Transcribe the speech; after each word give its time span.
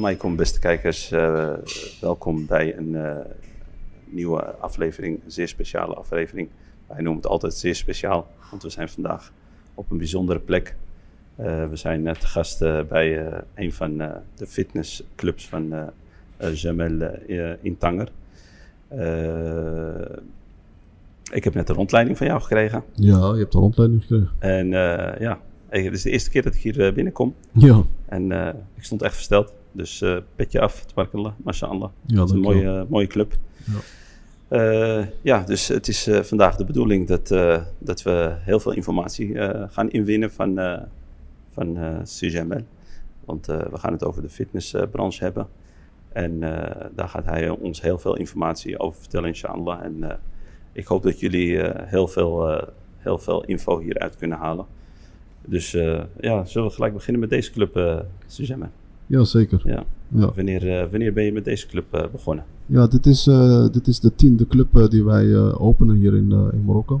Alaikum, 0.00 0.36
beste 0.36 0.58
kijkers. 0.58 1.12
Uh, 1.12 1.52
welkom 2.00 2.46
bij 2.46 2.76
een 2.76 2.88
uh, 2.88 3.16
nieuwe 4.04 4.44
aflevering, 4.44 5.20
een 5.24 5.30
zeer 5.30 5.48
speciale 5.48 5.94
aflevering. 5.94 6.48
Wij 6.86 6.96
noemen 6.96 7.22
het 7.22 7.26
altijd 7.26 7.54
zeer 7.54 7.74
speciaal, 7.74 8.30
want 8.50 8.62
we 8.62 8.70
zijn 8.70 8.88
vandaag 8.88 9.32
op 9.74 9.90
een 9.90 9.98
bijzondere 9.98 10.38
plek. 10.38 10.76
Uh, 11.40 11.68
we 11.68 11.76
zijn 11.76 12.04
te 12.04 12.26
gast 12.26 12.58
bij 12.88 13.32
een 13.54 13.72
van 13.72 13.96
de 14.34 14.46
fitnessclubs 14.46 15.48
van 15.48 15.90
Jamel 16.52 17.18
in 17.62 17.76
Tanger. 17.78 18.08
ik 21.32 21.44
heb 21.44 21.54
net 21.54 21.68
een 21.68 21.74
rondleiding 21.74 22.16
van 22.16 22.26
jou 22.26 22.40
gekregen. 22.40 22.84
Ja, 22.94 23.32
je 23.32 23.38
hebt 23.38 23.54
een 23.54 23.60
rondleiding 23.60 24.00
gekregen. 24.02 24.30
En 24.38 24.68
ja, 25.20 25.38
het 25.68 25.92
is 25.92 26.02
de 26.02 26.10
eerste 26.10 26.30
keer 26.30 26.42
dat 26.42 26.54
ik 26.54 26.60
hier 26.60 26.92
binnenkom. 26.92 27.34
Ja. 27.52 27.82
En 28.06 28.32
ik 28.74 28.84
stond 28.84 29.02
echt 29.02 29.14
versteld. 29.14 29.58
Dus 29.72 30.02
uh, 30.02 30.16
petje 30.36 30.60
af, 30.60 30.84
tabarakallah, 30.84 31.32
mashallah. 31.36 31.90
Ja, 32.06 32.20
het 32.20 32.28
is 32.28 32.34
een 32.34 32.40
mooie, 32.40 32.86
mooie 32.88 33.06
club. 33.06 33.36
Ja. 33.64 33.78
Uh, 34.48 35.06
ja, 35.22 35.42
dus 35.42 35.68
het 35.68 35.88
is 35.88 36.08
vandaag 36.22 36.56
de 36.56 36.64
bedoeling 36.64 37.06
dat, 37.06 37.28
dat 37.78 38.02
we 38.02 38.34
heel 38.38 38.60
veel 38.60 38.72
informatie 38.72 39.36
gaan 39.68 39.90
inwinnen 39.90 40.32
van, 40.32 40.80
van 41.52 41.78
CGML. 42.04 42.64
Want 43.24 43.46
we 43.46 43.78
gaan 43.78 43.92
het 43.92 44.04
over 44.04 44.22
de 44.22 44.28
fitnessbranche 44.28 45.24
hebben. 45.24 45.48
En 46.12 46.40
daar 46.94 47.08
gaat 47.08 47.24
hij 47.24 47.48
ons 47.48 47.82
heel 47.82 47.98
veel 47.98 48.16
informatie 48.16 48.78
over 48.78 49.00
vertellen, 49.00 49.28
inshallah. 49.28 49.84
En 49.84 50.18
ik 50.72 50.86
hoop 50.86 51.02
dat 51.02 51.20
jullie 51.20 51.60
heel, 51.72 52.08
veel, 52.08 52.60
heel 52.96 53.18
veel 53.18 53.44
info 53.44 53.78
hieruit 53.78 54.16
kunnen 54.16 54.38
halen. 54.38 54.66
Dus 55.44 55.70
ja, 56.20 56.44
zullen 56.44 56.68
we 56.68 56.74
gelijk 56.74 56.92
beginnen 56.92 57.20
met 57.20 57.30
deze 57.30 57.50
club, 57.50 57.76
uh, 57.76 57.98
CGML? 58.28 58.68
Ja, 59.10 59.24
zeker. 59.24 59.62
Ja. 59.64 59.84
Ja. 60.08 60.32
Wanneer, 60.34 60.82
uh, 60.82 60.90
wanneer 60.90 61.12
ben 61.12 61.24
je 61.24 61.32
met 61.32 61.44
deze 61.44 61.66
club 61.66 61.94
uh, 61.94 62.04
begonnen? 62.12 62.44
Ja, 62.66 62.86
dit 62.86 63.06
is, 63.06 63.26
uh, 63.26 63.66
dit 63.72 63.86
is 63.86 64.00
de 64.00 64.14
tiende 64.14 64.46
club 64.46 64.90
die 64.90 65.04
wij 65.04 65.36
openen 65.52 65.96
hier 65.96 66.14
in, 66.14 66.32
in 66.52 66.64
Marokko. 66.64 67.00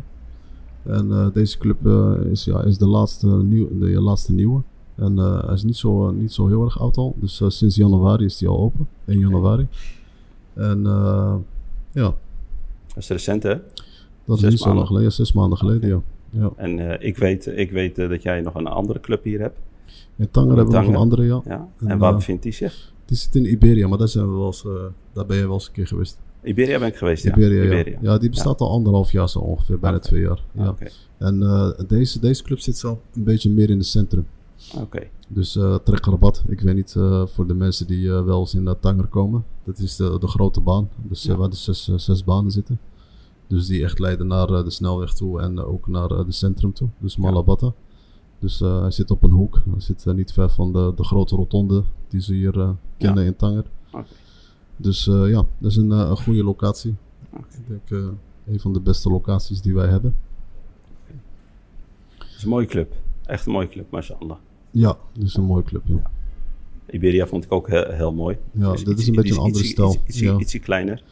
En 0.82 1.30
deze 1.34 1.58
club 1.58 1.86
is, 2.30 2.44
ja, 2.44 2.62
is 2.62 2.78
de, 2.78 2.86
laatste 2.86 3.26
nieuw, 3.26 3.78
de 3.78 4.00
laatste 4.00 4.32
nieuwe. 4.32 4.62
En 4.94 5.16
hij 5.16 5.54
is 5.54 5.62
niet 5.62 5.76
zo, 5.76 6.10
niet 6.10 6.32
zo 6.32 6.46
heel 6.46 6.64
erg 6.64 6.80
oud 6.80 6.96
al. 6.96 7.14
Dus 7.20 7.42
sinds 7.46 7.76
januari 7.76 8.24
is 8.24 8.40
hij 8.40 8.48
al 8.48 8.58
open. 8.58 8.88
1 9.04 9.18
januari. 9.18 9.66
En 10.54 10.82
ja. 11.92 12.14
Dat 12.86 12.96
is 12.96 13.08
recent 13.08 13.42
hè? 13.42 13.54
Dat 14.24 14.38
zes 14.38 14.46
is 14.46 14.50
niet 14.50 14.60
zo 14.60 14.74
lang 14.74 14.86
geleden, 14.86 15.12
zes 15.12 15.32
maanden 15.32 15.58
geleden, 15.58 15.96
okay. 15.96 16.02
ja. 16.30 16.40
ja. 16.40 16.50
En 16.56 17.02
ik 17.02 17.16
weet, 17.16 17.46
ik 17.46 17.70
weet 17.70 17.96
dat 17.96 18.22
jij 18.22 18.40
nog 18.40 18.54
een 18.54 18.66
andere 18.66 19.00
club 19.00 19.24
hier 19.24 19.40
hebt. 19.40 19.58
In 20.16 20.30
Tanger 20.30 20.56
hebben 20.56 20.74
we 20.74 20.80
nog 20.80 20.88
een 20.88 20.96
andere, 20.96 21.24
ja. 21.24 21.40
ja. 21.44 21.68
En, 21.80 21.88
en 21.88 21.98
waar 21.98 22.14
bevindt 22.14 22.42
die 22.42 22.52
zich? 22.52 22.92
Die 23.04 23.16
zit 23.16 23.34
in 23.34 23.50
Iberia, 23.50 23.88
maar 23.88 23.98
daar, 23.98 24.08
zijn 24.08 24.30
we 24.30 24.36
wel 24.36 24.46
eens, 24.46 24.64
uh, 24.64 24.72
daar 25.12 25.26
ben 25.26 25.36
je 25.36 25.42
wel 25.42 25.52
eens 25.52 25.66
een 25.66 25.72
keer 25.72 25.86
geweest. 25.86 26.18
Iberia 26.42 26.78
ben 26.78 26.88
ik 26.88 26.96
geweest, 26.96 27.24
Iberia, 27.24 27.62
ja. 27.62 27.64
Iberia. 27.64 27.98
Ja. 28.02 28.12
ja. 28.12 28.18
die 28.18 28.30
bestaat 28.30 28.60
al 28.60 28.70
anderhalf 28.70 29.12
jaar 29.12 29.28
zo 29.28 29.38
ongeveer, 29.38 29.78
bijna 29.78 29.96
okay. 29.96 30.08
twee 30.08 30.22
jaar. 30.22 30.44
Ja. 30.52 30.68
Okay. 30.68 30.90
En 31.18 31.42
uh, 31.42 31.70
deze, 31.86 32.20
deze 32.20 32.42
club 32.42 32.58
zit 32.58 32.78
zo 32.78 33.00
een 33.14 33.24
beetje 33.24 33.50
meer 33.50 33.70
in 33.70 33.78
het 33.78 33.86
centrum. 33.86 34.26
Oké. 34.76 35.08
Dus 35.28 35.56
uh, 35.56 35.74
Trek 35.74 36.04
Rabat, 36.04 36.42
ik 36.48 36.60
weet 36.60 36.74
niet 36.74 36.92
voor 37.24 37.46
de 37.46 37.54
mensen 37.54 37.86
die 37.86 38.10
wel 38.10 38.40
eens 38.40 38.54
in 38.54 38.74
Tanger 38.80 39.06
komen. 39.06 39.44
Dat 39.64 39.78
is 39.78 39.96
de, 39.96 40.16
de 40.20 40.26
grote 40.26 40.60
baan, 40.60 40.88
dus 40.96 41.26
waar 41.26 41.50
de 41.50 41.56
zes, 41.56 41.90
zes 41.96 42.24
banen 42.24 42.50
zitten. 42.50 42.80
Dus 43.46 43.66
die 43.66 43.84
echt 43.84 43.98
leiden 43.98 44.26
naar 44.26 44.46
de 44.46 44.70
snelweg 44.70 45.14
toe 45.14 45.40
en 45.40 45.58
ook 45.58 45.86
naar 45.86 46.08
het 46.08 46.34
centrum 46.34 46.72
toe. 46.72 46.88
Dus 46.98 47.16
Malabata. 47.16 47.72
Dus 48.40 48.60
uh, 48.60 48.80
hij 48.80 48.90
zit 48.90 49.10
op 49.10 49.22
een 49.22 49.30
hoek. 49.30 49.62
Hij 49.70 49.80
zit 49.80 50.04
uh, 50.06 50.14
niet 50.14 50.32
ver 50.32 50.50
van 50.50 50.72
de, 50.72 50.92
de 50.96 51.04
grote 51.04 51.36
rotonde 51.36 51.84
die 52.08 52.20
ze 52.20 52.34
hier 52.34 52.56
uh, 52.56 52.70
kennen 52.98 53.22
ja. 53.22 53.28
in 53.28 53.36
Tanger. 53.36 53.64
Okay. 53.88 54.04
Dus 54.76 55.04
ja, 55.04 55.44
dat 55.58 55.70
is 55.70 55.76
een, 55.76 55.90
een 55.90 56.16
goede 56.16 56.44
locatie. 56.44 56.94
Okay. 57.30 57.42
Ik 57.68 57.88
denk 57.88 58.12
een 58.46 58.60
van 58.60 58.72
de 58.72 58.80
beste 58.80 59.10
locaties 59.10 59.60
die 59.60 59.74
wij 59.74 59.86
hebben. 59.86 60.14
Okay. 61.04 61.20
Het 62.18 62.36
is 62.36 62.42
een 62.42 62.48
mooie 62.48 62.66
club. 62.66 62.92
Echt 63.26 63.46
een 63.46 63.52
mooie 63.52 63.68
club, 63.68 63.90
mashallah. 63.90 64.36
Ja, 64.70 64.96
dat 65.12 65.24
is 65.24 65.34
een 65.34 65.44
mooie 65.44 65.64
club. 65.64 65.82
Ja. 65.84 65.94
ja. 65.94 66.10
Iberia 66.90 67.26
vond 67.26 67.44
ik 67.44 67.52
ook 67.52 67.68
heel, 67.68 67.90
heel 67.90 68.12
mooi. 68.12 68.36
Ja, 68.52 68.72
dus 68.72 68.84
dit 68.84 68.98
is 68.98 69.06
een 69.06 69.14
beetje 69.14 69.32
een 69.32 69.40
andere 69.40 69.64
stijl. 69.64 69.90
Iets, 69.90 70.02
iets, 70.06 70.18
ja. 70.18 70.38
ietsje 70.38 70.58
kleiner. 70.58 71.02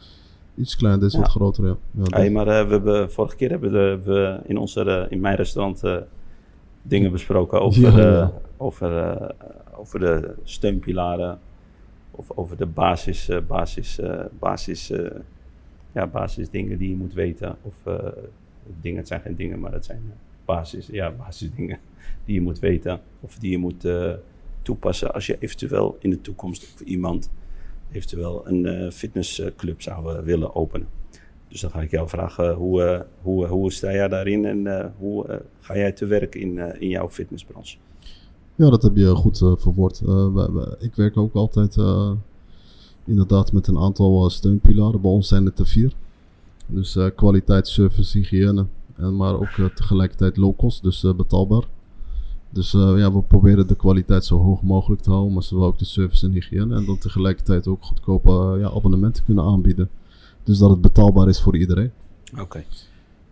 Iets 0.55 0.75
kleiner, 0.75 1.01
dit 1.01 1.13
is 1.13 1.19
wat 1.19 1.29
groter, 1.29 1.65
ja. 1.65 1.77
hey, 2.03 2.31
maar 2.31 2.45
we 2.45 2.51
hebben, 2.51 3.11
vorige 3.11 3.35
keer 3.35 3.49
hebben 3.49 3.71
we, 3.71 3.99
we 4.03 4.39
in, 4.45 4.57
onze, 4.57 5.07
in 5.09 5.19
mijn 5.19 5.35
restaurant 5.35 5.81
dingen 6.81 7.11
besproken 7.11 7.61
over, 7.61 7.81
Ja, 7.81 8.11
ja. 8.11 8.31
over, 8.57 9.17
uh, 9.19 9.29
over 9.79 9.99
de 9.99 10.35
steunpilaren 10.43 11.39
of 12.11 12.31
over 12.31 12.57
de 12.57 12.65
basis, 12.65 13.29
uh, 13.29 13.37
basis, 13.47 13.99
basis, 14.39 14.91
ja, 15.91 16.07
basisdingen 16.07 16.77
die 16.77 16.89
je 16.89 16.95
moet 16.95 17.13
weten. 17.13 17.57
Of 17.61 17.75
dingen, 18.81 18.97
het 18.97 19.07
zijn 19.07 19.21
geen 19.21 19.35
dingen, 19.35 19.59
maar 19.59 19.71
het 19.71 19.85
zijn 19.85 20.01
basis, 20.45 20.87
ja, 20.87 21.11
basisdingen 21.11 21.79
die 22.25 22.35
je 22.35 22.41
moet 22.41 22.59
weten 22.59 23.01
of 23.19 23.37
die 23.37 23.51
je 23.51 23.57
moet 23.57 23.87
toepassen 24.61 25.13
als 25.13 25.25
je 25.25 25.37
eventueel 25.39 25.97
in 25.99 26.09
de 26.09 26.21
toekomst 26.21 26.63
of 26.63 26.81
iemand 26.81 27.31
eventueel 27.91 28.47
een 28.47 28.91
fitnessclub 28.91 29.81
zou 29.81 30.23
willen 30.23 30.55
openen. 30.55 30.87
Dus 31.49 31.61
dan 31.61 31.69
ga 31.69 31.81
ik 31.81 31.91
jou 31.91 32.09
vragen, 32.09 32.53
hoe, 32.53 32.81
uh, 32.81 32.99
hoe, 33.21 33.45
hoe 33.47 33.71
sta 33.71 33.91
jij 33.91 34.07
daarin 34.07 34.45
en 34.45 34.93
hoe 34.97 35.41
ga 35.59 35.75
jij 35.75 35.91
te 35.91 36.05
werk 36.05 36.35
in, 36.35 36.81
in 36.81 36.89
jouw 36.89 37.09
fitnessbranche? 37.09 37.77
Ja, 38.55 38.69
dat 38.69 38.83
heb 38.83 38.95
je 38.95 39.15
goed 39.15 39.37
verwoord. 39.37 40.01
ik 40.79 40.95
werk 40.95 41.17
ook 41.17 41.33
altijd 41.33 41.77
inderdaad 43.05 43.51
met 43.51 43.67
een 43.67 43.77
aantal 43.77 44.29
steunpilaren. 44.29 45.01
Bij 45.01 45.11
ons 45.11 45.27
zijn 45.27 45.45
het 45.45 45.59
er 45.59 45.67
vier. 45.67 45.93
Dus 46.65 46.97
kwaliteit, 47.15 47.67
service, 47.67 48.17
hygiëne. 48.17 48.65
En 48.95 49.15
maar 49.15 49.33
ook 49.33 49.71
tegelijkertijd 49.75 50.37
low 50.37 50.55
cost, 50.55 50.83
dus 50.83 51.01
betaalbaar. 51.15 51.63
Dus 52.49 52.71
ja, 52.71 53.13
we 53.13 53.21
proberen 53.21 53.67
de 53.67 53.75
kwaliteit 53.75 54.25
zo 54.25 54.37
hoog 54.37 54.61
mogelijk 54.61 55.01
te 55.01 55.09
houden, 55.09 55.33
maar 55.33 55.43
zowel 55.43 55.67
ook 55.67 55.79
de 55.79 55.85
service 55.85 56.25
en 56.25 56.31
hygiëne. 56.31 56.75
En 56.75 56.85
dan 56.85 56.97
tegelijkertijd 56.97 57.67
ook 57.67 57.83
goedkope 57.83 58.57
ja, 58.59 58.69
abonnementen 58.69 59.23
kunnen 59.23 59.43
aanbieden. 59.43 59.89
Dus 60.43 60.57
dat 60.57 60.69
het 60.69 60.81
betaalbaar 60.81 61.27
is 61.27 61.41
voor 61.41 61.57
iedereen. 61.57 61.91
Oké. 62.31 62.41
Okay. 62.41 62.65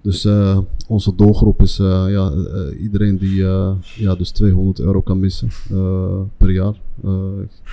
Dus 0.01 0.25
uh, 0.25 0.59
onze 0.87 1.15
doelgroep 1.15 1.61
is 1.61 1.79
uh, 1.79 1.87
ja, 2.09 2.31
uh, 2.31 2.81
iedereen 2.81 3.17
die 3.17 3.35
ja, 3.95 4.15
dus 4.17 4.29
200 4.31 4.79
euro 4.79 5.01
kan 5.01 5.19
missen 5.19 5.49
per 6.37 6.49
jaar. 6.51 6.73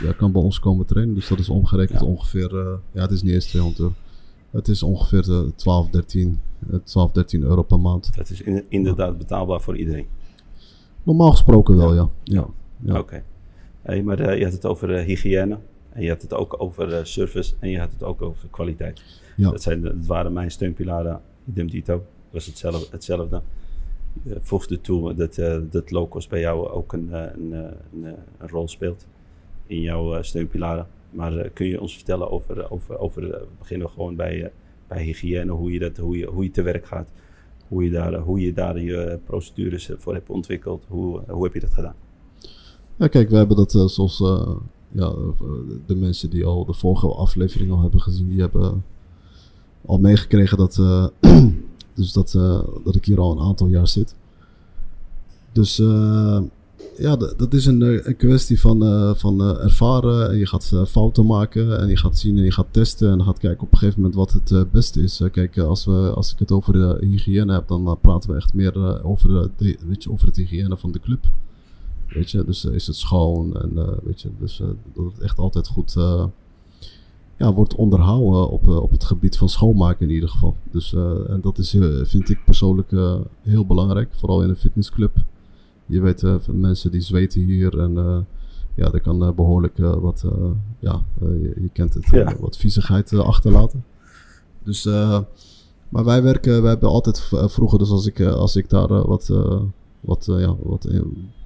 ja, 0.00 0.12
kan 0.17 0.33
bij 0.33 0.43
ons 0.43 0.61
komen 0.61 0.87
trainen. 0.87 1.15
Dus 1.15 1.28
dat 1.28 1.39
is 1.39 1.49
omgerekend 1.49 2.00
Ja. 2.00 2.06
ongeveer, 2.06 2.50
ja 2.93 3.00
het 3.03 3.11
is 3.11 3.23
niet 3.23 3.33
eens 3.34 3.47
200 3.47 3.81
euro. 3.83 3.94
Het 4.50 4.69
is 4.69 4.83
ongeveer 4.83 5.53
12, 5.56 5.89
13, 5.91 6.41
12, 6.84 7.12
13 7.12 7.43
euro 7.43 7.62
per 7.62 7.81
maand. 7.81 8.17
Dat 8.17 8.31
is 8.31 8.41
in- 8.43 8.65
inderdaad 8.69 9.19
betaalbaar 9.19 9.61
voor 9.61 9.77
iedereen. 9.77 10.06
Normaal 11.03 11.31
gesproken 11.31 11.77
wel, 11.77 11.94
ja. 11.94 12.09
ja. 12.25 12.47
ja. 12.81 12.99
Oké. 12.99 13.23
Hey, 13.83 14.03
maar 14.03 14.19
eh, 14.19 14.39
je 14.39 14.44
had 14.44 14.53
het 14.53 14.67
over 14.67 14.94
eh, 14.94 15.05
hygiëne. 15.06 15.59
En 15.94 16.03
je 16.03 16.09
had 16.09 16.22
het 16.22 16.34
ook 16.34 16.62
over 16.62 16.94
eh, 16.94 17.05
service. 17.05 17.55
En 17.58 17.69
je 17.69 17.79
had 17.79 17.91
het 17.93 18.02
ook 18.02 18.23
over 18.23 18.49
kwaliteit. 18.50 19.02
Ja. 19.37 19.50
Dat, 19.50 19.62
zijn, 19.62 19.81
dat 19.81 20.06
waren 20.06 20.32
mijn 20.32 20.50
steunpilaren. 20.50 21.20
Idem 21.49 21.70
dito. 21.70 22.05
was 22.31 22.46
hetzelfde. 22.46 22.87
hetzelfde. 22.91 23.43
Je 24.23 24.37
voegde 24.41 24.81
toe 24.81 25.14
dat, 25.14 25.38
eh, 25.38 25.58
dat 25.70 25.91
low-cost 25.91 26.29
bij 26.29 26.41
jou 26.41 26.69
ook 26.69 26.93
een, 26.93 27.12
eh, 27.12 27.20
een, 27.20 27.52
eh, 27.52 27.70
een, 27.93 28.05
eh, 28.05 28.12
een 28.38 28.49
rol 28.49 28.69
speelt. 28.69 29.06
In 29.67 29.81
jouw 29.81 30.14
eh, 30.14 30.23
steunpilaren. 30.23 30.87
Maar 31.14 31.37
eh, 31.37 31.50
kun 31.52 31.67
je 31.67 31.81
ons 31.81 31.94
vertellen 31.94 32.31
over... 32.31 32.70
over, 32.70 32.99
over 32.99 33.35
eh, 33.35 33.41
we 33.41 33.46
beginnen 33.58 33.88
gewoon 33.88 34.17
bij, 34.17 34.43
eh, 34.43 34.50
bij 34.88 35.02
hygiëne. 35.02 35.52
Hoe 35.52 35.73
je, 35.73 35.79
dat, 35.79 35.96
hoe, 35.96 36.19
je, 36.19 36.26
hoe 36.26 36.44
je 36.44 36.50
te 36.50 36.62
werk 36.62 36.87
gaat. 36.87 37.08
Hoe 37.69 37.85
je 37.85 37.91
daar, 37.91 38.14
hoe 38.14 38.41
je, 38.41 38.52
daar 38.52 38.81
je 38.81 39.19
procedures 39.25 39.91
voor 39.96 40.14
hebt 40.14 40.31
ontwikkeld. 40.31 40.85
Hoe, 40.88 41.20
hoe 41.29 41.44
heb 41.44 41.55
je 41.55 41.61
dat 41.61 41.75
gedaan? 41.75 41.94
Ja, 42.96 43.08
kijk, 43.08 43.31
we 43.31 43.37
hebben 43.37 43.56
dat 43.56 43.75
uh, 43.75 43.87
zoals 43.87 44.20
uh, 44.20 44.56
ja, 44.94 45.12
de 45.87 45.94
mensen 45.94 46.31
die 46.31 46.44
al 46.44 46.64
de 46.64 46.73
vorige 46.73 47.06
aflevering 47.06 47.70
al 47.70 47.81
hebben 47.81 48.00
gezien, 48.00 48.29
die 48.29 48.41
hebben 48.41 48.85
al 49.87 49.99
meegekregen 49.99 50.58
dat, 50.58 50.76
uh, 50.76 51.06
dus 51.94 52.12
dat, 52.12 52.32
dat 52.85 52.94
ik 52.94 53.05
hier 53.05 53.20
al 53.20 53.32
een 53.32 53.46
aantal 53.46 53.67
jaar 53.67 53.88
zit. 53.88 54.14
Dus 55.52 55.76
ja, 56.96 57.17
dat 57.17 57.55
is 57.55 57.67
een, 57.67 58.08
een 58.08 58.17
kwestie 58.17 58.61
van, 58.61 58.79
van 59.17 59.43
ervaren 59.43 60.31
en 60.31 60.38
je 60.38 60.46
gaat 60.46 60.73
fouten 60.88 61.26
maken 61.26 61.81
en 61.81 61.88
je 61.88 61.96
gaat 61.96 62.19
zien 62.19 62.37
en 62.37 62.44
je 62.44 62.52
gaat 62.52 62.67
testen 62.70 63.11
en 63.11 63.23
gaat 63.23 63.38
kijken 63.38 63.62
op 63.62 63.73
een 63.73 63.79
gegeven 63.79 64.00
moment 64.00 64.19
wat 64.19 64.32
het 64.32 64.70
beste 64.70 65.02
is. 65.02 65.20
kijk, 65.32 65.58
als, 65.58 65.85
we, 65.85 66.12
als 66.14 66.32
ik 66.32 66.38
het 66.38 66.52
over 66.52 66.73
de 66.73 66.96
hygiëne 67.00 67.52
heb, 67.52 67.69
dan 67.69 67.99
praten 68.00 68.31
we 68.31 68.37
echt 68.37 68.55
meer 68.55 69.05
over, 69.05 69.50
de, 69.56 69.79
weet 69.87 70.02
je, 70.02 70.11
over 70.11 70.26
het 70.26 70.37
hygiëne 70.37 70.76
van 70.76 70.93
de 70.93 71.00
club. 71.00 71.26
Weet 72.09 72.31
je, 72.31 72.45
dus 72.45 72.65
uh, 72.65 72.75
is 72.75 72.87
het 72.87 72.97
schoon 72.97 73.56
en 73.56 73.71
uh, 73.75 73.89
weet 74.03 74.21
je, 74.21 74.29
dus 74.39 74.61
uh, 74.61 74.67
dat 74.93 75.05
het 75.05 75.19
echt 75.19 75.39
altijd 75.39 75.67
goed 75.69 75.93
ja, 77.37 77.53
wordt 77.53 77.75
onderhouden 77.75 78.51
op, 78.51 78.69
op 78.69 78.91
het 78.91 79.05
gebied 79.05 79.37
van 79.37 79.49
schoonmaken 79.49 80.09
in 80.09 80.15
ieder 80.15 80.29
geval. 80.29 80.56
Dus 80.71 80.93
en 81.29 81.41
dat 81.43 81.59
is, 81.59 81.77
vind 82.03 82.31
ik 82.31 82.45
persoonlijk 82.45 82.91
heel 83.43 83.67
belangrijk, 83.67 84.09
vooral 84.15 84.43
in 84.43 84.49
een 84.49 84.56
fitnessclub. 84.56 85.17
Je 85.87 86.01
weet, 86.01 86.25
mensen 86.47 86.91
die 86.91 87.01
zweten 87.01 87.41
hier 87.41 87.79
en 87.79 88.27
ja, 88.75 88.91
dat 88.91 89.01
kan 89.01 89.35
behoorlijk 89.35 89.79
wat, 89.79 90.25
ja, 90.79 91.03
je, 91.21 91.55
je, 91.61 91.69
kent 91.73 91.95
het, 91.95 92.06
Ja. 92.11 92.37
wat 92.41 92.56
viezigheid 92.56 93.12
achterlaten. 93.12 93.85
Dus, 94.62 94.85
maar 95.89 96.05
wij 96.05 96.23
werken, 96.23 96.62
wij 96.62 96.71
hebben 96.71 96.89
altijd 96.89 97.21
vroeger, 97.31 97.79
dus 97.79 97.91
als 97.91 98.06
ik, 98.06 98.21
als 98.21 98.56
ik 98.56 98.71
daar 98.71 99.06
wat, 99.06 99.31
wat, 100.05 100.25
ja, 100.27 100.56
wat 100.62 100.89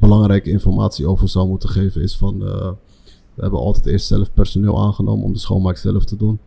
belangrijke 0.00 0.50
informatie 0.50 1.06
over 1.06 1.28
zou 1.28 1.48
moeten 1.48 1.68
geven, 1.68 2.02
is 2.02 2.16
van, 2.16 2.38
we 2.38 3.42
hebben 3.42 3.60
altijd 3.60 3.86
eerst 3.86 4.06
zelf 4.06 4.32
personeel 4.32 4.82
aangenomen 4.82 5.24
om 5.24 5.32
de 5.32 5.38
schoonmaak 5.38 5.76
zelf 5.76 6.04
te 6.04 6.16
doen. 6.16 6.38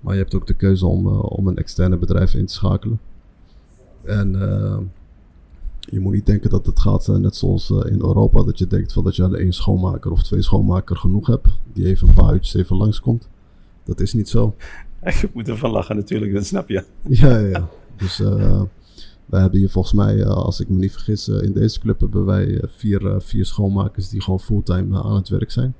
Maar 0.00 0.14
je 0.14 0.20
hebt 0.20 0.34
ook 0.34 0.46
de 0.46 0.54
keuze 0.54 0.86
om, 0.86 1.06
om 1.06 1.46
een 1.46 1.56
externe 1.56 1.96
bedrijf 1.96 2.34
in 2.34 2.46
te 2.46 2.52
schakelen. 2.52 3.00
En 4.02 4.32
je 5.80 6.00
moet 6.00 6.12
niet 6.12 6.26
denken 6.26 6.50
dat 6.50 6.66
het 6.66 6.80
gaat 6.80 7.06
net 7.06 7.36
zoals 7.36 7.70
in 7.70 8.00
Europa, 8.00 8.42
dat 8.42 8.58
je 8.58 8.66
denkt 8.66 8.92
van 8.92 9.04
dat 9.04 9.16
je 9.16 9.36
één 9.36 9.52
schoonmaker 9.52 10.10
of 10.10 10.22
twee 10.22 10.42
schoonmaker 10.42 10.96
genoeg 10.96 11.26
hebt, 11.26 11.48
die 11.72 11.86
even 11.86 12.08
een 12.08 12.14
paar 12.14 12.32
uurtjes 12.32 12.54
even 12.54 12.76
langskomt. 12.76 13.28
Dat 13.84 14.00
is 14.00 14.12
niet 14.12 14.28
zo. 14.28 14.54
Je 15.20 15.30
moet 15.34 15.48
ervan 15.48 15.70
lachen 15.70 15.96
natuurlijk, 15.96 16.32
dat 16.32 16.46
snap 16.46 16.68
je. 16.68 16.84
Ja, 17.08 17.38
ja, 17.38 17.46
ja. 17.46 17.68
Dus 17.96 18.20
uh, 18.20 18.62
wij 19.30 19.40
hebben 19.40 19.58
hier 19.58 19.70
volgens 19.70 19.94
mij, 19.94 20.26
als 20.26 20.60
ik 20.60 20.68
me 20.68 20.78
niet 20.78 20.92
vergis, 20.92 21.28
in 21.28 21.52
deze 21.52 21.80
club 21.80 22.00
hebben 22.00 22.24
wij 22.24 22.62
vier, 22.66 23.14
vier 23.18 23.44
schoonmakers 23.46 24.08
die 24.08 24.22
gewoon 24.22 24.40
fulltime 24.40 25.02
aan 25.02 25.14
het 25.14 25.28
werk 25.28 25.50
zijn. 25.50 25.74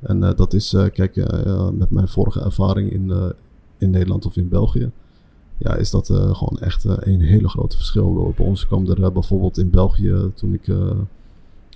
En 0.00 0.20
dat 0.20 0.52
is, 0.52 0.76
kijk, 0.92 1.16
met 1.72 1.90
mijn 1.90 2.08
vorige 2.08 2.40
ervaring 2.40 2.90
in, 2.90 3.32
in 3.78 3.90
Nederland 3.90 4.26
of 4.26 4.36
in 4.36 4.48
België, 4.48 4.90
ja, 5.58 5.74
is 5.74 5.90
dat 5.90 6.06
gewoon 6.06 6.58
echt 6.60 6.84
een 6.84 7.20
hele 7.20 7.48
grote 7.48 7.76
verschil. 7.76 8.34
Bij 8.36 8.46
ons 8.46 8.66
kwam 8.66 8.90
er 8.90 9.12
bijvoorbeeld 9.12 9.58
in 9.58 9.70
België, 9.70 10.30
toen 10.34 10.54
ik 10.54 10.68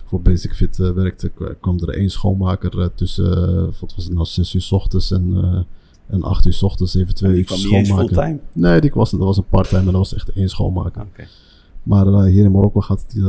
voor 0.04 0.22
Basic 0.22 0.54
Fit 0.54 0.76
werkte, 0.76 1.30
kwam 1.60 1.78
er 1.78 1.88
één 1.88 2.10
schoonmaker 2.10 2.94
tussen, 2.94 3.64
wat 3.64 3.94
was 3.94 4.04
het 4.04 4.12
nou, 4.12 4.26
6 4.26 4.54
uur 4.54 4.62
s 4.62 4.72
ochtends 4.72 5.10
en, 5.10 5.66
en 6.10 6.22
8 6.22 6.46
uur 6.46 6.52
s 6.52 6.62
ochtends 6.62 6.94
even 6.94 7.14
twee 7.14 7.38
uur 7.38 7.48
schoonmaken. 7.48 8.40
Nee, 8.52 8.80
die 8.80 8.90
was, 8.94 9.10
dat 9.10 9.20
was 9.20 9.36
een 9.36 9.48
part-time 9.48 9.80
en 9.80 9.84
dat 9.84 9.94
was 9.94 10.14
echt 10.14 10.28
één 10.28 10.48
schoonmaker. 10.48 11.02
Okay. 11.02 11.26
Maar 11.82 12.24
hier 12.24 12.44
in 12.44 12.52
Marokko 12.52 12.80
gaat 12.80 13.04
het 13.08 13.22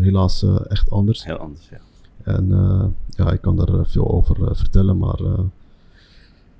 helaas 0.00 0.44
echt 0.68 0.90
anders. 0.90 1.24
Heel 1.24 1.36
anders, 1.36 1.68
ja. 1.68 1.78
En 2.22 2.48
ja, 3.08 3.32
ik 3.32 3.40
kan 3.40 3.56
daar 3.56 3.86
veel 3.86 4.10
over 4.10 4.56
vertellen, 4.56 4.98
maar 4.98 5.20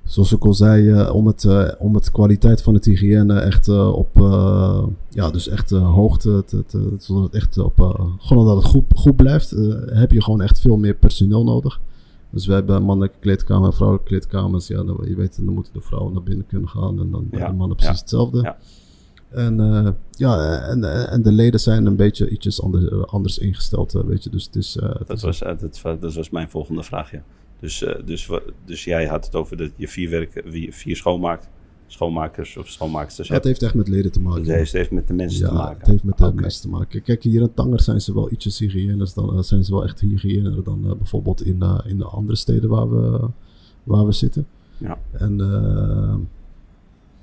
zoals 0.03 0.31
ik 0.33 0.45
al 0.45 0.53
zei, 0.53 1.09
om, 1.09 1.27
het, 1.27 1.47
om 1.77 1.95
het 1.95 2.11
kwaliteit 2.11 2.61
van 2.61 2.73
het 2.73 2.85
hygiëne 2.85 3.39
echt 3.39 3.69
op, 3.69 4.09
ja, 5.09 5.29
dus 5.31 5.47
echt 5.47 5.69
hoogte, 5.69 6.43
te, 6.45 6.65
te, 6.65 6.95
zodat 6.99 7.23
het 7.23 7.33
echt 7.33 7.57
op, 7.57 8.07
gewoon 8.19 8.45
dat 8.45 8.55
het 8.55 8.65
goed, 8.65 8.83
goed 8.95 9.15
blijft, 9.15 9.55
heb 9.85 10.11
je 10.11 10.23
gewoon 10.23 10.41
echt 10.41 10.59
veel 10.59 10.77
meer 10.77 10.95
personeel 10.95 11.43
nodig. 11.43 11.79
Dus 12.29 12.45
we 12.45 12.53
hebben 12.53 12.83
mannelijke 12.83 13.19
kleedkamer, 13.19 13.73
vrouwelijke 13.73 14.09
kleedkamers. 14.09 14.67
Ja, 14.67 14.83
dan, 14.83 14.97
je 15.07 15.15
weet, 15.15 15.35
dan 15.35 15.53
moeten 15.53 15.73
de 15.73 15.81
vrouwen 15.81 16.13
naar 16.13 16.23
binnen 16.23 16.45
kunnen 16.45 16.69
gaan 16.69 16.99
en 16.99 17.11
dan 17.11 17.27
ja, 17.31 17.47
de 17.47 17.53
mannen 17.53 17.77
precies 17.77 17.95
ja. 17.95 18.01
hetzelfde. 18.01 18.41
Ja. 18.41 18.57
En, 19.29 19.55
ja, 20.11 20.59
en, 20.61 21.09
en 21.09 21.21
de 21.21 21.31
leden 21.31 21.59
zijn 21.59 21.85
een 21.85 21.95
beetje 21.95 22.29
ietsjes 22.29 22.61
anders, 22.61 23.05
anders 23.05 23.37
ingesteld, 23.37 23.91
weet 23.91 24.23
je. 24.23 24.29
Dus 24.29 24.45
het 24.45 24.55
is, 24.55 24.73
het 24.73 25.07
dat, 25.07 25.17
is, 25.17 25.23
was, 25.23 25.39
dat, 25.39 25.99
dat 26.01 26.13
was 26.13 26.29
mijn 26.29 26.49
volgende 26.49 26.83
vraag, 26.83 27.11
ja. 27.11 27.23
Dus, 27.59 27.81
uh, 27.81 27.95
dus, 28.05 28.29
dus 28.65 28.83
jij 28.83 29.05
had 29.05 29.25
het 29.25 29.35
over 29.35 29.57
dat 29.57 29.71
je 29.75 29.87
vier, 29.87 30.09
werk, 30.09 30.43
vier 30.69 30.95
schoonmaakt, 30.95 31.49
schoonmakers 31.87 32.57
of 32.57 32.67
schoonmaaksters 32.67 33.29
Het 33.29 33.43
heeft 33.43 33.63
echt 33.63 33.73
met 33.73 33.87
leden 33.87 34.11
te 34.11 34.19
maken. 34.19 34.59
Het 34.59 34.71
heeft 34.71 34.91
met 34.91 35.07
de 35.07 35.13
mensen 35.13 35.39
ja, 35.39 35.47
te 35.47 35.53
maken. 35.53 35.79
Het 35.79 35.87
heeft 35.87 36.03
met 36.03 36.17
de 36.17 36.25
okay. 36.25 36.41
mensen 36.41 36.61
te 36.61 36.69
maken. 36.69 37.01
Kijk, 37.01 37.23
hier 37.23 37.41
in 37.41 37.53
Tanger 37.53 37.81
zijn 37.81 38.01
ze 38.01 38.13
wel 38.13 38.31
ietsjes 38.31 38.59
hygiënisch 38.59 39.13
dan, 39.13 39.37
uh, 39.37 39.41
zijn 39.41 39.63
ze 39.63 39.71
wel 39.71 39.83
echt 39.83 39.99
hygiëner 39.99 40.63
dan 40.63 40.85
uh, 40.85 40.91
bijvoorbeeld 40.93 41.45
in, 41.45 41.63
in 41.85 41.97
de 41.97 42.05
andere 42.05 42.37
steden 42.37 42.69
waar 42.69 42.89
we, 42.89 43.27
waar 43.83 44.05
we 44.05 44.11
zitten. 44.11 44.47
Ja. 44.77 44.99
En 45.11 45.37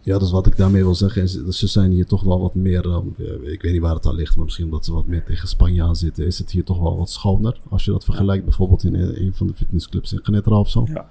ja, 0.01 0.19
dus 0.19 0.31
wat 0.31 0.47
ik 0.47 0.57
daarmee 0.57 0.83
wil 0.83 0.95
zeggen 0.95 1.23
is, 1.23 1.43
ze 1.49 1.67
zijn 1.67 1.91
hier 1.91 2.07
toch 2.07 2.23
wel 2.23 2.41
wat 2.41 2.55
meer, 2.55 3.03
ik 3.43 3.63
weet 3.63 3.73
niet 3.73 3.81
waar 3.81 3.95
het 3.95 4.07
aan 4.07 4.15
ligt, 4.15 4.37
maar 4.37 4.45
misschien 4.45 4.65
omdat 4.65 4.85
ze 4.85 4.93
wat 4.93 5.07
meer 5.07 5.25
tegen 5.25 5.49
Spanje 5.49 5.83
aan 5.83 5.97
zitten, 5.97 6.27
is 6.27 6.39
het 6.39 6.51
hier 6.51 6.65
toch 6.65 6.79
wel 6.79 6.97
wat 6.97 7.11
schoner. 7.11 7.61
Als 7.69 7.85
je 7.85 7.91
dat 7.91 8.05
vergelijkt 8.05 8.45
bijvoorbeeld 8.45 8.85
in 8.85 8.95
een 8.95 9.35
van 9.35 9.47
de 9.47 9.55
fitnessclubs 9.55 10.13
in 10.13 10.21
Genetra 10.23 10.59
of 10.59 10.71
zo. 10.71 10.87
Ja. 10.93 11.09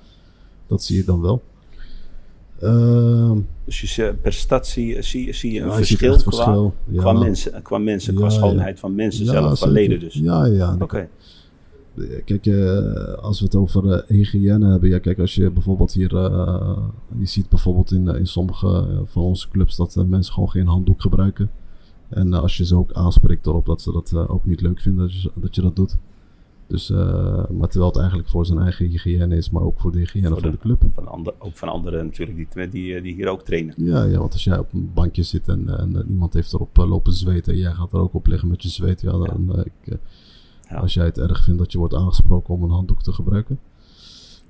Dat 0.67 0.83
zie 0.83 0.97
je 0.97 1.03
dan 1.03 1.21
wel. 1.21 1.41
Uh, 2.63 3.31
dus 3.65 3.95
je, 3.95 4.13
per 4.21 4.33
stad 4.33 4.67
zie, 4.67 5.01
zie, 5.01 5.33
zie 5.33 5.51
je 5.53 5.59
een 5.61 5.67
ja, 5.67 5.73
verschil, 5.73 6.11
qua, 6.15 6.21
verschil. 6.23 6.73
Ja. 6.89 7.01
qua, 7.01 7.13
mensen, 7.13 7.61
qua, 7.61 7.77
mensen, 7.77 8.13
qua 8.13 8.23
Ja, 8.23 8.29
schoonheid 8.29 8.79
van 8.79 8.95
mensen 8.95 9.25
zelf, 9.25 9.57
zeker. 9.57 9.73
leden 9.73 9.99
dus. 9.99 10.13
Ja, 10.13 10.45
ja. 10.45 10.75
Oké, 10.79 11.07
Kijk, 12.25 12.45
eh, 12.45 13.13
als 13.13 13.39
we 13.39 13.45
het 13.45 13.55
over 13.55 13.91
eh, 13.91 14.07
hygiëne 14.17 14.69
hebben. 14.69 14.89
Ja, 14.89 14.99
kijk, 14.99 15.19
als 15.19 15.35
je 15.35 15.49
bijvoorbeeld 15.51 15.93
hier. 15.93 16.15
eh, 16.17 16.77
je 17.19 17.25
ziet 17.25 17.49
bijvoorbeeld 17.49 17.91
in, 17.91 18.07
eh, 18.07 18.19
in 18.19 18.27
sommige 18.27 18.67
eh, 18.67 18.99
van 19.05 19.23
onze 19.23 19.49
clubs 19.49 19.75
dat 19.75 19.95
eh, 19.95 20.03
mensen 20.03 20.33
gewoon 20.33 20.49
geen 20.49 20.67
handdoek 20.67 21.01
gebruiken. 21.01 21.49
En 22.09 22.33
eh, 22.33 22.41
als 22.41 22.57
je 22.57 22.65
ze 22.65 22.75
ook 22.75 22.93
aanspreekt 22.93 23.45
erop 23.45 23.65
dat 23.65 23.81
ze 23.81 23.91
dat 23.91 24.11
eh, 24.15 24.31
ook 24.31 24.45
niet 24.45 24.61
leuk 24.61 24.79
vinden 24.81 25.09
je, 25.11 25.31
dat, 25.35 25.55
je 25.55 25.61
dat 25.61 25.75
doet. 25.75 25.97
Dus, 26.73 26.89
eh, 26.89 26.97
maar 27.49 27.67
terwijl 27.67 27.91
het 27.91 27.97
eigenlijk 27.99 28.29
voor 28.29 28.45
zijn 28.45 28.59
eigen 28.59 28.87
hygiëne 28.87 29.35
is, 29.35 29.49
maar 29.49 29.61
ook 29.61 29.79
voor 29.79 29.91
de 29.91 29.97
hygiëne 29.99 30.27
Voor 30.27 30.39
van 30.39 30.51
de- 30.51 30.57
club. 30.57 30.81
van 30.91 31.07
ander, 31.07 31.33
ook 31.39 31.57
van 31.57 31.69
anderen 31.69 32.05
natuurlijk 32.05 32.37
die, 32.53 32.69
die, 32.69 33.01
die 33.01 33.13
hier 33.13 33.27
ook 33.27 33.41
trainen. 33.43 33.73
Ja, 33.77 34.03
ja, 34.03 34.17
want 34.17 34.33
als 34.33 34.43
jij 34.43 34.57
op 34.57 34.73
een 34.73 34.91
bankje 34.93 35.23
zit 35.23 35.47
en, 35.47 35.77
en 35.79 35.95
eh, 35.95 36.09
iemand 36.09 36.33
heeft 36.33 36.53
erop 36.53 36.77
eh, 36.79 36.89
lopen 36.89 37.13
zweten 37.13 37.53
en 37.53 37.59
jij 37.59 37.71
gaat 37.71 37.93
er 37.93 37.99
ook 37.99 38.13
op 38.13 38.27
liggen 38.27 38.47
met 38.49 38.63
je 38.63 38.69
zweet, 38.69 39.01
ja, 39.01 39.11
dan, 39.11 39.51
eh, 39.55 39.59
ik, 39.65 39.91
eh, 39.93 39.97
Ja. 40.69 40.75
als 40.77 40.93
jij 40.93 41.05
het 41.05 41.17
erg 41.17 41.43
vindt 41.43 41.59
dat 41.59 41.71
je 41.71 41.77
wordt 41.77 41.93
aangesproken 41.93 42.53
om 42.53 42.63
een 42.63 42.69
handdoek 42.69 43.01
te 43.03 43.11
gebruiken, 43.13 43.59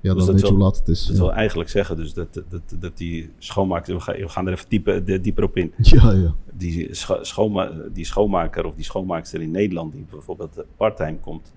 ja, 0.00 0.14
dan 0.14 0.18
dat 0.18 0.28
weet 0.34 0.40
je 0.40 0.52
hoe 0.52 0.58
laat 0.62 0.78
het 0.78 0.88
is. 0.88 1.06
Dat 1.06 1.16
ja. 1.16 1.22
wil 1.22 1.32
eigenlijk 1.32 1.70
zeggen 1.70 1.96
dus 1.96 2.12
dat, 2.14 2.42
dat, 2.48 2.76
dat 2.80 2.96
die 2.96 3.30
schoonmaker, 3.38 3.94
we 3.94 4.00
gaan, 4.00 4.14
we 4.16 4.28
gaan 4.28 4.46
er 4.46 4.52
even 4.52 4.68
dieper, 4.68 5.04
de- 5.04 5.20
dieper 5.20 5.44
op 5.44 5.56
in. 5.56 5.72
Ja, 5.78 6.12
ja. 6.12 6.34
Die, 6.52 6.94
scho- 6.94 7.22
schoonma, 7.24 7.70
die 7.92 8.04
schoonmaker 8.04 8.64
of 8.64 8.74
die 8.74 8.84
schoonmaakster 8.84 9.40
in 9.40 9.50
Nederland, 9.50 9.92
die 9.92 10.04
bijvoorbeeld 10.10 10.56
eh, 10.58 10.64
parttime 10.76 11.18
komt, 11.20 11.52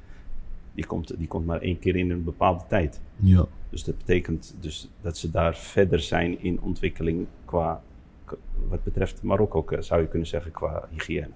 die 0.78 0.86
komt, 0.86 1.18
die 1.18 1.28
komt 1.28 1.46
maar 1.46 1.62
één 1.62 1.80
keer 1.80 1.96
in 1.96 2.12
een 2.12 2.24
bepaalde 2.24 2.64
tijd. 2.68 3.02
ja. 3.16 3.46
Dus 3.70 3.84
dat 3.84 3.98
betekent 3.98 4.56
dus 4.60 4.90
dat 5.02 5.18
ze 5.18 5.32
daar 5.32 5.56
verder 5.56 6.00
zijn 6.00 6.44
in 6.44 6.62
ontwikkeling 6.62 7.26
qua, 7.46 7.82
wat 8.70 8.84
betreft 8.84 9.24
Marokko, 9.24 9.66
zou 9.80 10.02
je 10.02 10.08
kunnen 10.08 10.28
zeggen, 10.28 10.52
qua 10.52 10.88
hygiëne. 10.92 11.30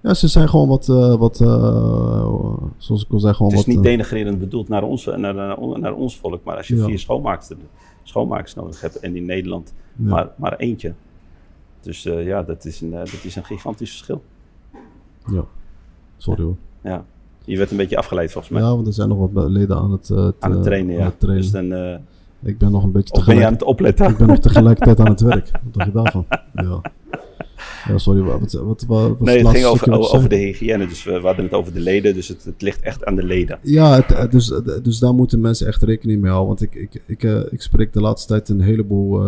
Ja, 0.00 0.14
ze 0.14 0.28
zijn 0.28 0.48
gewoon 0.48 0.68
wat, 0.68 0.88
eh, 0.88 1.16
wat 1.16 1.40
eh, 1.40 2.56
zoals 2.76 3.04
ik 3.04 3.10
al 3.12 3.18
zei, 3.18 3.34
gewoon 3.34 3.50
Het 3.50 3.60
is 3.60 3.66
wat... 3.66 3.74
niet 3.74 3.84
eh, 3.84 3.90
denigrerend 3.90 4.38
bedoeld 4.38 4.68
naar 4.68 4.82
ons, 4.82 5.04
naar, 5.04 5.34
naar, 5.34 5.78
naar 5.78 5.94
ons 5.94 6.16
volk, 6.18 6.44
maar 6.44 6.56
als 6.56 6.68
je 6.68 6.76
Ja. 6.76 6.84
vier 6.84 6.98
schoonmaaksters, 6.98 7.60
schoonmakers 8.02 8.54
nodig 8.54 8.80
hebt 8.80 9.00
en 9.00 9.16
in 9.16 9.24
Nederland 9.24 9.74
ja. 9.96 10.08
maar, 10.08 10.30
maar 10.36 10.56
eentje. 10.56 10.94
Dus 11.80 12.02
ja, 12.02 12.42
dat 12.42 12.64
is, 12.64 12.80
een, 12.80 12.90
dat 12.90 13.24
is 13.24 13.36
een 13.36 13.44
gigantisch 13.44 13.90
verschil. 13.90 14.22
ja. 15.26 15.44
Sorry 16.16 16.42
hoor. 16.42 16.56
Ja. 16.82 17.04
Je 17.48 17.56
werd 17.56 17.70
een 17.70 17.76
beetje 17.76 17.96
afgeleid 17.96 18.32
volgens 18.32 18.52
mij. 18.52 18.62
Ja, 18.62 18.74
want 18.74 18.86
er 18.86 18.92
zijn 18.92 19.08
nog 19.08 19.30
wat 19.30 19.50
leden 19.50 19.76
aan 19.76 19.92
het, 19.92 20.10
eh, 20.10 20.28
aan 20.38 20.50
het 20.50 20.62
trainen, 20.62 20.94
ja. 20.94 21.00
aan 21.00 21.06
het 21.06 21.20
trainen. 21.20 21.42
Dus 21.42 21.52
dan, 21.52 21.72
eh, 21.72 21.98
Ik 22.42 22.58
ben 22.58 22.70
nog 22.70 22.84
een 22.84 22.92
beetje 22.92 23.14
of 23.14 23.24
ben 23.24 23.36
je 23.36 23.46
aan 23.46 23.56
tegelijk... 23.56 23.60
het 23.60 23.68
opletten? 23.68 24.08
Ik 24.08 24.16
ben 24.16 24.26
nog 24.26 24.38
tegelijkertijd 24.48 25.00
aan 25.00 25.10
het 25.10 25.20
werk. 25.20 25.50
Wat 25.50 25.74
dacht 25.74 25.86
je 25.86 25.92
daarvan? 25.92 26.26
Ja. 26.54 26.80
Ja, 27.88 27.98
sorry. 27.98 28.20
Wat, 28.20 28.52
wat, 28.52 28.84
wat, 28.86 29.20
Nee, 29.20 29.38
het 29.38 29.48
ging 29.48 29.64
over, 29.64 30.14
over 30.14 30.28
de 30.28 30.36
hygiëne. 30.36 30.86
Dus 30.86 31.04
we, 31.04 31.20
we 31.20 31.26
hadden 31.26 31.44
het 31.44 31.54
over 31.54 31.72
de 31.72 31.80
leden, 31.80 32.14
dus 32.14 32.28
het, 32.28 32.44
het 32.44 32.62
ligt 32.62 32.80
echt 32.80 33.04
aan 33.04 33.14
de 33.14 33.24
leden. 33.24 33.58
Ja, 33.62 33.94
het, 33.94 34.12
eh, 34.12 34.30
dus, 34.30 34.52
dus 34.82 34.98
daar 34.98 35.14
moeten 35.14 35.40
mensen 35.40 35.66
echt 35.66 35.82
rekening 35.82 36.20
mee 36.20 36.30
houden. 36.30 36.56
Want 36.56 36.74
ik, 36.74 36.74
ik, 36.74 37.02
ik, 37.06 37.22
ik 37.50 37.62
spreek 37.62 37.92
de 37.92 38.00
laatste 38.00 38.28
tijd 38.28 38.48
een 38.48 38.60
heleboel 38.60 39.22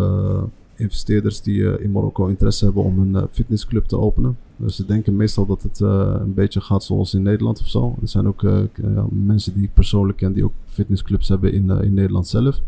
investeerders 0.76 1.40
die 1.40 1.80
in 1.80 1.92
Marokko 1.92 2.26
interesse 2.26 2.64
hebben 2.64 2.82
om 2.82 3.14
een 3.14 3.26
fitnessclub 3.30 3.84
te 3.84 3.98
openen. 3.98 4.36
Dus 4.60 4.76
ze 4.76 4.86
denken 4.86 5.16
meestal 5.16 5.46
dat 5.46 5.62
het 5.62 5.80
eh, 5.80 6.16
een 6.20 6.34
beetje 6.34 6.60
gaat 6.60 6.84
zoals 6.84 7.14
in 7.14 7.22
Nederland 7.22 7.60
of 7.60 7.68
zo. 7.68 7.96
Er 8.00 8.08
zijn 8.08 8.26
ook 8.26 8.44
eh, 8.44 8.62
ja, 8.94 9.06
mensen 9.10 9.54
die 9.54 9.62
ik 9.62 9.74
persoonlijk 9.74 10.18
ken 10.18 10.32
die 10.32 10.44
ook 10.44 10.52
fitnessclubs 10.66 11.28
hebben 11.28 11.52
in, 11.52 11.70
eh, 11.70 11.82
in 11.82 11.94
Nederland 11.94 12.28
zelf. 12.28 12.60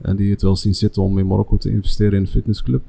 En 0.00 0.16
die 0.16 0.30
het 0.30 0.42
wel 0.42 0.56
zien 0.56 0.74
zitten 0.74 1.02
om 1.02 1.18
in 1.18 1.26
Marokko 1.26 1.56
te 1.56 1.70
investeren 1.70 2.12
in 2.12 2.20
een 2.20 2.26
fitnessclub. 2.26 2.82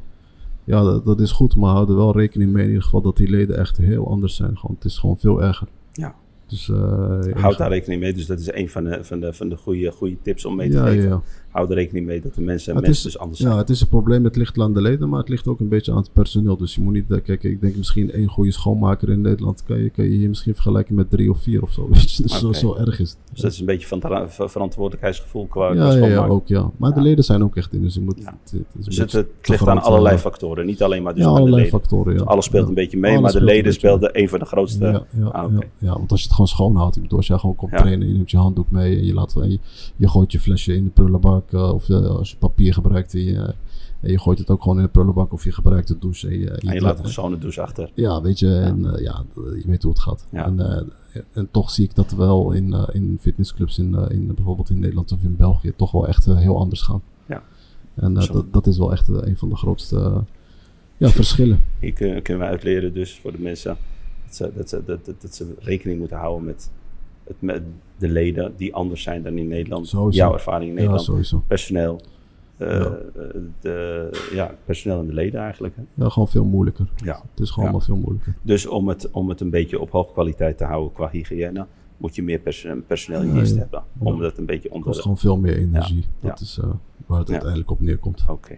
Ja, 0.63 0.83
dat, 0.83 1.05
dat 1.05 1.19
is 1.19 1.31
goed, 1.31 1.55
maar 1.55 1.71
hou 1.71 1.89
er 1.89 1.95
wel 1.95 2.17
rekening 2.17 2.51
mee 2.51 2.63
in 2.63 2.69
ieder 2.69 2.83
geval 2.83 3.01
dat 3.01 3.17
die 3.17 3.29
leden 3.29 3.57
echt 3.57 3.77
heel 3.77 4.09
anders 4.09 4.35
zijn. 4.35 4.57
Gewoon, 4.57 4.75
het 4.75 4.85
is 4.85 4.97
gewoon 4.97 5.17
veel 5.17 5.43
erger. 5.43 5.67
Ja. 5.91 6.15
Dus, 6.47 6.69
eh, 6.69 7.41
Houd 7.41 7.57
daar 7.57 7.69
rekening 7.69 8.01
mee. 8.01 8.13
Dus 8.13 8.25
dat 8.25 8.39
is 8.39 8.51
een 8.51 8.69
van 8.69 8.83
de, 8.83 9.03
van 9.03 9.19
de, 9.19 9.33
van 9.33 9.49
de 9.49 9.57
goede, 9.57 9.91
goede 9.91 10.17
tips 10.21 10.45
om 10.45 10.55
mee 10.55 10.69
te 10.69 10.77
ja, 10.77 10.85
geven. 10.85 11.09
ja. 11.09 11.21
Hou 11.51 11.69
er 11.69 11.75
rekening 11.75 12.05
mee 12.05 12.21
dat 12.21 12.35
de 12.35 12.41
mensen, 12.41 12.75
Het 12.75 12.85
mensen 12.85 13.03
dus 13.03 13.19
anders 13.19 13.39
Ja, 13.39 13.45
zijn. 13.45 13.57
het 13.57 13.69
is 13.69 13.81
een 13.81 13.87
probleem. 13.87 14.23
Het 14.23 14.35
ligt 14.35 14.59
aan 14.59 14.73
de 14.73 14.81
leden, 14.81 15.09
maar 15.09 15.19
het 15.19 15.29
ligt 15.29 15.47
ook 15.47 15.59
een 15.59 15.67
beetje 15.67 15.91
aan 15.91 15.97
het 15.97 16.13
personeel. 16.13 16.57
Dus 16.57 16.75
je 16.75 16.81
moet 16.81 16.93
niet, 16.93 17.11
eh, 17.11 17.17
kijk, 17.23 17.43
ik 17.43 17.61
denk 17.61 17.75
misschien 17.75 18.11
één 18.11 18.27
goede 18.27 18.51
schoonmaker 18.51 19.09
in 19.09 19.21
Nederland. 19.21 19.63
Kan 19.63 19.77
je, 19.79 19.89
kan 19.89 20.03
je 20.05 20.11
hier 20.11 20.29
misschien 20.29 20.53
vergelijken 20.53 20.95
met 20.95 21.09
drie 21.09 21.29
of 21.31 21.41
vier 21.41 21.61
of 21.61 21.71
zo. 21.71 21.87
Weet 21.91 22.11
je? 22.15 22.23
Dus 22.23 22.39
zo, 22.39 22.53
zo 22.53 22.75
erg 22.75 22.99
is 22.99 23.09
het. 23.09 23.17
Dus 23.31 23.41
dat 23.41 23.51
is 23.51 23.59
een 23.59 23.65
beetje 23.65 23.87
van 23.87 23.99
ver- 24.01 24.29
ver- 24.29 24.49
verantwoordelijkheidsgevoel 24.49 25.45
qua, 25.47 25.73
Ja, 25.73 25.93
ja, 25.93 26.05
ja, 26.07 26.25
ook 26.25 26.47
ja. 26.47 26.71
Maar 26.77 26.89
de 26.91 26.97
Ja. 26.97 27.03
leden 27.03 27.23
zijn 27.23 27.43
ook 27.43 27.55
echt 27.55 27.73
in. 27.73 27.81
Dus 27.81 27.93
je 27.93 28.01
moet. 28.01 28.17
Ja. 28.17 28.37
Het, 28.43 28.51
het 28.51 28.65
is 28.79 28.85
Dus 28.85 28.97
het, 28.97 29.11
het 29.11 29.27
ligt 29.43 29.67
aan 29.67 29.81
allerlei 29.81 30.17
factoren. 30.17 30.65
Niet 30.65 30.83
alleen 30.83 31.03
maar 31.03 31.15
dus 31.15 31.23
ja, 31.23 31.33
de 31.33 31.49
leden. 31.49 31.69
factoren. 31.69 32.13
Ja. 32.13 32.21
Alles 32.23 32.45
speelt 32.45 32.63
Ja. 32.63 32.69
een 32.69 32.75
beetje 32.75 32.97
mee, 32.97 33.17
Alles 33.17 33.21
maar 33.21 33.41
de 33.41 33.45
leden 33.47 33.73
speelden 33.73 34.09
een 34.19 34.29
van 34.29 34.39
de 34.39 34.45
grootste. 34.45 34.85
Ja, 34.85 35.03
ja, 35.17 35.25
Ah, 35.25 35.51
ja, 35.53 35.59
ja, 35.77 35.93
want 35.93 36.11
als 36.11 36.19
je 36.19 36.25
het 36.25 36.35
gewoon 36.35 36.47
schoon 36.49 36.75
houdt, 36.75 36.95
ik 36.95 37.01
bedoel, 37.01 37.17
als 37.17 37.27
jij 37.27 37.37
gewoon 37.37 37.55
komt 37.55 37.71
Ja. 37.71 37.77
trainen, 37.77 38.07
je 38.07 38.13
neemt 38.13 38.31
je 38.31 38.37
handdoek 38.37 38.71
mee 38.71 38.97
en 38.97 39.05
je, 39.05 39.13
laat, 39.13 39.35
en 39.35 39.51
je, 39.51 39.59
je 39.95 40.07
gooit 40.07 40.31
je 40.31 40.39
flesje 40.39 40.75
in 40.75 40.83
de 40.83 40.89
prullenbak, 41.41 41.89
eh, 41.89 41.95
of 41.97 42.03
eh, 42.03 42.15
als 42.15 42.31
je 42.31 42.37
papier 42.37 42.73
gebruikt 42.73 43.13
en 43.13 43.23
je, 43.23 43.53
en 44.01 44.11
je 44.11 44.19
gooit 44.19 44.39
het 44.39 44.49
ook 44.49 44.61
gewoon 44.61 44.77
in 44.77 44.83
de 44.83 44.89
prullenbak 44.89 45.33
of 45.33 45.43
je 45.43 45.51
gebruikt 45.51 45.87
de 45.87 45.97
douche. 45.99 46.27
En 46.27 46.39
je, 46.39 46.49
En 46.49 46.73
je 46.73 46.81
laat 46.81 46.99
een 47.03 47.09
schone 47.09 47.37
douche 47.37 47.61
achter. 47.61 47.91
Ja, 47.93 48.21
weet 48.21 48.39
je, 48.39 48.55
en 48.55 48.93
eh, 48.95 49.03
ja, 49.03 49.23
je 49.35 49.63
weet 49.65 49.83
hoe 49.83 49.91
het 49.91 50.01
gaat. 50.01 50.25
Ja. 50.31 50.45
En, 50.45 50.87
en 51.31 51.47
toch 51.51 51.69
zie 51.71 51.85
ik 51.85 51.95
dat 51.95 52.11
wel 52.11 52.51
in, 52.51 52.73
in 52.91 53.17
fitnessclubs, 53.21 53.77
in, 53.77 53.95
in, 54.09 54.33
bijvoorbeeld 54.35 54.69
in 54.69 54.79
Nederland 54.79 55.11
of 55.11 55.23
in 55.23 55.35
België, 55.35 55.73
toch 55.75 55.91
wel 55.91 56.07
echt 56.07 56.25
heel 56.25 56.57
anders 56.59 56.81
gaan. 56.81 57.01
Ja. 57.25 57.43
En 57.95 58.13
dat, 58.13 58.43
dat 58.51 58.67
is 58.67 58.77
wel 58.77 58.91
echt 58.91 59.07
een 59.07 59.37
van 59.37 59.49
de 59.49 59.55
grootste 59.55 60.23
ja, 60.97 61.09
verschillen. 61.09 61.63
Hier 61.79 61.93
kun- 61.93 62.21
kunnen 62.21 62.43
we 62.43 62.49
uitleren 62.49 62.93
dus 62.93 63.19
voor 63.19 63.31
de 63.31 63.39
mensen 63.39 63.77
dat 64.25 64.35
ze, 64.35 64.51
dat 64.55 64.69
ze, 64.69 64.83
dat, 64.85 65.05
dat, 65.05 65.21
dat 65.21 65.35
ze 65.35 65.53
rekening 65.59 65.99
moeten 65.99 66.17
houden 66.17 66.45
met, 66.45 66.69
het, 67.23 67.35
met 67.39 67.61
de 67.99 68.09
leden 68.09 68.53
die 68.57 68.73
anders 68.75 69.01
zijn 69.03 69.23
dan 69.23 69.37
in 69.37 69.47
Nederland. 69.47 69.87
Sowieso. 69.87 70.17
Jouw 70.17 70.33
ervaring 70.33 70.63
in 70.63 70.69
Ja, 70.69 70.73
Nederland. 70.75 71.03
sowieso. 71.05 71.43
personeel. 71.47 72.01
eh, 72.57 72.79
Ja. 72.79 72.97
de, 73.61 74.09
ja, 74.33 74.55
personeel 74.65 74.99
en 74.99 75.05
de 75.07 75.13
leden 75.13 75.41
eigenlijk. 75.41 75.75
Hè. 75.75 75.81
Ja, 76.03 76.09
gewoon 76.09 76.27
veel 76.27 76.43
moeilijker. 76.43 76.89
Ja. 76.95 77.21
Het 77.31 77.39
is 77.39 77.49
gewoon 77.49 77.71
Ja. 77.73 77.79
veel 77.79 77.95
moeilijker. 77.95 78.35
Dus 78.41 78.65
om 78.67 78.87
het, 78.87 79.11
om 79.11 79.29
het 79.29 79.41
een 79.41 79.49
beetje 79.49 79.79
op 79.79 79.91
hoge 79.91 80.11
kwaliteit 80.13 80.57
te 80.57 80.63
houden 80.63 80.93
qua 80.93 81.09
hygiëne, 81.11 81.65
moet 81.97 82.15
je 82.15 82.23
meer 82.23 82.39
perso- 82.39 82.81
personeel 82.87 83.21
in 83.21 83.33
dienst 83.33 83.53
ja. 83.53 83.59
hebben. 83.59 83.83
Om 83.97 84.19
dat 84.19 84.37
een 84.37 84.45
beetje 84.45 84.69
onder 84.69 84.83
kost 84.85 84.95
de... 84.95 85.01
gewoon 85.01 85.17
veel 85.17 85.37
meer 85.37 85.57
energie. 85.57 86.05
Dat 86.19 86.39
is 86.39 86.57
eh, 86.61 86.69
waar 87.05 87.19
het 87.19 87.29
uiteindelijk 87.31 87.71
op 87.71 87.79
neerkomt. 87.79 88.25
Oké. 88.29 88.57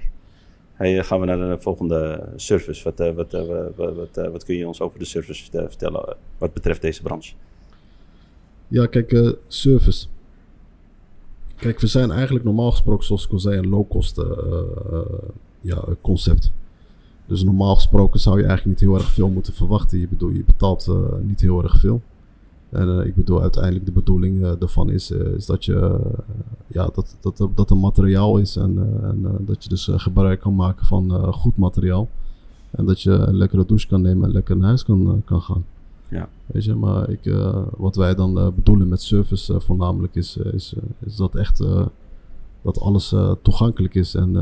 Hey, 0.73 0.95
dan 0.95 1.05
gaan 1.05 1.19
we 1.19 1.25
naar 1.25 1.37
de 1.37 1.57
volgende 1.61 2.29
service. 2.35 2.83
Wat, 2.83 2.99
eh, 2.99 3.11
wat, 3.13 3.33
eh, 3.33 3.41
wat, 3.75 3.95
wat, 3.95 4.17
eh, 4.17 4.33
kun 4.45 4.55
je 4.55 4.67
ons 4.67 4.81
over 4.81 4.99
de 4.99 5.05
service 5.05 5.43
verte- 5.43 5.67
vertellen 5.69 6.07
eh, 6.07 6.13
wat 6.37 6.53
betreft 6.53 6.81
deze 6.81 7.01
branche? 7.01 7.33
Ja, 8.71 8.85
kijk, 8.85 9.11
eh, 9.11 9.29
service. 9.47 10.07
Kijk, 11.61 11.79
we 11.79 11.87
zijn 11.87 12.11
eigenlijk 12.11 12.45
normaal 12.45 12.71
gesproken, 12.71 13.05
zoals 13.05 13.25
ik 13.25 13.31
al 13.31 13.39
zei, 13.39 13.57
een 13.57 13.69
low-cost 13.69 14.17
eh, 14.17 14.25
eh, 14.91 14.99
ja, 15.61 15.83
concept. 16.01 16.51
Dus 17.25 17.43
normaal 17.43 17.75
gesproken 17.75 18.19
zou 18.19 18.39
je 18.39 18.45
eigenlijk 18.45 18.79
niet 18.79 18.89
heel 18.89 18.97
erg 18.99 19.09
veel 19.09 19.29
moeten 19.29 19.53
verwachten. 19.53 19.99
Je, 19.99 20.07
bedoel, 20.07 20.29
je 20.29 20.43
betaalt 20.43 20.89
niet 21.21 21.41
heel 21.41 21.63
erg 21.63 21.79
veel. 21.79 22.01
En 22.69 23.05
ik 23.05 23.15
bedoel, 23.15 23.41
uiteindelijk 23.41 23.85
de 23.85 23.91
bedoeling 23.91 24.43
eh, 24.43 24.51
daarvan 24.59 24.89
is, 24.89 25.11
is 25.11 25.45
dat 25.45 25.65
je 25.65 25.99
ja, 26.67 26.89
dat, 26.93 27.17
dat, 27.19 27.49
dat, 27.55 27.69
er 27.69 27.77
materiaal 27.77 28.37
is 28.37 28.55
en, 28.55 28.77
en 29.03 29.45
dat 29.45 29.63
je 29.63 29.69
dus 29.69 29.89
gebruik 29.91 30.39
kan 30.39 30.55
maken 30.55 30.85
van 30.85 31.33
goed 31.33 31.57
materiaal. 31.57 32.09
En 32.71 32.85
dat 32.85 33.01
je 33.01 33.11
een 33.11 33.37
lekkere 33.37 33.65
douche 33.65 33.87
kan 33.87 34.01
nemen 34.01 34.27
en 34.27 34.33
lekker 34.33 34.57
naar 34.57 34.67
huis 34.67 34.83
kan, 34.83 35.21
kan 35.25 35.41
gaan. 35.41 35.65
Ja. 36.11 36.29
Weet 36.45 36.63
je, 36.63 36.75
maar 36.75 37.09
ik, 37.09 37.25
eh, 37.25 37.63
wat 37.77 37.95
wij 37.95 38.15
dan 38.15 38.39
eh, 38.39 38.47
bedoelen 38.55 38.87
met 38.87 39.01
service 39.01 39.53
eh, 39.53 39.59
voornamelijk 39.59 40.15
is, 40.15 40.37
is, 40.37 40.75
is 40.99 41.15
dat 41.15 41.35
echt 41.35 41.63
dat 42.61 42.79
alles 42.79 43.15
toegankelijk 43.41 43.95
is 43.95 44.15
en, 44.15 44.35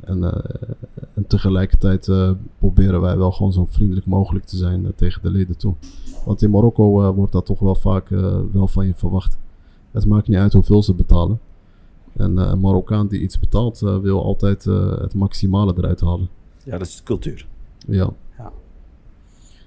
en, 0.00 0.22
en 1.14 1.26
tegelijkertijd 1.26 2.10
proberen 2.58 3.00
wij 3.00 3.16
wel 3.16 3.32
gewoon 3.32 3.52
zo 3.52 3.66
vriendelijk 3.70 4.06
mogelijk 4.06 4.44
te 4.44 4.56
zijn 4.56 4.92
tegen 4.96 5.22
de 5.22 5.30
leden 5.30 5.56
toe. 5.56 5.74
Want 6.24 6.42
in 6.42 6.50
Marokko 6.50 7.12
wordt 7.14 7.32
dat 7.32 7.46
toch 7.46 7.58
wel 7.58 7.74
vaak 7.74 8.08
wel 8.52 8.68
van 8.68 8.86
je 8.86 8.94
verwacht. 8.94 9.38
Het 9.90 10.06
maakt 10.06 10.28
niet 10.28 10.38
uit 10.38 10.52
hoeveel 10.52 10.82
ze 10.82 10.94
betalen. 10.94 11.40
En 12.16 12.36
een 12.36 12.60
Marokkaan 12.60 13.08
die 13.08 13.20
iets 13.20 13.38
betaalt 13.38 13.78
wil 13.80 14.24
altijd 14.24 14.64
het 14.64 15.14
maximale 15.14 15.74
eruit 15.76 16.00
halen. 16.00 16.28
Ja, 16.64 16.78
dat 16.78 16.86
is 16.86 16.96
de 16.96 17.02
cultuur. 17.02 17.46
Ja. 17.86 18.12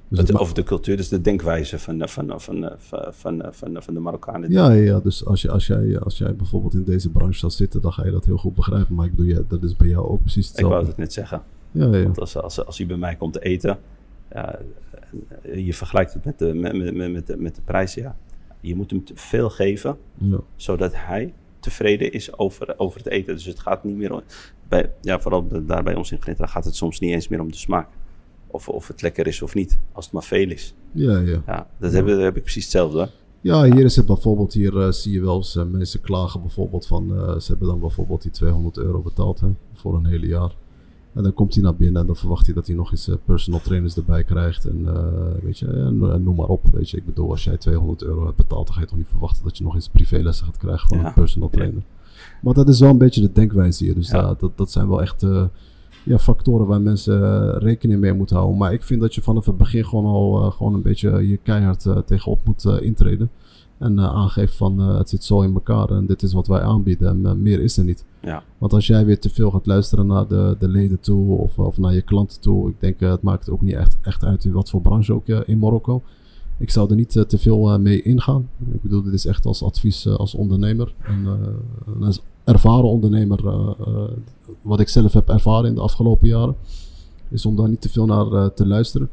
Dus 0.10 0.20
het 0.20 0.38
of 0.38 0.54
de 0.54 0.64
cultuur, 0.64 0.98
dus 0.98 1.10
de 1.10 1.22
denkwijze 1.22 1.80
van, 1.80 2.10
van, 2.10 2.42
van, 2.42 2.72
van, 2.78 3.44
van, 3.52 3.84
van, 3.84 3.94
de 3.94 4.00
Marokkanen. 4.00 4.52
Ja, 4.52 4.72
ja, 4.72 5.00
dus 5.00 5.26
als, 5.26 5.42
je, 5.42 5.52
als, 5.52 5.68
jij, 5.68 6.00
als 6.00 6.18
jij 6.18 6.36
bijvoorbeeld 6.36 6.74
in 6.74 6.84
deze 6.84 7.10
branche 7.10 7.40
zou 7.40 7.52
zitten, 7.52 7.82
dan 7.82 7.94
ga 7.94 8.06
je 8.06 8.12
dat 8.12 8.26
heel 8.26 8.38
goed 8.38 8.56
begrijpen. 8.56 8.96
Maar 8.96 9.06
ik 9.06 9.16
bedoel, 9.16 9.36
ja, 9.36 9.42
dat 9.48 9.64
is 9.64 9.76
bij 9.76 9.88
jou 9.88 10.08
ook 10.08 10.22
precies 10.22 10.52
Ik 10.52 10.54
wou 10.54 10.66
hetzelfde. 10.66 10.90
het 10.90 10.98
net 10.98 11.14
zeggen. 11.14 11.42
Ja, 11.72 11.86
ja, 11.86 12.04
Want 12.04 12.20
als, 12.20 12.38
als, 12.38 12.66
als 12.66 12.78
hij 12.78 12.88
bij 12.88 12.98
mij 12.98 13.16
komt 13.16 13.34
te 13.34 13.40
eten, 13.40 13.80
ja, 14.32 14.60
je 15.54 15.74
vergelijkt 15.74 16.14
het 16.14 16.26
met 16.26 16.40
de, 16.40 16.54
met, 16.54 16.94
met, 16.94 17.12
met, 17.12 17.28
de, 17.28 17.38
met 17.38 17.56
de 17.56 17.62
prijs, 17.62 17.94
ja. 17.94 18.16
Je 18.60 18.76
moet 18.76 18.90
hem 18.90 19.06
te 19.06 19.14
veel 19.16 19.50
geven, 19.50 19.98
ja. 20.18 20.40
zodat 20.56 20.92
hij 20.96 21.34
tevreden 21.60 22.12
is 22.12 22.38
over, 22.38 22.74
over 22.78 22.98
het 23.00 23.08
eten. 23.08 23.34
Dus 23.36 23.46
het 23.46 23.60
gaat 23.60 23.84
niet 23.84 23.96
meer 23.96 24.14
om, 24.14 24.22
bij, 24.68 24.92
ja, 25.02 25.20
vooral 25.20 25.66
daar 25.66 25.84
bij 25.84 25.96
ons 25.96 26.12
in 26.12 26.22
Glitter 26.22 26.48
gaat 26.48 26.66
het 26.66 26.76
soms 26.76 27.00
niet 27.00 27.12
eens 27.12 27.28
meer 27.28 27.42
om 27.42 27.52
de 27.52 27.58
smaak. 27.58 27.88
Of, 28.48 28.70
of 28.70 28.88
het 28.88 29.02
lekker 29.02 29.28
is 29.28 29.42
of 29.42 29.54
niet, 29.56 29.80
als 29.92 30.06
het 30.06 30.14
maar 30.14 30.24
veel 30.24 30.50
is. 30.50 30.74
ja, 30.92 31.18
ja. 31.20 31.42
Ja, 31.46 31.68
dat 31.80 31.92
heb, 31.92 32.08
heb 32.08 32.36
ik 32.36 32.42
precies 32.44 32.64
hetzelfde. 32.64 33.10
Ja, 33.42 33.64
hier 33.64 33.86
is 33.86 33.96
het 33.96 34.06
bijvoorbeeld, 34.06 34.54
hier 34.54 34.80
eh, 34.82 34.92
zie 34.92 35.12
je 35.14 35.22
wel 35.22 35.36
eens 35.36 35.56
mensen 35.72 36.02
klagen 36.02 36.42
bijvoorbeeld 36.42 36.86
van, 36.88 37.14
eh, 37.18 37.36
ze 37.40 37.48
hebben 37.48 37.68
dan 37.68 37.80
bijvoorbeeld 37.80 38.22
die 38.22 38.32
200 38.32 38.78
euro 38.78 39.02
betaald 39.02 39.40
hè, 39.40 39.48
voor 39.74 39.96
een 39.96 40.06
hele 40.06 40.28
jaar. 40.28 40.56
En 41.14 41.24
dan 41.24 41.34
komt 41.34 41.54
hij 41.54 41.64
naar 41.64 41.76
binnen 41.76 42.02
en 42.02 42.08
dan 42.08 42.16
verwacht 42.16 42.46
hij 42.46 42.56
dat 42.56 42.68
hij 42.68 42.76
nog 42.76 42.92
eens 42.92 43.08
eh, 43.08 43.16
personal 43.26 43.62
trainers 43.62 43.96
erbij 43.96 44.24
krijgt. 44.24 44.66
En 44.66 44.86
weet 45.44 45.60
je, 45.60 45.68
en, 45.68 45.98
noem 46.24 46.36
maar 46.36 46.48
op. 46.48 46.64
Weet 46.74 46.90
je, 46.90 46.98
ik 46.98 47.06
bedoel, 47.06 47.30
als 47.30 47.44
jij 47.44 47.58
200 47.58 48.02
euro 48.04 48.26
hebt 48.26 48.36
betaald, 48.38 48.66
dan 48.66 48.76
ga 48.76 48.82
je 48.82 48.88
toch 48.88 48.98
niet 48.98 49.08
verwachten 49.08 49.44
dat 49.44 49.58
je 49.58 49.64
nog 49.64 49.76
eens 49.76 49.90
privélessen 49.90 50.46
gaat 50.46 50.58
krijgen 50.58 50.88
van 50.88 50.98
Ja. 50.98 51.06
een 51.08 51.14
personal 51.14 51.50
Ja. 51.52 51.58
trainer. 51.58 51.82
Maar 52.42 52.54
dat 52.54 52.70
is 52.70 52.80
wel 52.80 52.90
een 52.90 52.98
beetje 52.98 53.22
de 53.22 53.32
denkwijze 53.32 53.84
hier. 53.84 53.96
Dus 53.96 54.10
Ja. 54.10 54.18
ja, 54.18 54.34
dat, 54.40 54.58
dat 54.58 54.72
zijn 54.72 54.88
wel 54.90 55.02
echt 55.02 55.26
ja, 56.08 56.20
factoren 56.20 56.68
waar 56.68 56.82
mensen 56.82 57.24
eh, 57.24 57.62
rekening 57.62 58.00
mee 58.00 58.14
moeten 58.14 58.36
houden. 58.36 58.58
Maar 58.58 58.74
ik 58.74 58.84
vind 58.84 59.02
dat 59.02 59.16
je 59.16 59.22
vanaf 59.22 59.46
het 59.46 59.58
begin 59.58 59.86
gewoon 59.86 60.06
al 60.06 60.44
eh, 60.44 60.52
gewoon 60.52 60.74
een 60.74 60.82
beetje 60.82 61.28
je 61.28 61.38
keihard 61.38 61.86
eh, 61.86 61.98
tegenop 61.98 62.40
moet 62.44 62.66
intreden. 62.82 63.30
En 63.78 64.00
eh, 64.00 64.06
aangeeft 64.06 64.56
van 64.56 64.80
het 64.80 65.10
zit 65.10 65.24
zo 65.24 65.42
in 65.42 65.54
elkaar 65.54 65.90
en 65.90 66.06
dit 66.06 66.24
is 66.24 66.34
wat 66.34 66.48
wij 66.48 66.62
aanbieden 66.62 67.26
en 67.26 67.42
meer 67.42 67.60
is 67.60 67.78
er 67.78 67.84
niet. 67.84 68.06
Ja, 68.22 68.44
Want 68.58 68.74
als 68.74 68.88
jij 68.88 69.06
weer 69.06 69.20
te 69.20 69.30
veel 69.30 69.52
gaat 69.52 69.66
luisteren 69.66 70.08
naar 70.08 70.28
de, 70.28 70.56
de 70.60 70.68
leden 70.68 71.00
toe 71.00 71.38
of, 71.38 71.60
of 71.60 71.78
naar 71.78 71.94
je 71.94 72.02
klanten 72.02 72.42
toe, 72.42 72.70
ik 72.70 72.76
denk 72.80 73.00
het 73.00 73.22
maakt 73.22 73.50
ook 73.50 73.62
niet 73.62 73.74
echt, 73.74 73.98
echt 74.02 74.24
uit 74.24 74.44
in 74.44 74.52
wat 74.52 74.70
voor 74.70 74.82
branche 74.82 75.14
ook 75.14 75.28
in 75.28 75.60
Marokko. 75.60 76.02
Ik 76.58 76.70
zou 76.70 76.90
er 76.90 76.96
niet 76.96 77.12
te 77.28 77.38
veel 77.38 77.80
mee 77.80 78.02
ingaan. 78.02 78.50
Ik 78.72 78.82
bedoel, 78.82 79.02
dit 79.02 79.14
is 79.14 79.26
echt 79.26 79.46
als 79.46 79.64
advies 79.64 80.08
als 80.08 80.36
ondernemer. 80.36 80.94
En 81.04 81.28
als 82.02 82.22
ervaren 82.48 82.90
ondernemer, 82.90 83.48
eh, 83.48 83.70
eh, 83.80 84.04
wat 84.62 84.80
ik 84.80 84.90
zelf 84.90 85.14
heb 85.14 85.30
ervaren 85.30 85.70
in 85.70 85.76
de 85.76 85.82
afgelopen 85.82 86.28
jaren, 86.28 86.56
is 87.30 87.46
om 87.46 87.56
daar 87.56 87.70
niet 87.70 87.82
te 87.82 87.90
veel 87.90 88.06
naar 88.06 88.32
eh, 88.32 88.46
te 88.46 88.68
luisteren. 88.68 89.10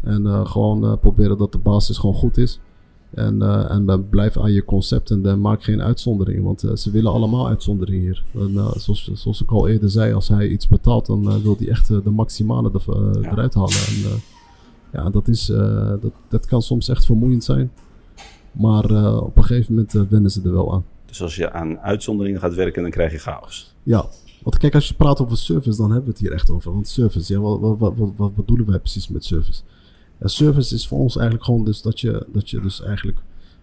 En 0.00 0.46
gewoon 0.46 0.98
proberen 1.00 1.38
dat 1.38 1.52
de 1.52 1.58
basis 1.58 1.98
gewoon 1.98 2.14
goed 2.14 2.36
is. 2.36 2.60
En, 3.10 3.42
eh, 3.42 3.70
en 3.70 3.86
dan 3.86 4.08
blijf 4.08 4.38
aan 4.38 4.52
je 4.52 4.64
concept 4.64 5.10
en 5.10 5.40
maak 5.40 5.62
geen 5.64 5.82
uitzonderingen. 5.82 6.42
Want 6.42 6.64
ze 6.74 6.90
willen 6.90 7.12
allemaal 7.12 7.48
uitzonderingen 7.48 8.00
hier. 8.00 8.24
En, 8.34 8.52
zoals, 8.76 9.10
zoals 9.14 9.42
ik 9.42 9.50
al 9.50 9.68
eerder 9.68 9.90
zei, 9.90 10.12
als 10.12 10.28
hij 10.28 10.48
iets 10.48 10.68
betaalt, 10.68 11.06
dan 11.06 11.42
wil 11.42 11.56
hij 11.58 11.68
echt 11.68 11.88
de 11.88 12.10
maximale 12.10 12.70
Ja. 12.72 13.30
eruit 13.30 13.54
halen. 13.54 13.72
En, 13.72 14.20
ja, 14.92 15.10
dat, 15.10 15.28
is, 15.28 15.46
dat, 16.00 16.12
dat 16.28 16.46
kan 16.46 16.62
soms 16.62 16.88
echt 16.88 17.04
vermoeiend 17.04 17.44
zijn. 17.44 17.70
Maar 18.52 19.16
op 19.22 19.36
een 19.36 19.44
gegeven 19.44 19.74
moment 19.74 20.10
wennen 20.10 20.30
ze 20.30 20.40
er 20.44 20.52
wel 20.52 20.72
aan. 20.72 20.84
Dus 21.16 21.24
als 21.24 21.36
je 21.36 21.52
aan 21.52 21.78
uitzonderingen 21.78 22.40
gaat 22.40 22.54
werken, 22.54 22.82
dan 22.82 22.90
krijg 22.90 23.12
je 23.12 23.18
chaos. 23.18 23.74
Ja, 23.82 24.08
want 24.42 24.58
kijk, 24.58 24.74
als 24.74 24.88
je 24.88 24.94
praat 24.94 25.20
over 25.20 25.36
service, 25.36 25.76
dan 25.76 25.90
hebben 25.90 26.04
we 26.04 26.10
het 26.10 26.20
hier 26.20 26.32
echt 26.32 26.50
over. 26.50 26.72
Want 26.72 26.88
service, 26.88 27.32
ja, 27.32 27.40
wat, 27.40 27.78
wat, 27.78 27.94
wat, 28.16 28.34
bedoelen 28.34 28.66
wij 28.66 28.78
precies 28.78 29.08
met 29.08 29.24
service? 29.24 29.62
Ja, 30.20 30.26
service 30.26 30.74
is 30.74 30.86
voor 30.86 30.98
ons 30.98 31.16
eigenlijk 31.16 31.44
gewoon 31.44 31.64
dus 31.64 31.82
dat 31.82 32.00
je, 32.00 32.26
dat 32.32 32.50
je 32.50 32.60
dus 32.60 32.82
eigenlijk, 32.82 33.18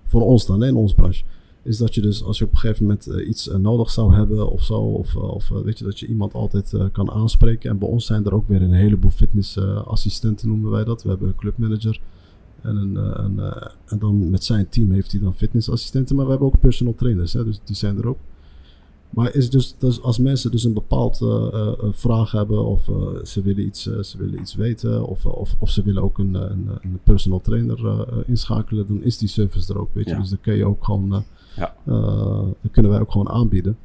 voor 0.05 0.22
ons 0.22 0.45
dan, 0.45 0.63
in 0.63 0.75
onze 0.75 0.95
branche, 0.95 1.24
is 1.63 1.77
dat 1.77 1.95
je 1.95 2.01
dus 2.01 2.24
als 2.24 2.38
je 2.38 2.45
op 2.45 2.51
een 2.51 2.57
gegeven 2.57 2.83
moment 2.83 3.07
eh, 3.07 3.27
iets 3.27 3.50
eh, 3.50 3.57
nodig 3.57 3.89
zou 3.89 4.13
hebben 4.13 4.51
of 4.51 4.63
zo, 4.63 4.79
of, 4.79 5.15
eh, 5.15 5.33
of 5.33 5.50
weet 5.50 5.77
je, 5.77 5.83
dat 5.83 6.00
je 6.00 6.07
iemand 6.07 6.33
altijd 6.33 6.74
kan 6.91 7.12
aanspreken. 7.12 7.69
En 7.69 7.77
bij 7.77 7.88
ons 7.88 8.05
zijn 8.05 8.25
er 8.25 8.33
ook 8.33 8.48
weer 8.48 8.62
een 8.62 8.74
heleboel 8.74 9.12
fitnessassistenten, 9.12 10.48
noemen 10.48 10.72
wij 10.72 10.83
dat. 10.83 11.03
We 11.03 11.10
hebben 11.10 11.27
een 11.27 11.36
clubmanager. 11.36 12.00
En, 12.63 12.75
een, 12.75 12.98
eh, 12.98 13.24
een, 13.24 13.39
eh, 13.39 13.67
en 13.86 14.00
dan 14.00 14.29
met 14.29 14.43
zijn 14.43 14.70
team 14.70 14.91
heeft 14.91 15.12
hij 15.12 15.22
dan 15.22 15.34
fitnessassistenten. 15.36 16.15
Maar 16.15 16.25
we 16.25 16.32
hebben 16.32 16.48
ook 16.48 16.60
personal 16.60 16.96
trainers, 16.96 17.34
hè, 17.34 17.43
dus 17.43 17.60
die 17.63 17.75
zijn 17.75 17.98
er 17.98 18.08
ook. 18.08 18.17
Maar 19.10 19.36
is 19.36 19.50
dus, 19.50 19.75
dus 19.77 20.01
als 20.01 20.20
mensen 20.20 20.51
dus 20.51 20.63
een 20.63 20.74
bepaald 20.74 21.22
eh, 21.22 21.72
vraag 21.91 22.32
hebben 22.32 22.65
of 22.65 22.89
ze, 23.24 23.41
willen 23.41 23.65
iets, 23.65 23.82
ze 23.82 24.17
willen 24.17 24.39
iets 24.39 24.55
weten 24.55 25.08
of, 25.08 25.25
of, 25.25 25.55
of 25.60 25.70
ze 25.70 25.84
willen 25.84 26.03
ook 26.03 26.17
een, 26.17 26.34
een, 26.34 26.70
een 26.82 27.00
personal 27.03 27.41
trainer 27.41 28.08
inschakelen, 28.25 28.88
dan 28.88 29.03
is 29.03 29.17
die 29.17 29.27
service 29.27 29.74
er 29.74 29.79
ook, 29.79 29.89
weet 29.93 30.05
je. 30.05 30.12
Ja. 30.12 30.20
Dus 30.20 30.29
dan 30.29 30.39
kun 30.41 30.55
je 30.55 30.65
ook 30.65 30.84
gewoon, 30.84 31.24
Ja. 31.55 31.75
dat 32.62 32.72
kunnen 32.72 32.91
wij 32.91 33.00
ook 33.00 33.12
gewoon 33.12 33.29
aanbieden. 33.29 33.77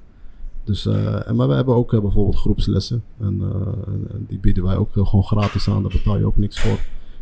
Dus, 0.65 0.87
en, 0.87 1.37
maar 1.37 1.49
we 1.49 1.55
hebben 1.55 1.75
ook 1.75 1.91
bijvoorbeeld 1.91 2.37
groepslessen. 2.37 3.03
En, 3.19 3.41
en, 3.87 4.27
die 4.29 4.39
bieden 4.39 4.65
wij 4.65 4.77
ook 4.77 4.91
gewoon 4.93 5.25
gratis 5.25 5.69
aan. 5.69 5.83
Daar 5.83 5.93
betaal 5.93 6.19
je 6.19 6.27
ook 6.27 6.37
niks 6.37 6.61
voor. 6.61 6.79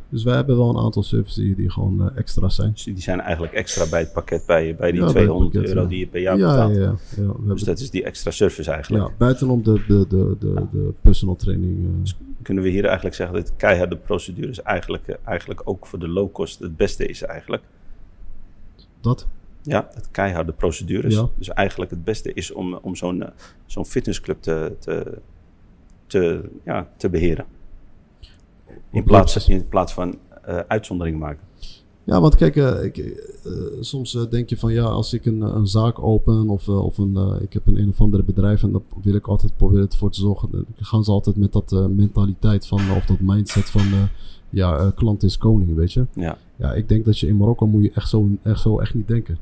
Dus 0.09 0.25
wij 0.25 0.35
hebben 0.35 0.57
wel 0.57 0.69
een 0.69 0.85
aantal 0.85 1.03
services 1.03 1.35
die, 1.35 1.55
die 1.55 1.71
gewoon 1.71 2.17
extra 2.17 2.49
zijn. 2.49 2.73
Dus 2.73 2.85
die 2.85 3.01
zijn 3.01 3.21
eigenlijk 3.21 3.53
extra 3.53 3.89
bij 3.89 4.01
het 4.01 4.13
pakket, 4.13 4.47
bij, 4.47 4.77
bij 4.77 4.93
die 4.93 5.01
ja, 5.01 5.07
200 5.07 5.53
bij 5.53 5.61
pakket, 5.61 5.77
euro 5.77 5.89
die 5.89 5.99
je 5.99 6.07
per 6.07 6.21
jaar 6.21 6.37
betaalt. 6.37 6.75
Ja, 6.75 6.81
ja, 6.81 6.95
ja. 7.17 7.55
dus 7.55 7.63
dat 7.63 7.79
is 7.79 7.91
die 7.91 8.05
extra 8.05 8.31
service 8.31 8.71
eigenlijk. 8.71 9.05
Ja, 9.05 9.13
buitenom 9.19 9.63
de, 9.63 9.85
de, 9.89 10.07
de, 10.09 10.37
de, 10.39 10.67
de 10.73 10.93
personal 11.01 11.37
training. 11.37 12.01
Dus 12.01 12.17
kunnen 12.43 12.63
we 12.63 12.71
hier 12.71 12.85
eigenlijk 12.85 13.17
zeggen 13.17 13.37
dat 13.37 13.53
keiharde 13.57 13.97
procedures 13.97 14.63
eigenlijk, 14.63 15.19
eigenlijk 15.25 15.61
ook 15.65 15.87
voor 15.87 15.99
de 15.99 16.09
low 16.09 16.33
cost 16.33 16.59
het 16.59 16.77
beste 16.77 17.07
is 17.07 17.23
eigenlijk? 17.23 17.63
Dat? 19.01 19.27
Ja, 19.63 19.89
het 19.95 20.09
keiharde 20.11 20.53
procedures. 20.53 21.23
Dus 21.39 21.49
eigenlijk 21.49 21.91
het 21.91 22.05
beste 22.05 22.33
is 22.33 22.53
om, 22.53 22.75
om 22.75 22.97
zo'n 22.97 23.25
zo'n 23.67 23.87
fitnessclub 23.87 24.43
te, 24.43 24.73
te, 24.79 25.19
te, 26.07 26.41
ja, 26.65 26.89
te 26.97 27.09
beheren. 27.09 27.45
In 28.91 29.05
plaats, 29.05 29.49
in 29.49 29.69
plaats 29.69 29.93
van 29.93 30.19
uh, 30.49 30.59
uitzondering 30.59 31.19
maken. 31.19 31.45
Ja, 32.05 32.21
want 32.21 32.37
kijk, 32.37 32.57
uh, 32.57 32.85
ik, 32.85 32.97
uh, 32.97 33.13
soms 33.81 34.27
denk 34.31 34.49
je 34.49 34.57
van 34.57 34.73
ja, 34.73 34.83
als 34.83 35.13
ik 35.13 35.27
een, 35.27 35.41
een 35.41 35.67
zaak 35.67 36.03
open 36.03 36.49
of, 36.49 36.69
of 36.69 36.99
een, 36.99 37.39
ik 37.41 37.53
heb 37.53 37.67
een 37.67 37.79
een 37.79 37.89
of 37.89 38.01
andere 38.01 38.23
bedrijf 38.23 38.63
en 38.63 38.73
dan 38.73 38.83
wil 39.03 39.15
ik 39.15 39.27
altijd 39.27 39.57
proberen 39.57 39.89
ervoor 39.89 40.11
te 40.11 40.21
zorgen. 40.21 40.51
Dan 40.51 40.65
gaan 40.77 41.05
ze 41.05 41.11
altijd 41.11 41.37
met 41.37 41.53
dat 41.53 41.71
mentaliteit 41.97 42.67
van, 42.67 42.81
of 42.97 43.05
dat 43.05 43.21
mindset 43.21 43.71
van 43.71 43.83
ja, 44.51 44.93
klant 44.95 45.23
is 45.23 45.39
koning, 45.39 45.75
weet 45.75 45.93
je. 45.93 46.07
Ja. 46.13 46.39
ja, 46.57 46.73
ik 46.73 46.89
denk 46.89 47.05
dat 47.05 47.19
je 47.19 47.27
in 47.27 47.37
Marokko 47.37 47.67
moet 47.67 47.83
je 47.83 47.91
echt 47.95 48.09
zo 48.09 48.29
echt, 48.43 48.61
zo 48.61 48.79
echt 48.79 48.95
niet 48.95 49.09
denken. 49.09 49.39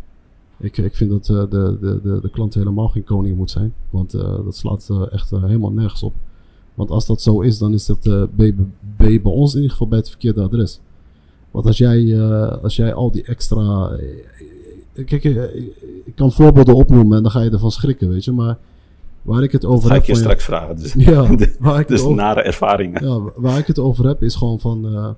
Ik, 0.59 0.77
ik 0.77 0.97
vind 0.97 1.11
dat 1.11 1.27
de, 1.27 1.77
de, 1.81 2.01
de, 2.03 2.21
de 2.21 2.31
klant 2.31 2.55
helemaal 2.55 2.89
geen 2.89 3.05
koning 3.05 3.37
moet 3.37 3.51
zijn. 3.51 3.75
Want 3.91 4.11
dat 4.45 4.57
slaat 4.57 4.91
echt 5.11 5.31
helemaal 5.31 5.73
nergens 5.73 6.03
op. 6.03 6.15
Want 6.75 6.91
als 6.91 7.07
dat 7.07 7.23
zo 7.23 7.41
is, 7.41 7.59
dan 7.59 7.73
is 7.73 7.87
dat 7.87 8.07
uh, 8.07 8.23
bij, 8.35 8.55
bij, 8.97 9.21
bij 9.23 9.33
ons 9.33 9.51
in 9.51 9.57
ieder 9.57 9.71
geval 9.71 9.89
bij 9.89 9.99
het 9.99 10.09
verkeerde 10.09 10.43
adres. 10.43 10.81
Want 11.51 11.67
als 11.67 11.79
jij, 11.79 12.01
uh, 12.01 12.63
als 12.63 12.77
jij 12.77 12.95
al 12.95 13.11
die 13.11 13.23
extra. 13.23 13.91
Uh, 14.95 15.07
kijk, 15.07 15.25
ik 16.05 16.15
kan 16.15 16.33
voorbeelden 16.33 16.75
opnoemen 16.75 17.17
en 17.17 17.23
dan 17.23 17.33
ga 17.33 17.41
je 17.41 17.51
ervan 17.51 17.71
schrikken, 17.71 18.09
weet 18.09 18.25
je. 18.25 18.33
Maar 18.33 18.59
waar 19.23 19.43
ik 19.43 19.53
het 19.53 19.65
over 19.65 19.89
ga 19.89 19.95
heb. 19.95 20.05
Ga 20.05 20.11
ik 20.11 20.15
je 20.17 20.23
straks 20.23 20.45
vragen. 20.45 20.77
Dus, 20.77 20.93
ja, 20.93 21.37
waar 21.59 21.81
ik 21.81 21.89
dus 21.89 22.03
over, 22.03 22.15
nare 22.15 22.43
ervaringen. 22.43 23.07
Ja, 23.07 23.21
waar 23.37 23.59
ik 23.59 23.67
het 23.67 23.79
over 23.79 24.07
heb 24.07 24.23
is 24.23 24.35
gewoon 24.35 24.61
van. 24.61 25.17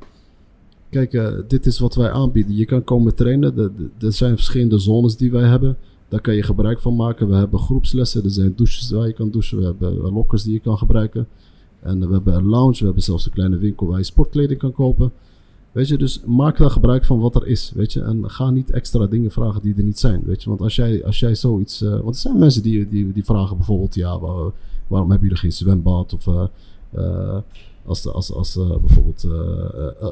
kijk, 0.90 1.32
dit 1.48 1.66
is 1.66 1.78
wat 1.78 1.94
wij 1.94 2.10
aanbieden. 2.10 2.56
Je 2.56 2.64
kan 2.64 2.84
komen 2.84 3.14
trainen. 3.14 3.58
Er 4.00 4.12
zijn 4.12 4.34
verschillende 4.36 4.78
zones 4.78 5.16
die 5.16 5.30
wij 5.30 5.48
hebben. 5.48 5.76
Daar 6.08 6.20
kan 6.20 6.34
je 6.34 6.42
gebruik 6.42 6.80
van 6.80 6.96
maken. 6.96 7.28
We 7.28 7.34
hebben 7.34 7.58
groepslessen. 7.58 8.24
Er 8.24 8.30
zijn 8.30 8.52
douches 8.56 8.90
waar 8.90 9.06
je 9.06 9.12
kan 9.12 9.30
douchen. 9.30 9.58
We 9.58 9.64
hebben 9.64 10.12
lockers 10.12 10.42
die 10.42 10.52
je 10.52 10.60
kan 10.60 10.78
gebruiken. 10.78 11.28
En 11.86 12.08
we 12.08 12.12
hebben 12.12 12.34
een 12.34 12.46
lounge, 12.46 12.78
we 12.78 12.84
hebben 12.84 13.02
zelfs 13.02 13.26
een 13.26 13.32
kleine 13.32 13.56
winkel 13.56 13.86
waar 13.86 13.98
je 13.98 14.04
sportkleding 14.04 14.58
kan 14.58 14.72
kopen. 14.72 15.12
Weet 15.72 15.88
je, 15.88 15.98
dus 15.98 16.22
maak 16.26 16.58
daar 16.58 16.70
gebruik 16.70 17.04
van 17.04 17.18
wat 17.18 17.34
er 17.34 17.46
is, 17.46 17.72
weet 17.74 17.92
je. 17.92 18.02
En 18.02 18.30
ga 18.30 18.50
niet 18.50 18.70
extra 18.70 19.06
dingen 19.06 19.30
vragen 19.30 19.62
die 19.62 19.74
er 19.76 19.82
niet 19.82 19.98
zijn, 19.98 20.22
weet 20.24 20.42
je. 20.42 20.48
Want 20.48 20.60
als 20.60 20.76
jij, 20.76 21.04
als 21.04 21.20
jij 21.20 21.34
zoiets... 21.34 21.82
Uh, 21.82 21.90
want 21.90 22.14
er 22.14 22.20
zijn 22.20 22.38
mensen 22.38 22.62
die, 22.62 22.88
die, 22.88 23.12
die 23.12 23.24
vragen 23.24 23.56
bijvoorbeeld, 23.56 23.94
ja, 23.94 24.18
waar, 24.18 24.50
waarom 24.86 25.10
hebben 25.10 25.28
jullie 25.28 25.42
geen 25.42 25.52
zwembad? 25.52 26.14
Of 26.14 26.26
uh, 26.26 26.44
uh, 26.98 27.38
als, 27.84 28.06
als, 28.06 28.32
als 28.32 28.58
bijvoorbeeld 28.80 29.26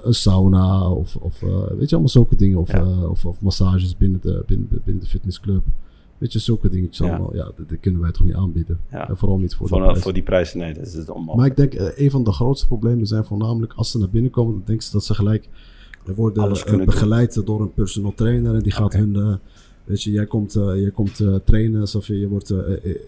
een 0.02 0.14
sauna 0.14 0.90
of, 0.90 1.16
of 1.16 1.40
weet 1.78 1.88
je, 1.88 1.95
allemaal 1.95 2.09
zulke 2.09 2.37
dingen. 2.37 2.59
Of, 2.59 2.73
ja. 2.73 3.07
of, 3.07 3.25
of, 3.25 3.40
massages 3.40 3.97
binnen 3.97 4.21
de, 4.23 4.43
binnen, 4.47 4.69
binnen 4.85 5.02
de 5.02 5.09
fitnessclub. 5.09 5.62
Weet 6.18 6.33
je, 6.33 6.38
zulke 6.38 6.68
dingetjes 6.68 7.06
ja. 7.06 7.12
allemaal. 7.12 7.35
Ja, 7.35 7.44
dat, 7.44 7.68
dat, 7.68 7.80
kunnen 7.80 8.00
wij 8.00 8.12
toch 8.12 8.25
niet 8.25 8.35
aanbieden. 8.35 8.80
Ja. 8.90 9.09
En 9.09 9.16
vooral 9.16 9.38
niet 9.38 9.54
voor, 9.54 9.68
voor 9.68 9.78
die 9.78 9.87
prijs. 9.87 10.02
Voor 10.02 10.12
die 10.12 10.23
prijzen, 10.23 10.59
nee, 10.59 10.75
dat 10.75 10.87
is 10.87 10.92
het 10.92 11.11
onmogelijk. 11.11 11.37
Maar 11.37 11.47
ik 11.47 11.73
denk, 11.73 11.75
uh, 11.83 12.04
een 12.04 12.11
van 12.11 12.25
de 12.25 12.33
grootste 12.33 12.66
problemen 12.66 13.07
zijn 13.07 13.24
voornamelijk 13.24 13.72
als 13.72 13.90
ze 13.90 13.98
naar 13.98 14.11
binnen 14.11 14.31
komen, 14.31 14.53
dan 14.53 14.62
denken 14.64 14.85
ze 14.85 14.92
dat 14.92 15.05
ze 15.05 15.14
gelijk 15.14 15.48
worden 16.14 16.44
uh, 16.44 16.85
begeleid 16.85 17.35
doen. 17.35 17.44
door 17.44 17.61
een 17.61 17.72
personal 17.72 18.14
trainer. 18.14 18.55
En 18.55 18.62
die 18.62 18.72
gaat 18.72 18.85
okay. 18.85 19.00
hun, 19.00 19.14
uh, 19.14 19.35
weet 19.85 20.03
je, 20.03 20.11
jij 20.11 20.27
komt, 20.27 20.53
jij 20.53 20.90
komt 20.90 21.22
trainen 21.44 21.81
alsof 21.81 22.07
je, 22.07 22.18
je 22.18 22.29
wordt, 22.29 22.50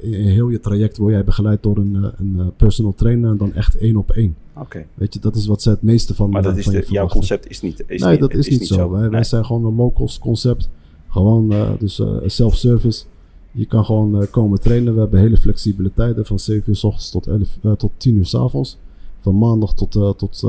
in 0.01 0.27
heel 0.27 0.49
je 0.49 0.61
traject 0.61 0.97
word 0.97 1.13
jij 1.13 1.25
begeleid 1.25 1.63
door 1.63 1.77
een, 1.77 2.13
een 2.19 2.53
personal 2.57 2.95
trainer 2.95 3.31
en 3.31 3.37
dan 3.37 3.55
echt 3.55 3.77
één 3.77 3.97
op 3.97 4.11
één. 4.11 4.37
Okay. 4.55 4.87
Weet 4.95 5.15
je, 5.15 5.21
dat 5.21 5.37
is 5.37 5.47
wat 5.47 5.63
ze 5.63 5.71
het 5.71 5.83
meeste 5.83 6.15
van 6.15 6.31
Maar 6.31 6.43
dat 6.43 6.57
is 6.57 6.65
de, 6.65 6.85
jouw 6.89 7.09
concept 7.09 7.51
is 7.51 7.61
niet 7.61 7.85
is 7.87 8.03
Nee, 8.03 8.11
niet, 8.11 8.21
dat 8.21 8.33
is, 8.33 8.49
is 8.49 8.59
niet 8.59 8.69
zo. 8.69 8.75
zo. 8.75 8.91
Wij, 8.91 9.01
nee. 9.01 9.11
wij 9.11 9.25
zijn 9.25 9.45
gewoon 9.45 9.65
een 9.65 9.75
low-cost 9.75 10.19
concept. 10.19 10.69
Gewoon, 11.17 11.77
dus 11.79 12.03
self-service. 12.27 13.05
Je 13.53 13.67
kan 13.67 13.85
gewoon 13.85 14.23
uh, 14.23 14.31
komen 14.31 14.61
trainen. 14.61 14.95
We 14.95 15.01
hebben 15.01 15.21
hele 15.21 15.37
flexibele 15.37 15.93
tijden 15.95 16.27
van 16.27 16.39
7 16.39 16.63
uur 16.67 16.77
s 16.77 16.85
ochtends 16.85 17.11
tot, 17.11 17.27
11, 17.27 17.59
uh, 17.63 17.73
tot 17.73 17.91
10 17.97 18.17
uur 18.17 18.27
s 18.27 18.35
avonds. 18.35 18.79
Van 19.21 19.39
maandag 19.39 19.75
tot, 19.75 19.93
tot 20.19 20.45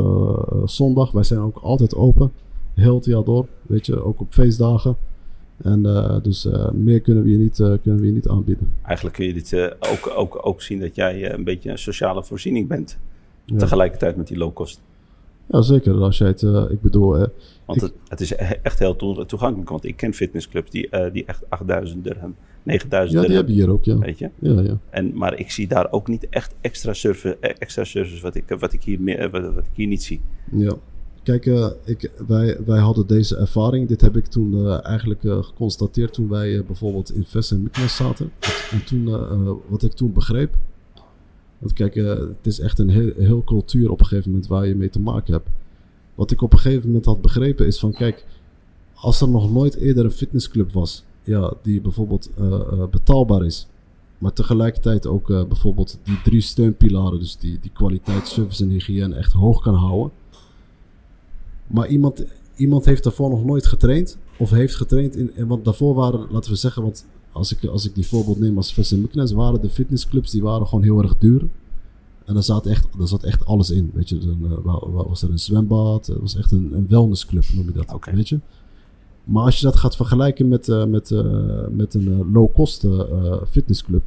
zondag. 0.66 1.12
Wij 1.12 1.24
zijn 1.24 1.40
ook 1.40 1.58
altijd 1.58 1.96
open. 1.96 2.32
Heel 2.74 2.96
het 2.96 3.06
jaar 3.06 3.24
door. 3.24 3.48
Weet 3.62 3.86
je, 3.86 4.04
ook 4.04 4.20
op 4.20 4.28
feestdagen. 4.34 4.96
En 5.58 5.82
dus 6.24 6.48
meer 6.74 7.02
kunnen 7.02 7.24
we 7.24 7.30
je 7.30 7.38
niet, 7.38 7.56
kunnen 7.56 8.00
we 8.00 8.06
je 8.06 8.12
niet 8.12 8.28
aanbieden. 8.28 8.74
Eigenlijk 8.84 9.16
kun 9.16 9.26
je 9.26 9.34
dit 9.34 9.76
ook, 9.80 10.14
ook, 10.16 10.40
ook 10.42 10.62
zien 10.62 10.80
dat 10.80 10.96
jij 10.96 11.34
een 11.34 11.44
beetje 11.44 11.70
een 11.70 11.80
sociale 11.80 12.24
voorziening 12.24 12.68
bent. 12.68 12.98
Ja. 13.46 13.58
Tegelijkertijd 13.58 14.16
met 14.16 14.28
die 14.28 14.38
low 14.38 14.54
cost. 14.54 14.82
Ja, 15.48 15.62
zeker. 15.62 15.94
Als 15.94 16.18
jij 16.18 16.28
het, 16.28 16.42
ik 16.70 16.82
bedoel... 16.82 17.10
want 17.66 17.82
ik, 17.82 17.82
het, 17.82 17.94
het, 18.08 18.22
is 18.22 18.36
echt 18.36 18.80
heel 18.80 18.96
toegankelijk. 19.26 19.70
Want 19.70 19.86
ik 19.86 19.96
ken 19.96 20.14
fitnessclubs 20.14 20.72
die, 20.72 20.90
die 21.12 21.26
echt 21.26 21.50
8000 21.50 22.04
dirham 22.04 22.36
9000 22.68 23.22
Ja, 23.22 23.28
die 23.28 23.38
heb 23.38 23.48
je 23.48 23.54
hier 23.54 23.70
ook, 23.70 23.86
ja. 23.86 23.98
Weet 23.98 24.20
je? 24.20 24.30
Ja, 24.40 24.62
ja. 24.62 24.78
En, 24.90 25.12
maar 25.18 25.40
ik 25.40 25.52
zie 25.52 25.68
daar 25.68 25.92
ook 25.92 26.08
niet 26.08 26.30
echt 26.30 26.56
extra 26.62 26.94
service, 26.94 27.38
extra 27.38 27.84
service 27.84 28.22
wat, 28.22 28.36
ik, 28.36 28.44
wat, 28.60 28.74
ik 28.74 28.84
hier, 28.84 29.02
meer, 29.02 29.30
wat, 29.30 29.54
wat 29.54 29.64
ik 29.64 29.72
hier 29.74 29.88
niet 29.88 30.04
zie. 30.04 30.22
Ja. 30.52 30.74
Kijk, 31.24 31.46
uh, 31.46 31.68
ik, 31.86 32.12
wij, 32.28 32.58
wij 32.66 32.80
hadden 32.80 33.08
deze 33.08 33.38
ervaring. 33.38 33.88
Dit 33.88 34.02
heb 34.02 34.16
ik 34.16 34.26
toen 34.26 34.54
uh, 34.54 34.86
eigenlijk 34.86 35.24
uh, 35.24 35.44
geconstateerd 35.44 36.14
toen 36.14 36.30
wij 36.30 36.64
bijvoorbeeld 36.66 37.14
in 37.14 37.24
Vest 37.26 37.52
en 37.52 37.62
Myknes 37.64 37.96
zaten. 37.96 38.32
En 38.72 38.84
toen, 38.86 39.10
wat 39.68 39.84
ik 39.84 39.94
toen 39.94 40.14
begreep. 40.14 40.56
Want 41.60 41.74
kijk, 41.74 41.96
het 41.96 42.48
is 42.48 42.60
echt 42.60 42.80
een 42.80 42.90
heel, 42.90 43.12
heel 43.16 43.44
cultuur 43.44 43.92
op 43.92 44.00
een 44.00 44.06
gegeven 44.06 44.32
moment 44.32 44.48
waar 44.48 44.68
je 44.68 44.76
mee 44.76 44.90
te 44.90 45.00
maken 45.00 45.34
hebt. 45.34 45.50
Wat 46.16 46.32
ik 46.32 46.42
op 46.42 46.54
een 46.54 46.60
gegeven 46.60 46.88
moment 46.88 47.06
had 47.06 47.22
begrepen 47.22 47.68
is 47.68 47.80
van, 47.80 47.94
kijk, 47.94 48.26
als 48.94 49.22
er 49.22 49.30
nog 49.30 49.52
nooit 49.52 49.76
eerder 49.76 50.06
een 50.06 50.12
fitnessclub 50.12 50.72
was 50.72 51.04
ja, 51.24 51.54
die 51.62 51.82
bijvoorbeeld 51.82 52.30
uh, 52.40 52.46
uh, 52.46 52.84
betaalbaar 52.92 53.46
is. 53.46 53.68
Maar 54.18 54.34
tegelijkertijd 54.34 55.08
ook 55.08 55.28
bijvoorbeeld 55.28 56.00
die 56.04 56.22
drie 56.22 56.42
steunpilaren, 56.42 57.20
dus 57.20 57.38
die, 57.38 57.60
die 57.62 57.72
kwaliteit, 57.72 58.28
service 58.28 58.64
en 58.64 58.70
hygiëne 58.70 59.16
echt 59.16 59.34
hoog 59.34 59.62
kan 59.62 59.76
houden. 59.76 60.12
Maar 61.68 61.88
iemand, 61.88 62.26
iemand 62.56 62.86
heeft 62.86 63.04
daarvoor 63.04 63.30
nog 63.30 63.46
nooit 63.46 63.66
getraind. 63.66 64.18
Of 64.38 64.50
heeft 64.50 64.76
getraind 64.76 65.16
in. 65.16 65.48
Want 65.48 65.66
daarvoor 65.66 65.94
waren, 65.94 66.28
laten 66.30 66.52
we 66.52 66.58
zeggen, 66.58 66.82
want 66.82 67.06
als 67.38 67.52
ik, 67.52 67.66
als 67.66 67.86
ik 67.86 67.96
die 67.96 68.08
voorbeeld 68.08 68.40
neem 68.40 68.58
als 68.58 68.78
en 68.92 69.36
waren 69.36 69.62
de 69.62 69.70
fitnessclubs 69.70 70.32
die 70.32 70.42
waren 70.42 70.68
gewoon 70.68 70.84
heel 70.84 71.02
erg 71.02 71.18
duur. 71.18 71.48
En 72.26 72.34
daar 72.34 72.44
zat 72.44 72.66
echt, 72.66 72.88
daar 72.98 73.08
zat 73.08 73.24
echt 73.24 73.46
alles 73.46 73.70
in. 73.70 73.92
Weet 73.94 74.10
je, 74.10 74.18
dan 74.18 74.62
was 75.08 75.22
er 75.22 75.32
een 75.32 75.40
zwembad, 75.40 76.08
het 76.08 76.20
was 76.20 76.36
echt 76.36 76.52
een, 76.52 76.74
een 76.74 76.88
wellnessclub, 76.88 77.44
noem 77.56 77.66
je 77.66 77.72
dat. 77.72 77.94
Okay. 77.94 78.16
Weet 78.16 78.30
je? 78.30 78.40
Maar 79.24 79.44
als 79.44 79.60
je 79.60 79.66
dat 79.66 79.76
gaat 79.76 79.96
vergelijken 79.96 80.48
met, 80.48 80.68
uh, 80.68 80.86
met, 80.86 81.10
uh, 81.10 81.68
met 81.72 81.94
een 81.94 82.08
uh, 82.08 82.34
low-cost 82.34 82.86
fitnessclub, 83.50 84.02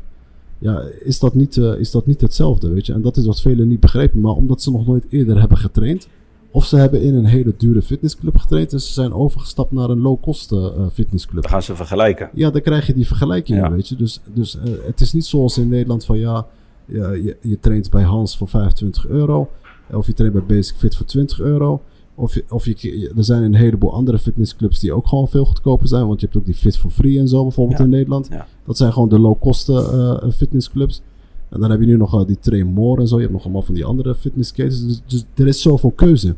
ja, 0.59 0.81
is 0.81 1.19
dat, 1.19 1.35
niet, 1.35 1.57
is 1.57 1.91
dat 1.91 2.07
niet 2.07 2.21
hetzelfde, 2.21 2.69
weet 2.69 2.87
je. 2.87 2.93
En 2.93 3.03
dat 3.03 3.17
is 3.17 3.27
wat 3.27 3.41
velen 3.41 3.69
niet 3.69 3.81
begrepen. 3.81 4.21
Maar 4.21 4.33
omdat 4.33 4.63
ze 4.63 4.71
nog 4.71 4.87
nooit 4.87 5.05
eerder 5.09 5.41
hebben 5.41 5.59
getraind, 5.59 6.09
of 6.51 6.65
ze 6.65 6.77
hebben 6.77 7.03
in 7.03 7.15
een 7.15 7.25
hele 7.25 7.55
dure 7.57 7.83
fitnessclub 7.83 8.37
getraind 8.37 8.73
en 8.73 8.81
ze 8.81 8.93
zijn 8.93 9.13
overgestapt 9.13 9.73
naar 9.73 9.91
een 9.91 10.01
low-cost 10.01 10.55
fitnessclub. 10.93 11.43
Dan 11.43 11.51
gaan 11.51 11.63
ze 11.63 11.77
vergelijken. 11.77 12.31
Ja, 12.35 12.51
dan 12.51 12.61
krijg 12.61 12.87
je 12.87 12.95
die 12.95 13.07
vergelijking, 13.07 13.59
ja. 13.59 13.71
weet 13.71 13.89
je. 13.89 13.97
Dus, 13.97 14.21
dus 14.35 14.59
het 14.87 15.01
is 15.01 15.13
niet 15.13 15.27
zoals 15.27 15.59
in 15.59 15.69
Nederland 15.69 16.05
van 16.05 16.19
ja, 16.19 16.47
ja 16.85 17.13
je, 17.13 17.37
je 17.41 17.59
traint 17.61 17.91
bij 17.91 18.03
Hans 18.03 18.37
voor 18.37 18.49
25 18.49 19.07
euro. 19.07 19.51
Of 19.93 20.07
je 20.07 20.13
traint 20.13 20.35
bij 20.35 20.45
Basic 20.57 20.77
Fit 20.77 20.97
voor 20.97 21.07
20 21.07 21.41
euro. 21.41 21.83
Of, 22.15 22.35
je, 22.35 22.45
of 22.49 22.65
je, 22.65 23.13
er 23.17 23.25
zijn 23.25 23.43
een 23.43 23.55
heleboel 23.55 23.93
andere 23.93 24.19
fitnessclubs 24.19 24.81
die 24.81 24.93
ook 24.93 25.07
gewoon 25.07 25.29
veel 25.29 25.45
goedkoper 25.45 25.89
zijn. 25.89 26.07
Want 26.07 26.21
je 26.21 26.27
hebt 26.27 26.39
ook 26.39 26.45
die 26.45 26.55
Fit 26.55 26.79
for 26.79 26.91
Free 26.91 27.19
en 27.19 27.29
zo 27.29 27.43
bijvoorbeeld 27.43 27.79
ja. 27.79 27.85
in 27.85 27.91
Nederland. 27.91 28.29
Dat 28.67 28.77
zijn 28.77 28.93
gewoon 28.93 29.09
de 29.09 29.19
low-cost 29.19 29.69
uh, 29.69 30.17
fitnessclubs. 30.35 31.03
En 31.51 31.61
dan 31.61 31.71
heb 31.71 31.81
je 31.81 31.87
nu 31.87 31.97
nog 31.97 32.15
uh, 32.15 32.27
die 32.27 32.39
Train 32.39 32.67
More 32.67 33.01
en 33.01 33.09
zo. 33.09 33.15
Je 33.15 33.21
hebt 33.21 33.33
nog 33.33 33.43
allemaal 33.43 33.63
van 33.63 33.75
die 33.75 33.85
andere 33.85 34.15
fitnesscases. 34.15 34.87
Dus, 34.87 35.03
dus 35.07 35.25
er 35.35 35.47
is 35.47 35.63
zoveel 35.63 35.91
keuze. 35.91 36.35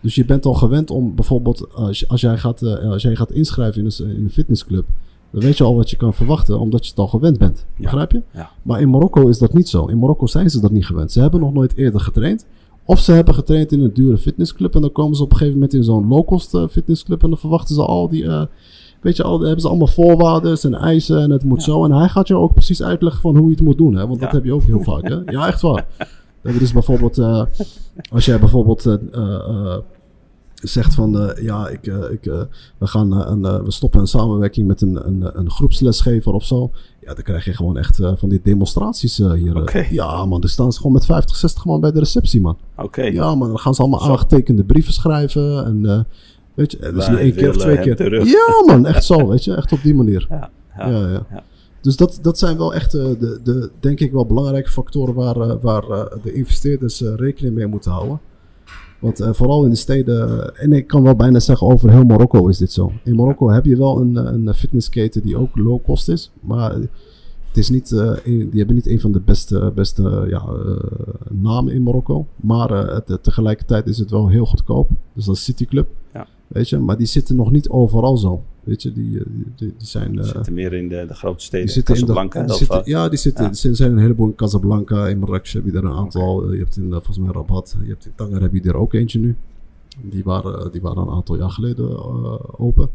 Dus 0.00 0.14
je 0.14 0.24
bent 0.24 0.46
al 0.46 0.54
gewend 0.54 0.90
om 0.90 1.14
bijvoorbeeld, 1.14 1.74
als, 1.74 2.08
als, 2.08 2.20
jij, 2.20 2.38
gaat, 2.38 2.62
uh, 2.62 2.90
als 2.90 3.02
jij 3.02 3.16
gaat 3.16 3.32
inschrijven 3.32 3.80
in 3.80 3.90
een, 3.98 4.16
in 4.16 4.24
een 4.24 4.30
fitnessclub. 4.30 4.86
Dan 5.30 5.42
weet 5.42 5.56
je 5.56 5.64
al 5.64 5.74
wat 5.74 5.90
je 5.90 5.96
kan 5.96 6.14
verwachten, 6.14 6.60
omdat 6.60 6.84
je 6.84 6.90
het 6.90 6.98
al 6.98 7.08
gewend 7.08 7.38
bent. 7.38 7.66
Ja. 7.76 7.82
Begrijp 7.82 8.12
je? 8.12 8.22
Ja. 8.32 8.50
Maar 8.62 8.80
in 8.80 8.90
Marokko 8.90 9.28
is 9.28 9.38
dat 9.38 9.54
niet 9.54 9.68
zo. 9.68 9.86
In 9.86 9.98
Marokko 9.98 10.26
zijn 10.26 10.50
ze 10.50 10.60
dat 10.60 10.70
niet 10.70 10.86
gewend. 10.86 11.12
Ze 11.12 11.20
hebben 11.20 11.40
nog 11.40 11.52
nooit 11.52 11.76
eerder 11.76 12.00
getraind. 12.00 12.46
Of 12.84 12.98
ze 12.98 13.12
hebben 13.12 13.34
getraind 13.34 13.72
in 13.72 13.80
een 13.80 13.92
dure 13.92 14.18
fitnessclub 14.18 14.74
en 14.74 14.80
dan 14.80 14.92
komen 14.92 15.16
ze 15.16 15.22
op 15.22 15.30
een 15.30 15.36
gegeven 15.36 15.58
moment 15.58 15.74
in 15.74 15.84
zo'n 15.84 16.08
low-cost 16.08 16.58
fitnessclub 16.70 17.22
en 17.22 17.28
dan 17.28 17.38
verwachten 17.38 17.74
ze 17.74 17.82
al 17.82 18.08
die, 18.08 18.22
uh, 18.22 18.42
Weet 19.00 19.16
je, 19.16 19.22
al, 19.22 19.40
hebben 19.40 19.60
ze 19.60 19.68
allemaal 19.68 19.86
voorwaarden 19.86 20.58
en 20.62 20.74
eisen 20.74 21.22
en 21.22 21.30
het 21.30 21.44
moet 21.44 21.62
zo. 21.62 21.84
En 21.84 21.92
hij 21.92 22.08
gaat 22.08 22.28
je 22.28 22.36
ook 22.36 22.52
precies 22.52 22.82
uitleggen 22.82 23.20
van 23.20 23.36
hoe 23.36 23.46
je 23.46 23.54
het 23.54 23.64
moet 23.64 23.78
doen, 23.78 23.94
hè? 23.94 24.06
Want 24.06 24.20
dat 24.20 24.32
heb 24.32 24.44
je 24.44 24.54
ook 24.54 24.62
heel 24.62 24.82
vaak, 24.82 25.08
hè? 25.08 25.16
Ja, 25.36 25.46
echt 25.46 25.60
waar. 25.60 25.86
Dat 26.42 26.54
is 26.60 26.72
bijvoorbeeld, 26.72 27.18
eh, 27.18 27.42
als 28.10 28.24
jij 28.24 28.38
bijvoorbeeld 28.38 28.86
eh, 28.86 28.94
eh, 29.12 29.78
zegt 30.54 30.94
van, 30.94 31.20
eh, 31.20 31.44
ja, 31.44 31.68
ik, 31.68 31.86
ik, 31.86 32.24
we, 32.78 32.86
gaan, 32.86 33.12
een, 33.12 33.64
we 33.64 33.70
stoppen 33.70 34.00
een 34.00 34.06
samenwerking 34.06 34.66
met 34.66 34.80
een, 34.80 35.06
een, 35.06 35.38
een 35.38 35.50
groepslesgever 35.50 36.32
of 36.32 36.44
zo. 36.44 36.70
Ja, 37.00 37.14
dan 37.14 37.22
krijg 37.22 37.44
je 37.44 37.52
gewoon 37.52 37.76
echt 37.76 38.00
van 38.16 38.28
die 38.28 38.40
demonstraties 38.42 39.16
hier. 39.16 39.86
Ja, 39.90 40.24
man, 40.24 40.40
dan 40.40 40.50
staan 40.50 40.72
ze 40.72 40.78
gewoon 40.78 40.92
met 40.92 41.04
50, 41.04 41.36
60 41.36 41.64
man 41.64 41.80
bij 41.80 41.92
de 41.92 41.98
receptie, 41.98 42.40
man. 42.40 42.56
Oké. 42.76 43.02
Ja, 43.02 43.34
man, 43.34 43.48
dan 43.48 43.58
gaan 43.58 43.74
ze 43.74 43.80
allemaal 43.80 44.00
Zo. 44.00 44.10
aangetekende 44.10 44.64
brieven 44.64 44.92
schrijven. 44.92 45.64
En 45.64 46.06
weet 46.56 46.70
je, 46.72 46.78
dat 46.78 46.94
is 46.96 47.06
Wij 47.06 47.10
niet 47.10 47.18
één 47.18 47.32
keer 47.34 47.48
of 47.48 47.56
twee 47.56 47.78
keer. 47.78 47.96
terug. 47.96 48.30
Ja, 48.30 48.62
man, 48.66 48.86
echt 48.86 49.04
zo, 49.04 49.26
weet 49.28 49.44
je, 49.44 49.54
echt 49.54 49.72
op 49.72 49.82
die 49.82 49.94
manier. 49.94 50.26
Ja, 50.30 50.50
ja, 50.76 50.88
Ja, 50.90 50.98
ja. 51.08 51.26
ja. 51.30 51.42
Dus 51.80 51.96
dat, 51.96 52.18
dat 52.22 52.38
zijn 52.38 52.56
wel 52.56 52.74
echt 52.74 52.94
eh, 52.94 53.04
de, 53.18 53.40
de, 53.42 53.70
denk 53.80 54.00
ik 54.00 54.12
wel 54.12 54.26
belangrijke 54.26 54.70
factoren 54.70 55.14
waar, 55.14 55.36
eh, 55.40 55.54
waar 55.60 55.82
eh, 55.90 56.04
de 56.22 56.32
investeerders 56.32 57.02
eh, 57.02 57.12
rekening 57.16 57.54
mee 57.54 57.66
moeten 57.66 57.90
houden. 57.90 58.20
Want 58.98 59.20
eh, 59.20 59.32
vooral 59.32 59.64
in 59.64 59.70
de 59.70 59.76
steden, 59.76 60.54
en 60.56 60.72
ik 60.72 60.86
kan 60.86 61.02
wel 61.02 61.16
bijna 61.16 61.40
zeggen 61.40 61.66
over 61.66 61.90
heel 61.90 62.04
Marokko 62.04 62.48
is 62.48 62.58
dit 62.58 62.72
zo. 62.72 62.92
In 63.04 63.14
Marokko 63.16 63.50
heb 63.50 63.64
je 63.64 63.76
wel 63.76 64.00
een, 64.00 64.16
eh, 64.16 64.24
een 64.32 64.54
fitnessketen 64.54 65.22
die 65.22 65.36
ook 65.36 65.56
low 65.56 65.82
cost 65.84 66.08
is, 66.08 66.30
maar 66.40 66.72
het 66.74 67.56
is 67.56 67.70
niet, 67.70 67.92
eh, 67.92 67.98
een- 68.24 68.48
die 68.50 68.58
hebben 68.58 68.74
niet 68.74 68.86
een 68.88 69.00
van 69.00 69.12
de 69.12 69.20
beste, 69.20 69.72
beste 69.74 70.26
ja, 70.28 70.44
eh, 70.46 70.76
namen 71.30 71.72
in 71.72 71.82
Marokko. 71.82 72.26
Maar 72.36 72.70
eh, 72.70 72.94
het- 73.06 73.22
tegelijkertijd 73.22 73.86
is 73.86 73.98
het 73.98 74.10
wel 74.10 74.28
heel 74.28 74.46
goedkoop. 74.46 74.88
Dus 75.12 75.24
dat 75.24 75.34
is 75.36 75.44
City 75.44 75.66
Club. 75.66 75.88
Ja. 76.12 76.26
Weet 76.48 76.68
je, 76.68 76.78
maar 76.78 76.96
die 76.96 77.06
zitten 77.06 77.36
nog 77.36 77.50
niet 77.50 77.68
overal 77.68 78.16
zo. 78.16 78.42
Weet 78.64 78.82
je, 78.82 78.92
die, 78.92 79.18
eh, 79.18 79.24
die, 79.56 79.74
zijn... 79.78 80.12
Die 80.12 80.20
eh, 80.20 80.26
zitten 80.26 80.52
meer 80.54 80.72
in 80.72 80.88
de, 80.88 81.04
de 81.08 81.14
grote 81.14 81.44
steden. 81.44 81.66
die 81.66 81.74
zitten 81.74 81.94
in 81.94 82.00
de, 82.00 82.06
Casablanca. 82.06 82.46
die 82.46 82.56
zitten, 82.56 82.82
ja, 82.84 83.08
die 83.08 83.18
zitten, 83.18 83.44
Ja. 83.44 83.68
er 83.68 83.76
zijn 83.76 83.92
een 83.92 83.98
heleboel 83.98 84.26
in 84.28 84.34
Casablanca, 84.34 85.06
in 85.08 85.18
Marrakesh 85.18 85.52
heb 85.52 85.64
je 85.64 85.72
er 85.72 85.84
een 85.84 85.92
aantal. 85.92 86.44
Eh, 86.44 86.52
Je 86.52 86.58
hebt 86.58 86.76
in 86.76 86.90
volgens 86.90 87.18
mij 87.18 87.30
Rabat, 87.32 87.76
je 87.82 87.88
hebt 87.88 88.06
in 88.06 88.12
Tanger 88.14 88.42
heb 88.42 88.54
je 88.54 88.60
er 88.62 88.76
ook 88.76 88.92
eentje 88.92 89.18
nu. 89.18 89.36
Die 90.02 90.24
waren, 90.24 90.72
die 90.72 90.80
waren 90.80 91.02
een 91.02 91.10
aantal 91.10 91.36
jaar 91.36 91.50
geleden 91.50 92.58
open. 92.58 92.88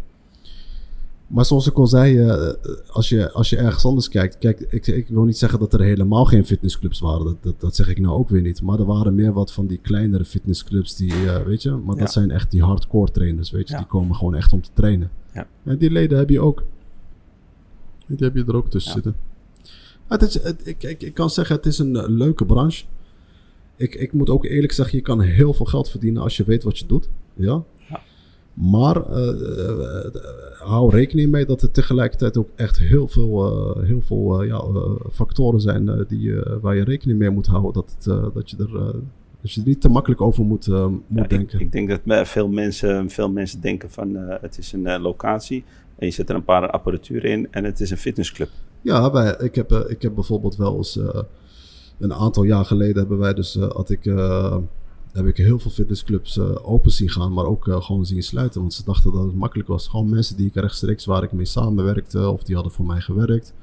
Maar 1.34 1.46
zoals 1.46 1.68
ik 1.68 1.78
al 1.78 1.88
zei, 1.88 2.20
eh, 2.20 2.54
als, 2.88 3.10
je, 3.10 3.32
als 3.32 3.50
je 3.50 3.58
ergens 3.58 3.86
anders 3.86 4.10
kijkt. 4.10 4.38
Kijk, 4.38 4.60
ik, 4.60 4.88
ik 4.88 5.08
wil 5.08 5.24
niet 5.24 5.38
zeggen 5.38 5.60
dat 5.60 5.74
er 5.74 5.82
helemaal 5.82 6.26
geen 6.26 6.46
fitnessclubs 6.46 7.00
waren. 7.00 7.26
Dat, 7.26 7.36
dat, 7.42 7.60
dat 7.60 7.76
zeg 7.76 7.88
ik 7.88 8.00
nou 8.00 8.16
ook 8.16 8.30
weer 8.30 8.42
niet. 8.42 8.62
Maar 8.62 8.80
er 8.80 8.86
waren 8.86 9.16
meer 9.16 9.34
wat 9.34 9.52
van 9.54 9.68
die 9.68 9.78
kleinere 9.78 10.26
fitnessclubs 10.26 10.96
die, 10.96 11.14
eh, 11.14 11.44
weet 11.44 11.62
je. 11.62 11.72
Maar 11.72 11.96
Ja. 11.96 12.02
dat 12.02 12.12
zijn 12.12 12.32
echt 12.32 12.52
die 12.52 12.64
hardcore 12.64 13.12
trainers, 13.12 13.52
weet 13.52 13.68
je. 13.68 13.74
Ja. 13.74 13.80
Die 13.80 13.88
komen 13.88 14.16
gewoon 14.16 14.36
echt 14.36 14.54
om 14.54 14.62
te 14.62 14.70
trainen. 14.74 15.12
Ja. 15.34 15.48
En 15.64 15.78
die 15.78 15.92
leden 15.92 16.18
heb 16.18 16.30
je 16.30 16.40
ook. 16.40 16.64
Die 18.08 18.18
heb 18.20 18.36
je 18.36 18.46
er 18.46 18.56
ook 18.56 18.70
tussen 18.70 18.92
zitten. 18.92 19.16
Maar 20.08 20.20
het 20.20 20.28
is, 20.36 20.44
het, 20.44 20.68
ik, 20.68 20.84
ik, 20.84 21.02
ik 21.04 21.14
kan 21.14 21.30
zeggen, 21.30 21.56
het 21.56 21.66
is 21.66 21.80
een 21.80 21.96
eh, 21.96 22.04
leuke 22.08 22.46
branche. 22.46 22.86
Ik, 23.76 23.96
ik 23.96 24.14
moet 24.14 24.30
ook 24.30 24.46
eerlijk 24.46 24.74
zeggen, 24.74 24.98
je 24.98 25.04
kan 25.04 25.22
heel 25.22 25.54
veel 25.54 25.66
geld 25.66 25.90
verdienen 25.90 26.22
als 26.22 26.38
je 26.38 26.44
weet 26.44 26.64
wat 26.64 26.80
je 26.80 26.86
doet. 26.86 27.10
Ja. 27.34 27.64
Maar 28.54 29.10
eh, 29.10 29.30
eh, 29.30 30.06
eh, 30.06 30.22
hou 30.60 30.92
rekening 30.92 31.32
mee 31.32 31.46
dat 31.46 31.62
er 31.62 31.72
tegelijkertijd 31.72 32.38
ook 32.38 32.50
echt 32.56 32.78
heel 32.80 33.08
veel, 33.08 33.78
heel 33.82 34.02
veel 34.02 34.44
ja, 34.44 34.64
factoren 35.12 35.62
zijn 35.62 36.06
die, 36.08 36.36
waar 36.62 36.76
je 36.76 36.84
rekening 36.84 37.20
mee 37.20 37.30
moet 37.30 37.48
houden. 37.48 37.74
Dat, 37.74 37.96
het, 37.98 38.34
dat, 38.34 38.50
je 38.50 38.58
er, 38.58 38.94
dat 39.42 39.52
je 39.52 39.62
er 39.62 39.68
niet 39.68 39.82
te 39.82 39.90
makkelijk 39.90 40.22
over 40.22 40.46
moet, 40.46 40.68
moet 40.68 41.04
Ja, 41.08 41.28
denken. 41.28 41.60
ik 41.60 41.72
denk 41.72 41.90
dat 42.06 42.28
veel 42.28 42.48
mensen, 42.48 43.10
veel 43.10 43.30
mensen 43.30 43.62
denken 43.62 43.92
van 43.92 44.16
het 44.16 44.58
is 44.58 44.74
een 44.74 45.02
locatie 45.02 45.64
en 45.98 46.06
je 46.06 46.14
zet 46.14 46.30
er 46.30 46.36
een 46.36 46.44
paar 46.44 46.70
apparatuur 46.70 47.26
in 47.26 47.48
en 47.52 47.64
het 47.64 47.80
is 47.80 47.92
een 47.92 47.98
fitnessclub. 47.98 48.50
Ja, 48.82 49.12
wij, 49.12 49.36
ik, 49.40 49.56
heb, 49.56 49.72
ik 49.72 50.02
heb 50.02 50.14
bijvoorbeeld 50.16 50.56
wel 50.56 50.78
eens 50.78 51.00
een 52.00 52.14
aantal 52.14 52.44
jaar 52.44 52.66
geleden 52.66 52.98
hebben 52.98 53.18
wij 53.18 53.34
dus 53.34 53.56
had 53.56 53.90
ik, 53.90 54.06
heb 55.14 55.26
ik 55.26 55.38
heel 55.38 55.60
veel 55.60 55.72
fitnessclubs 55.72 56.38
eh, 56.38 56.46
open 56.62 56.92
zien 56.92 57.10
gaan, 57.10 57.34
maar 57.34 57.46
ook 57.46 57.68
eh, 57.68 57.82
gewoon 57.82 58.06
zien 58.06 58.24
sluiten. 58.24 58.62
Want 58.62 58.74
ze 58.74 58.84
dachten 58.84 59.12
dat 59.14 59.24
het 59.24 59.36
makkelijk 59.36 59.68
was. 59.68 59.88
Gewoon 59.88 60.10
mensen 60.10 60.38
die 60.38 60.46
ik 60.48 60.56
rechtstreeks 60.56 61.06
waar 61.06 61.24
ik 61.24 61.32
mee 61.32 61.46
samenwerkte 61.46 62.30
of 62.30 62.44
die 62.44 62.56
hadden 62.56 62.74
voor 62.74 62.86
mij 62.86 63.02
gewerkt. 63.02 63.54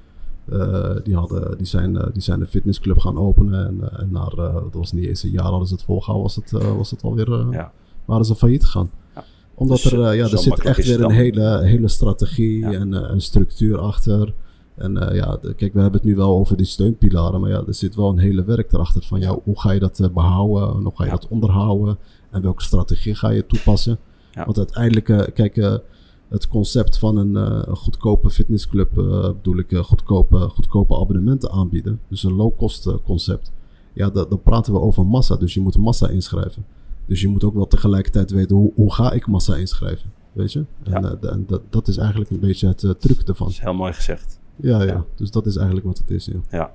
eh, 0.52 0.96
die, 1.04 1.14
hadden, 1.14 1.56
die, 1.58 1.66
zijn, 1.66 1.96
eh, 1.96 2.06
die 2.12 2.22
zijn 2.22 2.40
een 2.40 2.46
fitnessclub 2.46 2.98
gaan 2.98 3.18
openen. 3.18 3.66
En, 3.66 3.98
en 3.98 4.08
na, 4.12 4.24
eh, 4.26 4.54
dat 4.54 4.72
was 4.74 4.92
niet 4.92 5.04
eens 5.04 5.22
een 5.22 5.30
jaar 5.30 5.44
hadden 5.50 5.68
ze 5.68 5.74
het 5.74 5.82
volgehouden, 5.82 6.22
was 6.22 6.36
het, 6.36 6.50
was 6.76 6.90
het 6.90 7.02
alweer, 7.02 7.46
Ja. 7.50 7.72
waren 8.04 8.24
ze 8.24 8.34
failliet 8.34 8.64
gegaan. 8.64 8.90
Ja. 9.14 9.24
Omdat 9.54 9.82
Dus, 9.82 9.92
er, 9.92 10.14
ja, 10.14 10.22
er 10.30 10.38
zit 10.38 10.60
echt 10.60 10.86
weer 10.86 11.02
een 11.04 11.10
hele, 11.10 11.62
hele 11.62 11.88
strategie 11.88 12.58
Ja. 12.58 12.72
en 12.72 12.92
een 13.12 13.20
structuur 13.20 13.78
achter. 13.78 14.34
En 14.78 15.08
eh, 15.08 15.16
ja, 15.16 15.38
kijk, 15.56 15.72
we 15.72 15.80
hebben 15.80 16.00
het 16.00 16.04
nu 16.04 16.16
wel 16.16 16.30
over 16.36 16.56
die 16.56 16.66
steunpilaren, 16.66 17.40
maar 17.40 17.50
ja, 17.50 17.62
er 17.66 17.74
zit 17.74 17.94
wel 17.94 18.08
een 18.08 18.18
hele 18.18 18.44
werk 18.44 18.72
erachter 18.72 19.02
van, 19.02 19.20
ja, 19.20 19.38
hoe 19.44 19.60
ga 19.60 19.70
je 19.70 19.80
dat 19.80 20.00
eh, 20.00 20.08
behouden, 20.08 20.68
en 20.76 20.82
hoe 20.82 20.92
ga 20.94 21.04
je 21.04 21.10
Ja. 21.10 21.16
dat 21.16 21.28
onderhouden 21.28 21.98
en 22.30 22.42
welke 22.42 22.62
strategie 22.62 23.14
ga 23.14 23.28
je 23.28 23.46
toepassen. 23.46 23.98
Ja. 24.32 24.44
Want 24.44 24.58
uiteindelijk, 24.58 25.08
eh, 25.08 25.22
kijk, 25.34 25.80
het 26.28 26.48
concept 26.48 26.98
van 26.98 27.16
een 27.16 27.66
goedkope 27.76 28.30
fitnessclub, 28.30 28.90
bedoel 28.94 29.58
ik, 29.58 29.76
goedkope, 29.76 30.38
goedkope 30.38 30.96
abonnementen 30.96 31.50
aanbieden, 31.50 32.00
dus 32.08 32.22
een 32.22 32.32
low-cost 32.32 32.88
concept. 33.04 33.52
Ja, 33.92 34.10
da- 34.10 34.24
dan 34.24 34.42
praten 34.42 34.72
we 34.72 34.80
over 34.80 35.06
massa, 35.06 35.36
dus 35.36 35.54
je 35.54 35.60
moet 35.60 35.76
massa 35.76 36.08
inschrijven. 36.08 36.64
Dus 37.06 37.20
je 37.20 37.28
moet 37.28 37.44
ook 37.44 37.54
wel 37.54 37.66
tegelijkertijd 37.66 38.30
weten, 38.30 38.56
hoe, 38.56 38.72
hoe 38.74 38.92
ga 38.94 39.12
ik 39.12 39.26
massa 39.26 39.56
inschrijven? 39.56 40.10
Weet 40.32 40.52
je? 40.52 40.64
En, 40.82 41.02
Ja. 41.02 41.16
en 41.30 41.44
dat, 41.46 41.60
dat 41.70 41.88
is 41.88 41.96
eigenlijk 41.96 42.30
een 42.30 42.40
beetje 42.40 42.66
het 42.66 42.78
truc 43.00 43.18
ervan. 43.20 43.46
Dat 43.46 43.56
is 43.56 43.60
heel 43.62 43.74
mooi 43.74 43.92
gezegd. 43.92 44.40
Ja, 44.60 44.78
ja, 44.82 44.84
Ja. 44.84 45.04
Dus 45.14 45.30
dat 45.30 45.46
is 45.46 45.56
eigenlijk 45.56 45.86
wat 45.86 45.98
het 45.98 46.10
is. 46.10 46.26
Ja, 46.26 46.40
Ja. 46.50 46.72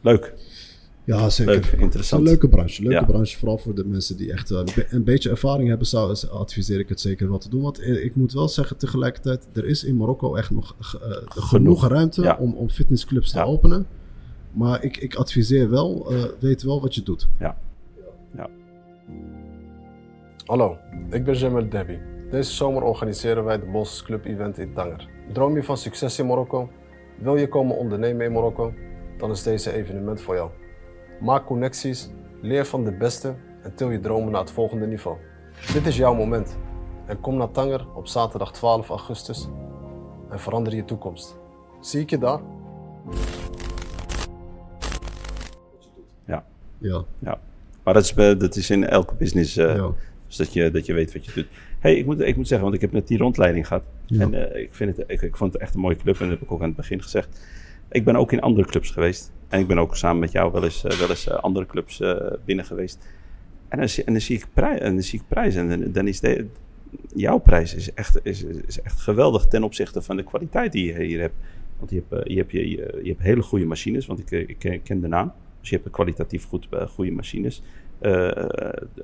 Leuk. 0.00 0.34
ja 1.04 1.30
zeker. 1.30 1.52
Leuk. 1.54 1.66
Interessant. 1.80 2.22
een 2.22 2.28
leuke 2.28 2.48
branche. 2.48 2.82
Leuke 2.82 2.94
Ja. 2.96 3.04
branche, 3.04 3.38
vooral 3.38 3.58
voor 3.58 3.74
de 3.74 3.84
mensen 3.84 4.16
die 4.16 4.32
echt 4.32 4.50
eh, 4.50 4.58
een 4.58 4.64
be- 4.74 4.86
een 4.90 5.04
beetje 5.04 5.30
ervaring 5.30 5.68
hebben, 5.68 5.86
zou, 5.86 6.16
adviseer 6.30 6.78
ik 6.78 6.88
het 6.88 7.00
zeker 7.00 7.28
wel 7.28 7.38
te 7.38 7.48
doen. 7.48 7.62
Want 7.62 7.78
eh, 7.80 8.04
ik 8.04 8.14
moet 8.16 8.32
wel 8.32 8.48
zeggen, 8.48 8.76
tegelijkertijd, 8.76 9.46
er 9.52 9.64
is 9.64 9.84
in 9.84 9.96
Marokko 9.96 10.34
echt 10.34 10.50
nog 10.50 10.76
eh, 10.80 10.88
genoeg. 11.10 11.48
Genoeg. 11.48 11.86
ruimte 11.88 12.22
Ja. 12.22 12.36
om, 12.40 12.52
om 12.54 12.70
fitnessclubs 12.70 13.30
te 13.30 13.38
Ja. 13.38 13.44
openen. 13.44 13.86
Maar 14.52 14.84
ik, 14.84 14.96
ik 14.96 15.14
adviseer 15.14 15.70
wel, 15.70 16.10
eh, 16.10 16.24
weet 16.40 16.62
wel 16.62 16.80
wat 16.80 16.94
je 16.94 17.02
doet. 17.02 17.28
Ja. 17.38 17.56
Hallo, 20.46 20.76
ik 21.10 21.24
ben 21.24 21.34
Jamel 21.34 21.68
Debi. 21.68 21.98
Deze 22.30 22.52
zomer 22.52 22.82
organiseren 22.82 23.44
wij 23.44 23.58
de 23.60 23.66
Bosses 23.66 24.02
Club 24.02 24.24
Event 24.24 24.58
in 24.58 24.72
Tanger. 24.74 25.08
Droom 25.32 25.54
je 25.56 25.62
van 25.62 25.76
succes 25.76 26.18
in 26.18 26.26
Marokko? 26.26 26.68
Wil 27.22 27.36
je 27.36 27.48
komen 27.48 27.76
ondernemen 27.76 28.26
in 28.26 28.32
Marokko? 28.32 28.72
Dan 29.18 29.30
is 29.30 29.42
deze 29.42 29.72
evenement 29.72 30.20
voor 30.20 30.34
jou. 30.34 30.50
Maak 31.20 31.46
connecties, 31.46 32.10
leer 32.40 32.66
van 32.66 32.84
de 32.84 32.92
beste 32.92 33.34
en 33.62 33.74
til 33.74 33.90
je 33.90 34.00
dromen 34.00 34.32
naar 34.32 34.40
het 34.40 34.50
volgende 34.50 34.86
niveau. 34.86 35.16
Dit 35.72 35.86
is 35.86 35.96
jouw 35.96 36.14
moment. 36.14 36.56
En 37.06 37.20
kom 37.20 37.36
naar 37.36 37.50
Tanger 37.50 37.86
op 37.94 38.06
zaterdag 38.06 38.52
12 38.52 38.88
augustus 38.88 39.48
en 40.30 40.40
verander 40.40 40.74
je 40.74 40.84
toekomst. 40.84 41.36
Zie 41.80 42.00
ik 42.00 42.10
je 42.10 42.18
daar? 42.18 42.40
Ja. 46.24 46.44
Ja, 46.78 47.04
ja. 47.18 47.38
Maar 47.82 47.94
dat 47.94 48.02
is, 48.02 48.14
bij- 48.14 48.36
dat 48.36 48.56
is 48.56 48.70
in 48.70 48.86
elke 48.88 49.14
business. 49.14 49.56
eh, 49.56 49.74
ja. 49.76 49.90
Dus 50.26 50.36
dat 50.36 50.52
je, 50.52 50.70
dat 50.70 50.86
je 50.86 50.92
weet 50.92 51.12
wat 51.12 51.24
je 51.24 51.32
doet. 51.34 51.46
Hey, 51.82 51.96
ik, 51.96 52.06
moet, 52.06 52.20
ik 52.20 52.36
moet 52.36 52.46
zeggen, 52.46 52.64
want 52.66 52.74
ik 52.82 52.82
heb 52.82 52.92
net 52.92 53.08
die 53.08 53.18
rondleiding 53.18 53.66
gehad. 53.66 53.82
Ja. 54.06 54.20
En 54.20 54.52
eh, 54.52 54.62
ik, 54.62 54.74
vind 54.74 54.96
het, 54.96 55.04
ik, 55.10 55.22
ik 55.22 55.36
vond 55.36 55.52
het 55.52 55.62
echt 55.62 55.74
een 55.74 55.80
mooie 55.80 55.96
club. 55.96 56.14
En 56.20 56.28
dat 56.28 56.30
heb 56.38 56.42
ik 56.42 56.52
ook 56.52 56.60
aan 56.60 56.66
het 56.66 56.76
begin 56.76 57.02
gezegd. 57.02 57.46
Ik 57.90 58.04
ben 58.04 58.16
ook 58.16 58.32
in 58.32 58.40
andere 58.40 58.66
clubs 58.68 58.90
geweest. 58.90 59.32
En 59.48 59.60
ik 59.60 59.66
ben 59.66 59.78
ook 59.78 59.96
samen 59.96 60.20
met 60.20 60.32
jou 60.32 60.52
wel 60.52 60.64
eens, 60.64 60.84
eh, 60.84 60.98
wel 60.98 61.08
eens 61.08 61.28
eh, 61.28 61.34
andere 61.34 61.66
clubs 61.66 62.02
binnen 62.44 62.64
geweest. 62.64 63.08
En 63.68 63.78
dan, 63.78 63.88
zie- 63.88 64.04
en 64.04 64.12
dan 64.12 64.22
zie 64.22 64.36
ik 64.36 64.46
prij- 64.52 64.78
en 64.78 64.92
dan 64.94 65.02
zie 65.02 65.18
ik 65.20 65.24
prijzen. 65.28 65.70
En 65.70 65.80
dan, 65.80 65.92
dan 65.92 66.08
is 66.08 66.20
de, 66.20 66.46
jouw 67.14 67.38
prijs 67.38 67.74
is 67.74 67.94
echt, 67.94 68.20
is, 68.22 68.42
is 68.42 68.80
echt 68.80 69.00
geweldig 69.00 69.46
ten 69.46 69.62
opzichte 69.62 70.02
van 70.02 70.16
de 70.16 70.22
kwaliteit 70.24 70.72
die 70.72 70.86
je 70.92 71.02
hier 71.02 71.20
hebt. 71.20 71.34
Want 71.78 71.90
je 71.90 72.02
hebt, 72.08 72.28
je 72.30 72.36
hebt, 72.36 72.50
je, 72.52 72.70
je, 72.70 73.00
je 73.02 73.08
hebt 73.08 73.22
hele 73.22 73.42
goede 73.42 73.64
machines, 73.66 74.06
want 74.06 74.18
ik, 74.32 74.48
ik 74.48 74.80
ken- 74.84 75.00
de 75.00 75.08
naam. 75.08 75.32
Dus 75.60 75.68
je 75.68 75.74
hebt 75.74 75.86
een 75.86 75.92
kwalitatief 75.94 76.44
goed, 76.44 76.68
goede 76.88 77.10
machines. 77.10 77.62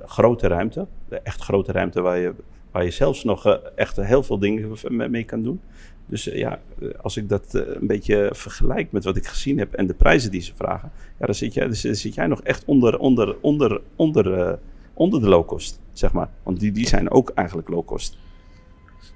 Grote 0.05 0.47
ruimte, 0.47 0.87
echt 1.23 1.43
grote 1.43 1.73
ruimte 1.73 2.01
waar 2.01 2.19
je, 2.19 2.33
waar 2.79 2.87
je 2.87 2.93
zelfs 2.93 3.25
nog 3.25 3.47
eh, 3.47 3.55
echt 3.75 3.97
heel 3.97 4.23
veel 4.23 4.39
dingen 4.39 4.77
mee 5.11 5.25
kan 5.25 5.43
doen. 5.43 5.61
Dus 6.07 6.29
eh, 6.29 6.39
ja, 6.39 6.61
eh, 6.81 6.89
als 7.03 7.17
ik 7.17 7.29
dat 7.29 7.55
een 7.55 7.87
beetje 7.87 8.31
vergelijk 8.33 8.93
met 8.93 9.05
wat 9.05 9.17
ik 9.17 9.27
gezien 9.27 9.59
heb 9.59 9.73
en 9.73 9.87
de 9.87 9.95
prijzen 9.95 10.31
die 10.31 10.41
ze 10.41 10.53
vragen, 10.55 10.91
ja, 11.19 11.27
dan 11.27 11.35
zit 11.35 11.55
jij, 11.55 11.65
dan 11.65 11.75
zit 11.75 12.15
jij 12.15 12.27
nog 12.27 12.43
echt 12.43 12.65
onder, 12.65 12.99
onder, 12.99 13.37
onder, 13.41 13.81
onder, 13.97 14.59
onder 14.95 15.21
de 15.21 15.29
low 15.29 15.47
cost, 15.47 15.81
zeg 15.93 16.13
maar. 16.13 16.31
Want 16.43 16.61
die, 16.61 16.73
die 16.73 16.87
zijn 16.87 17.11
ook 17.11 17.31
eigenlijk 17.35 17.69
low 17.69 17.85
cost. 17.85 18.19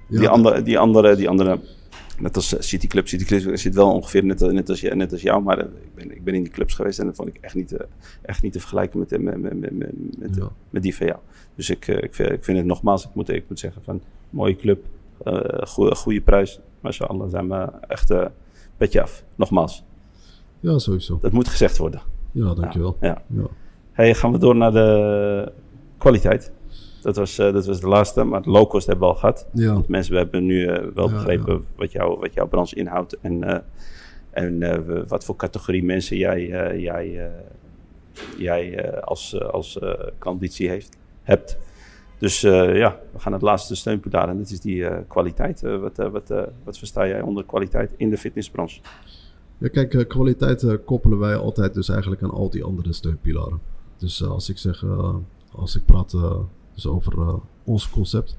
Ja, 0.07 0.19
die, 0.19 0.29
andere, 0.29 0.61
die, 0.61 0.79
andere, 0.79 1.15
die 1.15 1.29
andere, 1.29 1.59
net 2.23 2.35
als 2.35 2.53
eh, 2.55 2.61
City 2.61 2.87
Club, 2.87 3.07
City 3.07 3.25
Club 3.25 3.57
zit 3.57 3.75
wel 3.75 3.93
ongeveer 3.93 4.23
net, 4.25 4.39
net, 4.39 4.69
als, 4.69 4.81
net 4.81 5.11
als 5.11 5.21
jou, 5.21 5.43
maar 5.43 5.57
eh, 5.57 5.65
ik, 5.65 5.95
ben, 5.95 6.11
ik 6.11 6.23
ben 6.23 6.33
in 6.33 6.43
die 6.43 6.51
clubs 6.51 6.73
geweest 6.73 6.99
en 6.99 7.05
dat 7.05 7.15
vond 7.15 7.27
ik 7.27 7.37
echt 7.41 7.55
niet, 7.55 7.71
eh, 7.71 7.85
echt 8.21 8.41
niet 8.41 8.53
te 8.53 8.59
vergelijken 8.59 8.99
met, 8.99 9.11
eh, 9.11 9.19
met, 9.19 9.41
met, 9.41 9.59
met, 9.59 9.71
met, 9.77 9.91
met, 10.19 10.35
Ja. 10.35 10.49
met 10.69 10.83
die 10.83 10.95
van 10.95 11.05
jou. 11.07 11.19
Dus 11.55 11.69
ik, 11.69 11.87
eh, 11.87 12.03
ik, 12.03 12.13
vind, 12.15 12.29
ik 12.31 12.43
vind 12.43 12.57
het 12.57 12.67
nogmaals, 12.67 13.03
ik 13.05 13.09
moet, 13.13 13.29
ik 13.29 13.43
moet 13.47 13.59
zeggen 13.59 13.83
van 13.83 14.01
mooie 14.29 14.55
club, 14.55 14.85
eh, 15.23 15.67
goede, 15.67 15.95
goede 15.95 16.21
prijs. 16.21 16.59
Mashallah, 16.79 17.29
zijn 17.29 17.49
we 17.49 17.69
echt 17.87 18.09
eh 18.09 18.25
petje 18.77 19.01
af. 19.01 19.23
Nogmaals, 19.35 19.83
Ja, 20.59 20.77
sowieso. 20.79 21.17
dat 21.21 21.31
moet 21.31 21.47
gezegd 21.47 21.77
worden. 21.77 22.01
Ja, 22.31 22.53
dankjewel. 22.53 22.97
Ja. 23.01 23.21
Ja. 23.27 23.43
Hey, 23.91 24.13
gaan 24.15 24.31
we 24.31 24.37
door 24.37 24.55
naar 24.55 24.71
de 24.71 25.51
kwaliteit. 25.97 26.51
Dat 27.03 27.15
was, 27.15 27.37
eh, 27.37 27.53
dat 27.53 27.65
was 27.65 27.79
de 27.79 27.87
laatste, 27.87 28.23
maar 28.23 28.41
low 28.45 28.69
cost 28.69 28.87
hebben 28.87 29.07
we 29.07 29.13
al 29.13 29.19
gehad. 29.19 29.47
Ja. 29.53 29.73
Want 29.73 29.87
mensen 29.87 30.15
hebben 30.15 30.45
nu 30.45 30.65
eh, 30.65 30.87
wel 30.93 31.07
Ja, 31.07 31.13
begrepen 31.13 31.65
Wat, 31.75 31.91
jou, 31.91 32.19
wat 32.19 32.33
jouw 32.33 32.47
branche 32.47 32.75
inhoudt 32.75 33.17
en, 33.21 33.43
eh, 33.43 33.59
en 34.31 34.59
we- 34.59 35.03
wat 35.07 35.23
voor 35.23 35.35
categorie 35.35 35.83
mensen 35.83 36.17
jij, 36.17 36.47
jij, 36.79 37.31
jij 38.37 38.91
als, 39.01 39.41
als 39.41 39.79
klanditie 40.17 40.69
heeft, 40.69 40.97
hebt. 41.23 41.57
Dus 42.17 42.41
ja, 42.41 42.99
we 43.11 43.19
gaan 43.19 43.33
het 43.33 43.41
laatste 43.41 43.75
steunpilaar 43.75 44.29
en 44.29 44.37
dat 44.37 44.49
is 44.49 44.59
die 44.59 44.85
kwaliteit. 45.07 45.61
Wat, 45.61 45.97
wat, 45.97 46.33
wat 46.63 46.77
versta 46.77 47.07
jij 47.07 47.21
onder 47.21 47.43
kwaliteit 47.45 47.93
in 47.97 48.09
de 48.09 48.17
fitnessbranche? 48.17 48.81
Ja, 49.57 49.67
kijk, 49.67 50.05
kwaliteit 50.07 50.83
koppelen 50.85 51.19
wij 51.19 51.35
altijd 51.35 51.73
dus 51.73 51.89
eigenlijk 51.89 52.21
aan 52.23 52.31
al 52.31 52.49
die 52.49 52.63
andere 52.63 52.93
steunpilaren. 52.93 53.59
Dus 53.97 54.23
als 54.23 54.49
ik 54.49 54.57
zeg, 54.57 54.83
als 55.51 55.75
ik 55.75 55.85
praat 55.85 56.15
dus 56.73 56.87
over 56.87 57.19
eh, 57.19 57.33
ons 57.63 57.89
concept. 57.89 58.37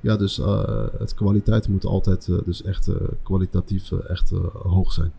Ja, 0.00 0.16
dus 0.16 0.38
eh, 0.38 0.86
het 0.98 1.14
kwaliteit 1.14 1.68
moet 1.68 1.84
altijd 1.84 2.28
eh, 2.28 2.36
dus 2.44 2.62
echt 2.62 2.90
kwalitatief 3.22 3.92
echt 3.92 4.30
hoog 4.62 4.92
zijn. 4.92 5.12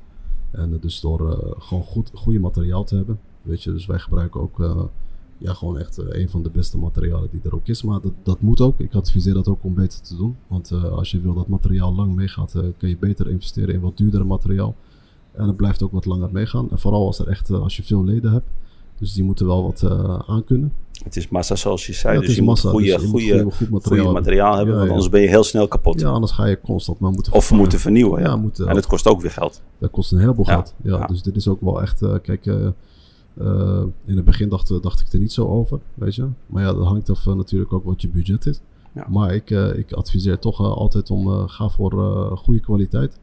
En 0.51 0.77
dus 0.81 0.99
door 0.99 1.55
gewoon 1.59 1.83
goed, 1.83 2.11
goede 2.13 2.39
materiaal 2.39 2.83
te 2.83 2.95
hebben. 2.95 3.19
Weet 3.41 3.63
je, 3.63 3.71
dus 3.71 3.85
wij 3.85 3.99
gebruiken 3.99 4.41
ook 4.41 4.57
ja, 5.37 5.53
gewoon 5.53 5.77
echt 5.77 5.97
een 5.97 6.29
van 6.29 6.43
de 6.43 6.49
beste 6.49 6.77
materialen 6.77 7.29
die 7.31 7.41
er 7.43 7.55
ook 7.55 7.67
is. 7.67 7.83
Maar 7.83 8.01
dat, 8.01 8.11
dat 8.23 8.41
moet 8.41 8.61
ook. 8.61 8.79
Ik 8.79 8.93
adviseer 8.93 9.33
dat 9.33 9.47
ook 9.47 9.63
om 9.63 9.73
beter 9.73 10.01
te 10.01 10.15
doen. 10.15 10.37
Want 10.47 10.71
als 10.71 11.11
je 11.11 11.21
wil 11.21 11.33
dat 11.33 11.47
materiaal 11.47 11.95
lang 11.95 12.15
meegaat, 12.15 12.51
kun 12.77 12.89
je 12.89 12.97
beter 12.97 13.29
investeren 13.29 13.73
in 13.73 13.81
wat 13.81 13.97
duurdere 13.97 14.23
materiaal. 14.23 14.75
En 15.31 15.47
het 15.47 15.55
blijft 15.55 15.83
ook 15.83 15.91
wat 15.91 16.05
langer 16.05 16.29
meegaan. 16.31 16.71
En 16.71 16.79
vooral 16.79 17.05
als, 17.05 17.19
er 17.19 17.27
echt, 17.27 17.49
als 17.49 17.75
je 17.75 17.83
veel 17.83 18.03
leden 18.03 18.31
hebt. 18.31 18.49
Dus 18.97 19.13
die 19.13 19.23
moeten 19.23 19.45
wel 19.45 19.63
wat 19.63 19.83
eh 19.83 20.19
aankunnen. 20.27 20.73
Het 21.09 21.17
is 21.17 21.29
massa 21.29 21.55
zoals 21.55 21.85
je 21.87 21.93
zei, 21.93 22.13
Ja, 22.13 22.19
het 22.19 22.27
dus 22.27 22.37
je 22.37 22.43
massa, 22.43 22.71
moet 22.71 22.75
goede, 22.75 22.97
dus 22.99 23.09
goede, 23.09 23.39
goede- 23.41 23.71
goed 23.71 23.85
goede 23.85 24.03
materiaal 24.11 24.55
hebben. 24.55 24.73
Ja, 24.73 24.79
want 24.79 24.91
anders 24.91 25.09
ben 25.09 25.21
je 25.21 25.27
heel 25.27 25.43
snel 25.43 25.67
kapot. 25.67 25.99
Ja, 25.99 26.09
anders 26.09 26.31
ga 26.31 26.45
je 26.45 26.61
constant 26.61 26.99
maar 26.99 27.11
moeten 27.11 27.33
Of 27.33 27.51
moeten 27.51 27.79
vernieuwen. 27.79 28.21
Ja. 28.21 28.35
Moeten 28.35 28.67
en 28.67 28.75
dat 28.75 28.87
kost 28.87 29.07
ook 29.07 29.21
weer 29.21 29.31
geld. 29.31 29.61
Dat 29.77 29.91
kost 29.91 30.11
een 30.11 30.19
heleboel 30.19 30.45
geld. 30.45 30.73
Ja. 30.83 31.05
Dus 31.05 31.21
dit 31.21 31.35
is 31.35 31.47
ook 31.47 31.61
wel 31.61 31.81
echt, 31.81 32.01
eh, 32.01 32.13
kijk, 32.21 32.45
eh, 32.45 32.65
eh, 33.37 33.83
in 34.05 34.15
het 34.15 34.25
begin 34.25 34.49
dacht, 34.49 34.81
dacht 34.83 34.99
ik 34.99 35.13
er 35.13 35.19
niet 35.19 35.31
zo 35.33 35.47
over, 35.47 35.79
weet 35.93 36.15
je. 36.15 36.27
Maar 36.45 36.63
ja, 36.63 36.73
dat 36.73 36.85
hangt 36.85 37.09
af 37.09 37.25
natuurlijk 37.25 37.73
ook 37.73 37.83
wat 37.83 38.01
je 38.01 38.09
budget 38.09 38.45
is. 38.45 38.59
Ja. 38.93 39.05
Maar 39.09 39.33
ik, 39.33 39.49
ik 39.75 39.91
adviseer 39.91 40.39
toch 40.39 40.59
altijd 40.59 41.09
om, 41.11 41.47
ga 41.47 41.69
voor 41.69 41.91
goede 42.37 42.59
kwaliteit. 42.59 43.19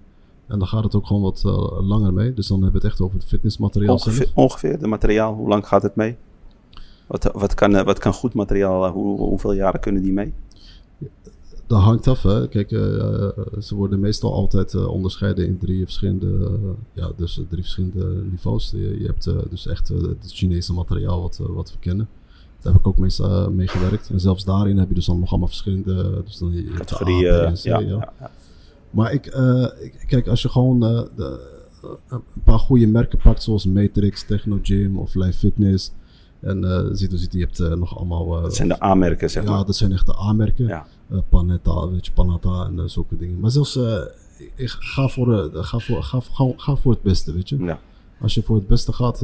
En 0.47 0.59
dan 0.59 0.69
gaat 0.69 0.85
het 0.85 0.95
ook 0.95 1.07
gewoon 1.07 1.23
wat 1.23 1.43
langer 1.81 2.13
mee. 2.13 2.35
Dus 2.35 2.47
dan 2.47 2.63
hebben 2.63 2.81
we 2.81 2.87
het 2.87 2.97
echt 2.97 3.07
over 3.07 3.19
het 3.19 3.29
fitnessmateriaal 3.29 3.99
zelf. 3.99 4.15
Ongeveer, 4.17 4.33
ongeveer 4.35 4.79
de 4.79 4.87
materiaal, 4.87 5.35
hoe 5.35 5.49
lang 5.49 5.67
gaat 5.67 5.83
het 5.83 5.97
mee? 5.97 6.17
Wat, 7.07 7.31
wat, 7.35 7.55
kan, 7.55 7.77
eh, 7.77 7.85
wat 7.85 7.99
kan 7.99 8.13
goed 8.13 8.35
materiaal, 8.35 8.85
eh, 8.87 8.93
hoe, 8.93 9.19
hoeveel 9.19 9.53
jaren 9.53 9.81
kunnen 9.81 10.03
die 10.03 10.13
mee? 10.13 10.33
Dat 11.67 11.81
hangt 11.81 12.07
af, 12.09 12.23
hè. 12.23 12.49
Kijk, 12.49 12.73
eh, 12.73 12.79
ze 13.61 13.75
worden 13.75 14.01
meestal 14.01 14.33
altijd 14.33 14.75
onderscheiden 14.75 15.47
in 15.47 15.59
drie 15.59 15.85
verschillende, 15.85 16.59
ja, 16.93 17.11
dus 17.17 17.35
drie 17.35 17.63
verschillende 17.63 18.23
niveaus. 18.31 18.71
Je, 18.71 18.99
je 19.01 19.07
hebt 19.07 19.31
dus 19.51 19.67
echt 19.67 19.89
het 19.89 20.17
Chinese 20.33 20.73
materiaal 20.73 21.21
wat, 21.23 21.41
wat 21.43 21.73
we 21.73 21.79
kennen. 21.79 22.09
Daar 22.61 22.73
heb 22.73 22.81
ik 22.81 22.87
ook 22.89 22.99
meestal 22.99 23.51
mee 23.51 23.69
gewerkt. 23.69 24.11
En 24.11 24.21
zelfs 24.21 24.45
daarin 24.45 24.79
heb 24.79 24.89
je 24.89 24.95
dus 24.95 25.07
nog 25.07 25.31
allemaal 25.31 25.49
verschillende 25.49 26.23
dus 26.25 26.39
dan, 26.39 26.53
je 26.53 26.71
A, 26.75 26.77
Categorieën, 26.77 27.53
C, 27.55 27.59
ja, 27.63 27.79
ja. 27.79 28.13
Maar 28.91 29.13
ik, 29.13 29.27
ik- 29.81 30.05
kijk, 30.07 30.29
als 30.29 30.43
je 30.43 30.49
gewoon 30.49 30.81
de, 30.81 31.41
een 32.09 32.23
paar 32.45 32.59
goede 32.59 32.87
merken 32.87 33.19
pakt, 33.19 33.43
zoals 33.43 33.67
Matrix, 33.67 34.25
Techno 34.27 34.59
Gym 34.63 34.99
of 34.99 35.15
Life 35.15 35.39
Fitness. 35.39 35.93
En 36.41 36.65
eh 36.65 36.85
ziet, 36.93 37.11
dus 37.11 37.27
je 37.31 37.39
hebt 37.39 37.61
eh, 37.61 37.73
nog 37.75 37.97
allemaal. 37.97 38.37
eh, 38.37 38.43
Dat 38.43 38.55
zijn 38.57 38.69
de 38.69 38.81
aanmerken, 38.81 39.31
zeg 39.31 39.45
ja, 39.45 39.51
maar. 39.51 39.65
dat 39.65 39.77
zijn 39.77 39.93
echt 39.93 40.07
de 40.07 40.19
A-merken. 40.19 40.67
Ja. 40.67 40.87
Panetta, 41.29 41.89
weet 41.89 42.07
je, 42.07 42.13
Panata 42.13 42.67
en 42.67 42.91
zulke 42.91 43.17
dingen. 43.17 43.41
Maar 43.41 43.51
zelfs, 43.51 43.77
ik 44.55 44.69
ga 44.79 45.09
voor, 45.09 45.51
ga, 45.53 45.79
voor, 45.79 46.03
ga, 46.03 46.21
ga, 46.21 46.53
ga 46.57 46.77
voor 46.77 46.93
het 46.93 47.03
beste, 47.03 47.33
weet 47.33 47.49
je. 47.49 47.57
Ja. 47.59 47.79
Als 48.21 48.35
je 48.35 48.43
voor 48.43 48.57
het 48.57 48.67
beste 48.67 48.93
gaat, 48.93 49.23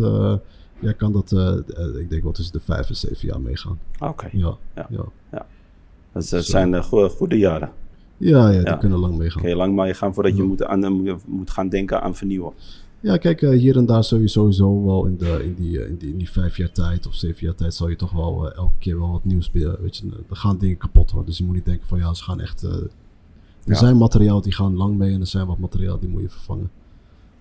ja, 0.79 0.92
kan 0.92 1.12
dat, 1.12 1.33
ik 1.98 2.11
denk 2.11 2.22
wel 2.22 2.33
tussen 2.33 2.53
de 2.53 2.61
vijf 2.61 2.88
en 2.88 2.96
zeven 2.96 3.29
jaar 3.29 3.40
meegaan. 3.40 3.79
Oké, 4.01 4.29
Ja, 4.33 4.57
Ja. 4.75 4.87
ja. 4.90 5.05
ja. 5.33 5.46
dat, 6.12 6.29
dat 6.29 6.44
zijn 6.44 6.83
goede, 6.85 7.09
goede 7.09 7.38
jaren. 7.38 7.70
ja, 8.16 8.51
die 8.51 8.61
Ja. 8.61 8.77
kunnen 8.77 8.98
lang 8.98 9.16
meegaan. 9.18 9.40
Kun 9.40 9.51
je 9.51 9.57
lang 9.57 9.75
maar 9.75 9.94
gaan 9.94 10.14
voordat 10.14 10.33
je 10.37 10.42
Ja. 10.42 10.48
moet, 10.48 10.64
aan, 10.64 11.03
moet 11.27 11.51
gaan 11.51 11.68
denken 11.68 12.03
aan 12.03 12.14
vernieuwen. 12.14 12.53
Ja, 13.02 13.16
kijk, 13.16 13.42
eh, 13.42 13.50
hier 13.50 13.76
en 13.76 13.86
daar 13.86 14.04
zul 14.04 14.18
je 14.18 14.28
sowieso 14.28 14.84
wel 14.84 15.04
in, 15.06 15.16
de, 15.16 15.40
in, 15.44 15.54
die, 15.54 15.80
eh, 15.82 15.88
in, 15.88 15.96
die, 15.96 16.10
in 16.10 16.18
die 16.18 16.30
vijf 16.30 16.56
jaar 16.56 16.72
tijd 16.72 17.06
of 17.06 17.14
zeven 17.14 17.46
jaar 17.46 17.54
tijd 17.54 17.74
zal 17.74 17.88
je 17.88 17.96
toch 17.96 18.10
wel 18.12 18.50
eh, 18.50 18.56
elke 18.56 18.72
keer 18.78 18.98
wel 18.98 19.10
wat 19.10 19.24
nieuws 19.24 19.44
spelen. 19.44 19.76
Weet 19.82 19.96
je, 19.96 20.06
er 20.30 20.36
gaan 20.36 20.58
dingen 20.58 20.76
kapot 20.76 21.10
hoor. 21.10 21.24
Dus 21.24 21.38
je 21.38 21.44
moet 21.44 21.54
niet 21.54 21.64
denken 21.64 21.86
van 21.86 21.98
ja, 21.98 22.14
ze 22.14 22.22
gaan 22.22 22.40
echt. 22.40 22.62
er 22.62 22.88
Ja. 23.64 23.74
zijn 23.74 23.96
materiaal 23.96 24.40
die 24.40 24.52
gaan 24.52 24.76
lang 24.76 24.96
mee 24.98 25.12
en 25.12 25.20
er 25.20 25.26
zijn 25.26 25.46
wat 25.46 25.58
materiaal 25.58 25.98
die 25.98 26.08
moet 26.08 26.22
je 26.22 26.28
vervangen. 26.28 26.70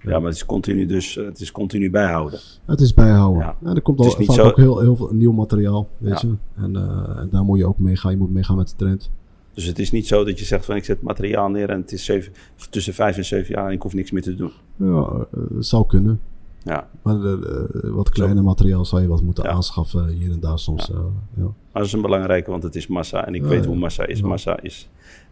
Ja, 0.04 0.17
maar 0.19 0.28
het 0.28 0.36
is 0.36 0.45
continu, 0.45 0.86
dus, 0.86 1.15
het 1.15 1.39
is 1.41 1.52
continu 1.52 1.89
bijhouden. 1.89 2.39
Het 2.65 2.82
is 2.82 2.93
bijhouden. 2.93 3.41
Ja. 3.62 3.74
Er 3.74 3.82
komt 3.82 4.00
al 4.00 4.10
vaak 4.12 4.36
zo- 4.36 4.43
ook 4.43 4.56
heel, 4.58 4.80
heel 4.80 4.95
veel 4.95 5.10
nieuw 5.13 5.32
materiaal, 5.32 5.88
weet 5.97 6.21
Ja. 6.21 6.28
je. 6.30 6.62
En, 6.63 6.76
en 7.17 7.28
daar 7.32 7.43
moet 7.43 7.58
je 7.58 7.65
ook 7.65 7.80
mee 7.80 7.95
gaan. 7.95 8.12
Je 8.12 8.17
moet 8.17 8.32
meegaan 8.34 8.58
met 8.58 8.69
de 8.69 8.76
trend. 8.76 9.10
Dus 9.54 9.66
het 9.66 9.80
is 9.80 9.92
niet 9.92 10.08
zo 10.08 10.24
dat 10.24 10.40
je 10.40 10.46
zegt 10.46 10.66
van 10.66 10.76
ik 10.76 10.86
zet 10.86 11.02
materiaal 11.02 11.50
neer 11.50 11.70
en 11.70 11.82
het 11.82 11.92
is 11.92 12.06
zeven, 12.06 12.34
tussen 12.70 12.94
vijf 12.94 13.18
en 13.18 13.26
zeven 13.26 13.56
jaar 13.56 13.68
en 13.68 13.72
ik 13.72 13.82
hoef 13.82 13.94
niks 13.94 14.12
meer 14.12 14.22
te 14.22 14.36
doen. 14.36 14.52
Ja, 14.76 15.26
eh, 15.34 15.42
zou 15.60 15.88
kunnen. 15.88 16.20
Ja, 16.64 16.88
Maar 17.02 17.16
eh, 17.16 17.34
eh, 17.34 17.70
wat 17.74 18.10
kleiner 18.10 18.44
materiaal 18.44 18.86
zou 18.86 19.02
je 19.02 19.08
wat 19.08 19.22
moeten 19.22 19.44
Ja. 19.44 19.50
aanschaffen 19.50 20.08
hier 20.08 20.32
en 20.32 20.40
daar 20.40 20.60
soms. 20.60 20.88
Ja. 20.88 21.00
ja. 21.34 21.44
maar 21.44 21.54
dat 21.72 21.86
is 21.86 21.94
een 21.94 22.02
belangrijke, 22.02 22.52
want 22.52 22.64
het 22.64 22.76
is 22.76 22.88
massa 22.88 23.28
en 23.28 23.36
ik 23.36 23.44
weet 23.44 23.66
hoe 23.66 23.76
massa 23.76 24.06
is. 24.06 24.22
Massa 24.22 24.62
is. 24.62 24.90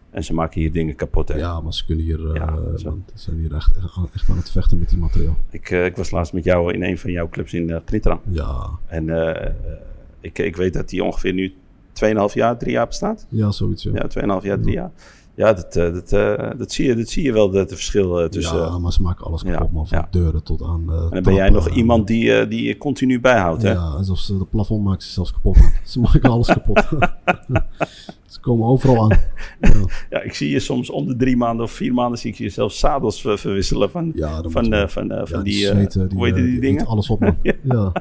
En 0.09 0.23
ze 0.23 0.33
maken 0.33 0.61
hier 0.61 0.71
dingen 0.71 0.95
kapot. 0.95 1.27
Hè? 1.27 1.37
ja, 1.37 1.61
maar 1.61 1.73
ze 1.73 1.85
kunnen 1.85 2.05
hier, 2.05 2.21
want 2.83 3.03
ze 3.15 3.21
zijn 3.21 3.37
hier 3.37 3.53
echt, 3.55 3.77
echt, 3.77 4.29
aan, 4.29 4.37
het 4.37 4.51
vechten 4.51 4.79
met 4.79 4.89
die 4.89 4.97
materiaal. 4.97 5.37
Ik, 5.49 5.69
ik 5.69 5.95
was 5.95 6.11
laatst 6.11 6.33
met 6.33 6.43
jou 6.43 6.73
in 6.73 6.83
een 6.83 6.97
van 6.97 7.11
jouw 7.11 7.29
clubs 7.29 7.53
in 7.53 7.69
uh. 7.69 8.13
Ja, 8.29 8.69
En 8.87 9.09
ik, 10.21 10.39
ik 10.39 10.55
weet 10.55 10.73
dat 10.73 10.89
die 10.89 11.03
ongeveer 11.03 11.33
nu 11.33 11.53
2,5 12.05 12.33
jaar, 12.33 12.57
3 12.57 12.71
jaar 12.71 12.87
bestaat. 12.87 13.25
ja 13.29 13.51
zoiets. 13.51 13.83
Ja. 13.83 13.91
Ja, 13.93 14.37
2,5 14.39 14.45
jaar, 14.45 14.59
3 14.59 14.73
jaar. 14.73 14.91
Ja, 15.35 15.53
dat, 15.53 15.75
eh, 15.75 15.93
dat, 15.93 16.11
eh, 16.11 16.49
dat, 16.57 16.71
zie 16.71 16.87
je, 16.87 16.95
dat 16.95 17.07
zie 17.09 17.23
je 17.23 17.31
wel, 17.33 17.49
dat 17.51 17.69
verschil 17.69 18.19
eh, 18.21 18.29
tussen... 18.29 18.57
ja, 18.57 18.77
maar 18.79 18.91
ze 18.93 19.01
maken 19.01 19.25
alles 19.25 19.43
kapot, 19.43 19.71
man. 19.71 19.87
Van 19.87 19.97
ja. 19.97 20.07
deuren 20.11 20.43
tot 20.43 20.61
aan. 20.63 20.83
eh, 20.89 20.95
en 21.03 21.09
dan 21.09 21.23
ben 21.23 21.33
jij 21.33 21.49
nog 21.49 21.69
iemand 21.69 22.07
die, 22.07 22.33
eh, 22.33 22.49
die 22.49 22.63
je 22.67 22.77
continu 22.77 23.19
bijhoudt, 23.19 23.61
hè? 23.61 23.71
Ja, 23.71 23.79
alsof 23.79 24.19
ze 24.19 24.37
de 24.37 24.45
plafond 24.45 24.83
maken 24.83 25.01
ze 25.03 25.11
zelfs 25.11 25.31
kapot. 25.31 25.57
ze 25.83 25.99
maken 25.99 26.29
alles 26.29 26.47
kapot. 26.47 26.77
ze 28.33 28.39
komen 28.41 28.67
overal 28.67 29.01
aan. 29.11 29.17
Ja, 29.61 29.71
Ja, 30.09 30.21
ik 30.21 30.33
zie 30.33 30.49
je 30.49 30.59
soms 30.59 30.89
om 30.89 31.07
de 31.07 31.15
drie 31.15 31.37
maanden 31.37 31.65
of 31.65 31.71
vier 31.71 31.93
maanden 31.93 32.19
zie 32.19 32.31
ik 32.31 32.37
je 32.37 32.49
zelfs 32.49 32.79
zadels 32.79 33.21
ver- 33.21 33.39
verwisselen 33.39 33.89
van, 33.91 34.11
ja 34.15 34.41
van, 34.47 34.73
eh, 34.73 34.87
van, 34.87 35.11
eh, 35.11 35.21
van 35.25 35.43
die, 35.43 35.69
eh, 35.69 35.75
heet 35.75 35.91
die, 36.09 36.33
eh, 36.33 36.53
eet 36.53 36.61
dingen? 36.61 36.85
alles 36.85 37.09
op, 37.09 37.19
man. 37.19 37.35
Ja. 37.41 37.53
ja. 37.63 37.91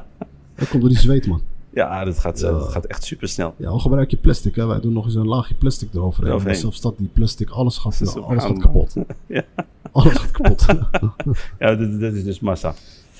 Dat 0.55 0.67
komt 0.69 0.81
door 0.81 0.89
die 0.89 0.99
zweet, 0.99 1.27
man. 1.27 1.41
Ja, 1.79 2.05
dat 2.05 2.19
gaat, 2.19 2.41
eh, 2.41 2.49
Ja. 2.49 2.57
dat 2.57 2.69
gaat 2.71 2.85
echt 2.85 3.03
super 3.03 3.27
snel. 3.27 3.53
Ja, 3.57 3.67
al 3.69 3.79
gebruik 3.79 4.11
je 4.11 4.17
plastic, 4.17 4.55
hè. 4.55 4.65
Wij 4.65 4.79
doen 4.79 4.93
nog 4.93 5.05
eens 5.05 5.15
een 5.15 5.27
laagje 5.27 5.55
plastic 5.55 5.93
eroverheen. 5.93 6.43
Maar 6.43 6.55
zelfs 6.55 6.81
dat 6.81 6.97
die 6.97 7.09
plastic, 7.13 7.49
alles 7.49 7.77
gaat, 7.77 8.01
is 8.01 8.15
alles 8.15 8.43
gaat 8.43 8.57
kapot. 8.59 8.95
Ja. 9.27 9.43
Alles 9.91 10.13
gaat 10.13 10.31
kapot. 10.31 10.65
Ja, 11.59 11.75
dat, 11.75 11.99
dat 11.99 12.13
is 12.13 12.23
dus 12.23 12.39
massa. 12.39 12.73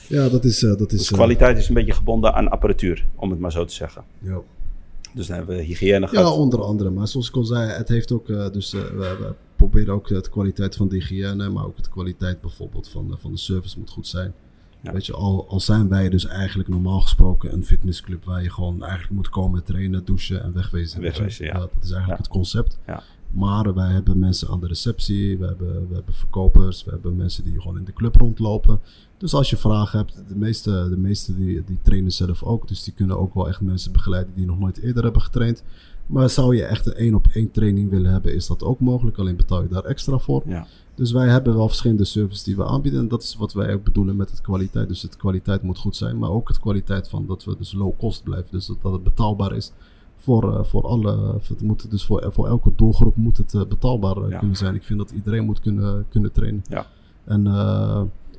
ja, 0.07 0.29
dat 0.29 0.43
is... 0.43 0.63
eh, 0.63 0.69
dat 0.69 0.91
is 0.91 0.97
Dus 0.97 1.07
eh, 1.11 1.13
kwaliteit 1.17 1.57
is 1.57 1.67
een 1.67 1.73
beetje 1.73 1.93
gebonden 1.93 2.33
aan 2.33 2.49
apparatuur, 2.49 3.05
om 3.15 3.29
het 3.29 3.39
maar 3.39 3.51
zo 3.51 3.65
te 3.65 3.73
zeggen. 3.73 4.03
ja. 4.21 4.39
Dus 5.13 5.27
dan 5.27 5.37
hebben 5.37 5.55
we 5.55 5.61
hygiëne 5.63 5.99
Ja, 5.99 6.07
gehad. 6.07 6.37
onder 6.37 6.61
andere. 6.61 6.89
Maar 6.89 7.07
zoals 7.07 7.27
ik 7.29 7.35
al 7.35 7.43
zei, 7.43 7.69
het 7.71 7.87
heeft 7.89 8.11
ook, 8.11 8.29
eh, 8.29 8.49
dus 8.51 8.73
eh, 8.73 8.81
we, 8.81 8.97
we 9.19 9.33
proberen 9.55 9.93
ook 9.93 10.07
de 10.07 10.29
kwaliteit 10.31 10.75
van 10.75 10.87
de 10.87 10.95
hygiëne, 10.95 11.49
maar 11.49 11.65
ook 11.65 11.83
de 11.83 11.89
kwaliteit 11.89 12.41
bijvoorbeeld 12.41 12.87
van, 12.89 13.17
van 13.19 13.31
de 13.31 13.37
service 13.37 13.79
moet 13.79 13.89
goed 13.89 14.07
zijn. 14.07 14.33
Ja. 14.81 14.93
Weet 14.93 15.05
je, 15.05 15.13
al, 15.13 15.47
al 15.49 15.59
zijn 15.59 15.89
wij 15.89 16.09
dus 16.09 16.25
eigenlijk 16.25 16.69
normaal 16.69 17.01
gesproken 17.01 17.53
een 17.53 17.65
fitnessclub 17.65 18.23
waar 18.23 18.43
je 18.43 18.49
gewoon 18.49 18.83
eigenlijk 18.83 19.11
moet 19.11 19.29
komen, 19.29 19.63
trainen, 19.63 20.05
douchen 20.05 20.43
en 20.43 20.53
wegwezen. 20.53 21.01
Wegwezen, 21.01 21.45
ja. 21.45 21.53
Dat 21.53 21.71
is 21.81 21.91
eigenlijk 21.91 22.21
het 22.21 22.31
concept. 22.31 22.77
Maar 23.31 23.73
wij 23.73 23.91
hebben 23.91 24.19
mensen 24.19 24.49
aan 24.49 24.59
de 24.59 24.67
receptie, 24.67 25.37
we 25.37 25.45
hebben, 25.45 25.87
we 25.87 25.95
hebben 25.95 26.13
verkopers, 26.13 26.83
we 26.83 26.91
hebben 26.91 27.15
mensen 27.15 27.43
die 27.43 27.61
gewoon 27.61 27.77
in 27.77 27.83
de 27.83 27.93
club 27.93 28.15
rondlopen. 28.15 28.79
Dus 29.17 29.33
als 29.33 29.49
je 29.49 29.57
vragen 29.57 29.97
hebt, 29.97 30.23
de 30.27 30.35
meeste, 30.35 30.87
de 30.89 30.97
meeste 30.97 31.35
die, 31.35 31.63
die 31.63 31.79
trainen 31.81 32.11
zelf 32.11 32.43
ook. 32.43 32.67
Dus 32.67 32.83
die 32.83 32.93
kunnen 32.93 33.19
ook 33.19 33.33
wel 33.33 33.47
echt 33.47 33.61
mensen 33.61 33.91
begeleiden 33.91 34.33
die 34.35 34.45
nog 34.45 34.59
nooit 34.59 34.77
eerder 34.77 35.03
hebben 35.03 35.21
getraind. 35.21 35.63
Maar 36.09 36.29
zou 36.29 36.55
je 36.55 36.63
echt 36.63 36.85
een 36.85 36.93
één 36.93 37.15
op 37.15 37.27
één 37.33 37.51
training 37.51 37.89
willen 37.89 38.11
hebben, 38.11 38.35
is 38.35 38.47
dat 38.47 38.63
ook 38.63 38.79
mogelijk. 38.79 39.17
Alleen 39.17 39.35
betaal 39.35 39.61
je 39.61 39.67
daar 39.67 39.83
extra 39.83 40.17
voor. 40.17 40.43
Ja. 40.45 40.67
Dus 40.95 41.11
wij 41.11 41.27
hebben 41.27 41.55
wel 41.55 41.67
verschillende 41.67 42.05
services 42.05 42.43
die 42.43 42.55
we 42.55 42.65
aanbieden. 42.65 42.99
En 42.99 43.07
dat 43.07 43.23
is 43.23 43.35
wat 43.35 43.53
wij 43.53 43.73
ook 43.73 43.83
bedoelen 43.83 44.15
met 44.15 44.29
het 44.29 44.41
kwaliteit. 44.41 44.87
Dus 44.87 45.01
het 45.01 45.17
kwaliteit 45.17 45.61
moet 45.61 45.77
goed 45.77 45.95
zijn. 45.95 46.17
Maar 46.17 46.29
ook 46.29 46.47
het 46.47 46.59
kwaliteit 46.59 47.09
van 47.09 47.25
dat 47.25 47.43
we 47.43 47.55
dus 47.57 47.73
low 47.73 47.91
cost 47.97 48.23
blijven. 48.23 48.51
Dus 48.51 48.65
dat, 48.65 48.77
dat 48.81 48.91
het 48.91 49.03
betaalbaar 49.03 49.55
is 49.55 49.71
voor, 50.19 50.53
eh, 50.57 50.63
voor 50.63 50.83
alle, 50.87 51.35
het 51.47 51.61
moet 51.61 51.91
dus 51.91 52.05
voor, 52.05 52.29
voor 52.33 52.47
elke 52.47 52.71
doelgroep 52.75 53.15
moet 53.15 53.37
het 53.37 53.53
eh, 53.53 53.65
betaalbaar 53.65 54.17
eh, 54.17 54.29
Ja. 54.29 54.39
kunnen 54.39 54.57
zijn. 54.57 54.75
Ik 54.75 54.83
vind 54.83 54.99
dat 54.99 55.11
iedereen 55.11 55.45
moet 55.45 55.59
kunnen, 55.59 56.05
kunnen 56.09 56.31
trainen. 56.31 56.63
Ja. 56.69 56.85
En, 57.23 57.47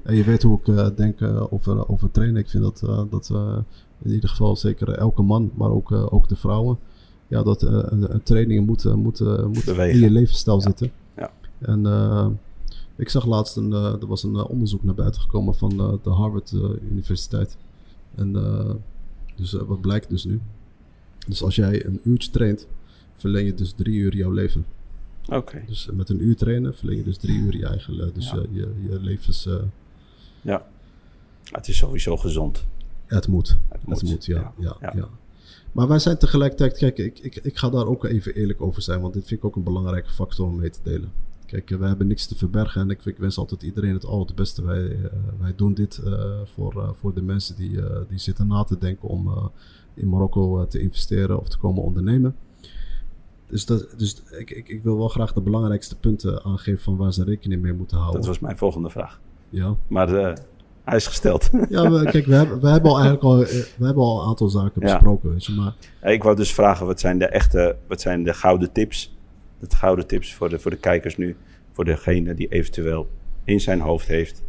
en 0.03 0.15
je 0.15 0.25
weet 0.25 0.43
hoe 0.43 0.59
ik 0.65 0.97
denk 0.97 1.23
over, 1.51 1.89
over 1.89 2.11
trainen. 2.11 2.37
Ik 2.37 2.49
vind 2.49 2.63
dat, 2.63 3.09
dat 3.11 3.33
in 4.03 4.13
ieder 4.13 4.29
geval 4.29 4.57
zeker 4.57 4.89
elke 4.89 5.23
man, 5.23 5.51
maar 5.55 5.71
ook, 5.71 5.93
ook 5.93 6.29
de 6.29 6.37
vrouwen, 6.37 6.79
ja, 7.31 7.43
dat 7.43 7.63
eh, 7.63 7.71
een, 7.73 8.15
een 8.15 8.23
training 8.23 8.67
moet, 8.67 8.85
eh, 8.85 8.95
moet, 8.95 9.21
eh, 9.21 9.45
moet 9.47 9.65
Bewegen. 9.65 9.95
in 9.95 10.01
je 10.01 10.11
levensstijl 10.11 10.57
Ja. 10.57 10.63
zitten. 10.63 10.93
Ja. 11.17 11.31
En 11.59 12.39
ik 12.97 13.09
zag 13.09 13.27
laatst, 13.27 13.57
een, 13.57 13.73
er 13.73 14.07
was 14.07 14.23
een 14.23 14.37
onderzoek 14.45 14.83
naar 14.83 14.95
buiten 14.95 15.21
gekomen 15.21 15.55
van 15.55 15.77
de 16.03 16.11
Harvard 16.11 16.53
Universiteit. 16.91 17.57
En 18.15 18.33
dus 19.37 19.53
wat 19.53 19.81
blijkt 19.81 20.09
dus 20.09 20.25
nu? 20.25 20.41
Dus 21.29 21.43
als 21.43 21.55
jij 21.57 21.85
een 21.87 22.01
uurtje 22.05 22.31
traint, 22.31 22.67
verleen 23.15 23.45
je 23.45 23.55
dus 23.55 23.73
drie 23.73 23.95
uur 23.99 24.17
jouw 24.17 24.31
leven. 24.31 24.65
Oké. 25.29 25.63
Dus 25.67 25.89
met 25.93 26.09
een 26.09 26.23
uur 26.25 26.37
trainen 26.37 26.75
verleen 26.75 26.97
je 26.97 27.05
dus 27.05 27.17
drie 27.17 27.39
uur 27.39 27.57
je 27.57 27.67
eigen 27.67 28.15
dus 28.15 28.31
Ja. 28.31 28.43
je, 28.51 28.69
je 28.91 29.01
levens... 29.01 29.49
Ja. 30.41 30.67
Het 31.45 31.69
is 31.69 31.77
sowieso 31.77 32.17
gezond. 32.17 32.67
het 33.07 33.29
moet. 33.29 33.49
Het 33.49 33.59
Het 33.81 33.87
moet, 33.89 34.03
moet, 34.03 34.25
ja, 34.25 34.53
ja. 34.59 34.77
ja, 34.81 34.93
Ja. 34.97 35.09
Maar 35.73 35.89
wij 35.89 35.99
zijn 35.99 36.19
tegelijkertijd, 36.19 36.79
kijk, 36.79 36.99
ik, 36.99 37.19
ik, 37.19 37.37
ik 37.37 37.57
ga 37.57 37.71
daar 37.71 37.87
ook 37.87 38.05
even 38.05 38.35
eerlijk 38.35 38.61
over 38.61 38.83
zijn, 38.83 39.01
want 39.01 39.15
dit 39.15 39.27
vind 39.27 39.41
ik 39.41 39.47
ook 39.47 39.57
een 39.57 39.63
belangrijke 39.63 40.11
factor 40.11 40.47
om 40.47 40.57
mee 40.57 40.71
te 40.71 40.81
delen. 40.83 41.13
Kijk, 41.51 41.71
eh, 41.71 41.79
wij 41.79 41.89
hebben 41.89 42.07
niks 42.07 42.27
te 42.27 42.37
verbergen 42.37 42.81
en 42.81 42.91
ik, 42.91 43.05
ik 43.05 43.17
wens 43.17 43.39
altijd 43.39 43.63
iedereen 43.63 43.93
het 43.93 44.07
allerbeste. 44.07 44.65
Wij, 44.65 44.91
eh, 44.91 45.11
wij 45.39 45.53
doen 45.57 45.75
dit 45.75 45.99
eh, 45.99 46.41
voor, 46.45 46.95
voor 46.99 47.15
de 47.15 47.23
mensen 47.23 47.57
die, 47.57 47.79
die 48.09 48.19
zitten 48.19 48.47
na 48.47 48.65
te 48.65 48.79
denken 48.79 49.09
om 49.09 49.51
in 49.95 50.09
Marokko 50.09 50.67
te 50.67 50.81
investeren 50.81 51.41
of 51.41 51.49
te 51.49 51.59
komen 51.59 51.83
ondernemen. 51.83 52.37
Dus, 53.47 53.67
dat, 53.67 53.95
dus 53.97 54.23
ik, 54.31 54.51
ik, 54.51 54.69
ik 54.69 54.83
wil 54.83 54.99
wel 54.99 55.09
graag 55.09 55.33
de 55.33 55.41
belangrijkste 55.41 55.97
punten 55.97 56.45
aangeven 56.45 56.83
van 56.83 56.97
waar 56.97 57.13
ze 57.13 57.25
rekening 57.25 57.63
mee 57.63 57.73
moeten 57.73 57.97
houden. 57.97 58.21
Dat 58.21 58.29
was 58.29 58.39
mijn 58.39 58.59
volgende 58.59 58.91
vraag. 58.91 59.21
Ja. 59.49 59.77
Maar 59.87 60.37
hij 60.85 60.97
is 60.97 61.07
gesteld. 61.07 61.51
Ja, 61.69 62.03
kijk, 62.11 62.27
we 62.27 62.35
hebben, 62.35 62.61
we 62.61 62.69
hebben 62.69 62.91
al 62.91 62.99
eigenlijk 62.99 63.25
al, 63.25 63.43
eh, 63.43 63.49
we 63.77 63.85
hebben 63.85 64.03
al 64.03 64.21
een 64.23 64.29
aantal 64.29 64.49
zaken 64.49 64.87
Ja. 64.87 64.93
besproken, 64.93 65.31
weet 65.31 65.45
je, 65.45 65.53
maar 65.53 66.13
ik 66.13 66.23
wou 66.23 66.37
dus 66.37 66.55
vragen, 66.55 66.87
wat 66.87 67.01
zijn 67.01 67.19
de 67.19 67.27
echte, 67.27 67.77
wat 67.87 68.01
zijn 68.01 68.23
de 68.25 68.35
gouden 68.35 68.73
tips? 68.73 69.17
De 69.59 69.77
gouden 69.77 70.07
tips 70.07 70.35
voor 70.35 70.49
de, 70.49 70.59
voor 70.59 70.71
de 70.71 70.77
kijkers 70.77 71.17
nu. 71.17 71.37
Voor 71.73 71.85
degene 71.85 72.35
die 72.35 72.49
eventueel 72.49 73.09
in 73.45 73.61
zijn 73.61 73.81
hoofd 73.81 74.07
heeft. 74.09 74.43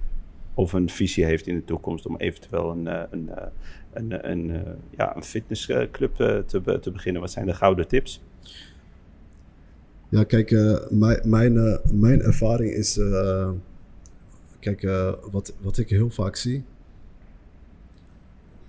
Of 0.54 0.74
een 0.74 0.90
visie 0.90 1.26
heeft 1.26 1.48
in 1.48 1.56
de 1.56 1.66
toekomst 1.66 2.06
om 2.06 2.18
eventueel 2.18 2.72
een, 2.72 2.88
eh, 2.88 3.02
een, 3.12 3.30
eh, 3.30 3.46
een, 3.94 4.32
een, 4.32 4.52
eh, 4.52 4.72
ja, 4.98 5.16
een 5.16 5.24
fitnessclub 5.24 6.16
te, 6.16 6.44
te 6.82 6.92
beginnen. 6.92 7.22
Wat 7.22 7.32
zijn 7.32 7.46
de 7.46 7.54
gouden 7.54 7.88
tips? 7.88 8.22
Ja, 10.10 10.24
kijk, 10.24 10.52
mijn, 10.90 11.20
mijn, 11.24 11.80
mijn 11.92 12.22
ervaring 12.22 12.72
is. 12.74 13.00
Kijk, 14.62 14.84
eh, 14.84 15.14
wat, 15.32 15.54
wat 15.62 15.78
ik 15.78 15.90
heel 15.90 16.10
vaak 16.10 16.36
zie. 16.36 16.64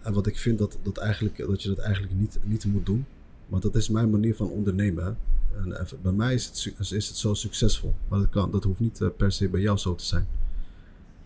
En 0.00 0.12
wat 0.12 0.26
ik 0.26 0.38
vind 0.38 0.58
dat, 0.58 0.78
dat, 0.82 0.96
eigenlijk, 0.96 1.36
dat 1.36 1.62
je 1.62 1.68
dat 1.68 1.78
eigenlijk 1.78 2.14
niet, 2.14 2.38
niet 2.44 2.64
moet 2.64 2.86
doen. 2.86 3.04
Maar 3.48 3.60
dat 3.60 3.74
is 3.74 3.88
mijn 3.88 4.10
manier 4.10 4.34
van 4.34 4.48
ondernemen. 4.48 5.16
En 5.64 5.80
even- 5.80 5.98
bij 6.02 6.12
mij 6.12 6.34
is 6.34 6.46
het, 6.46 6.90
is 6.92 7.08
het 7.08 7.16
zo 7.16 7.34
succesvol. 7.34 7.94
Maar 8.08 8.18
dat, 8.18 8.28
kan, 8.30 8.50
dat 8.50 8.64
hoeft 8.64 8.80
niet 8.80 9.00
eh, 9.00 9.08
per 9.16 9.32
se 9.32 9.48
bij 9.48 9.60
jou 9.60 9.78
zo 9.78 9.94
te 9.94 10.04
zijn. 10.04 10.26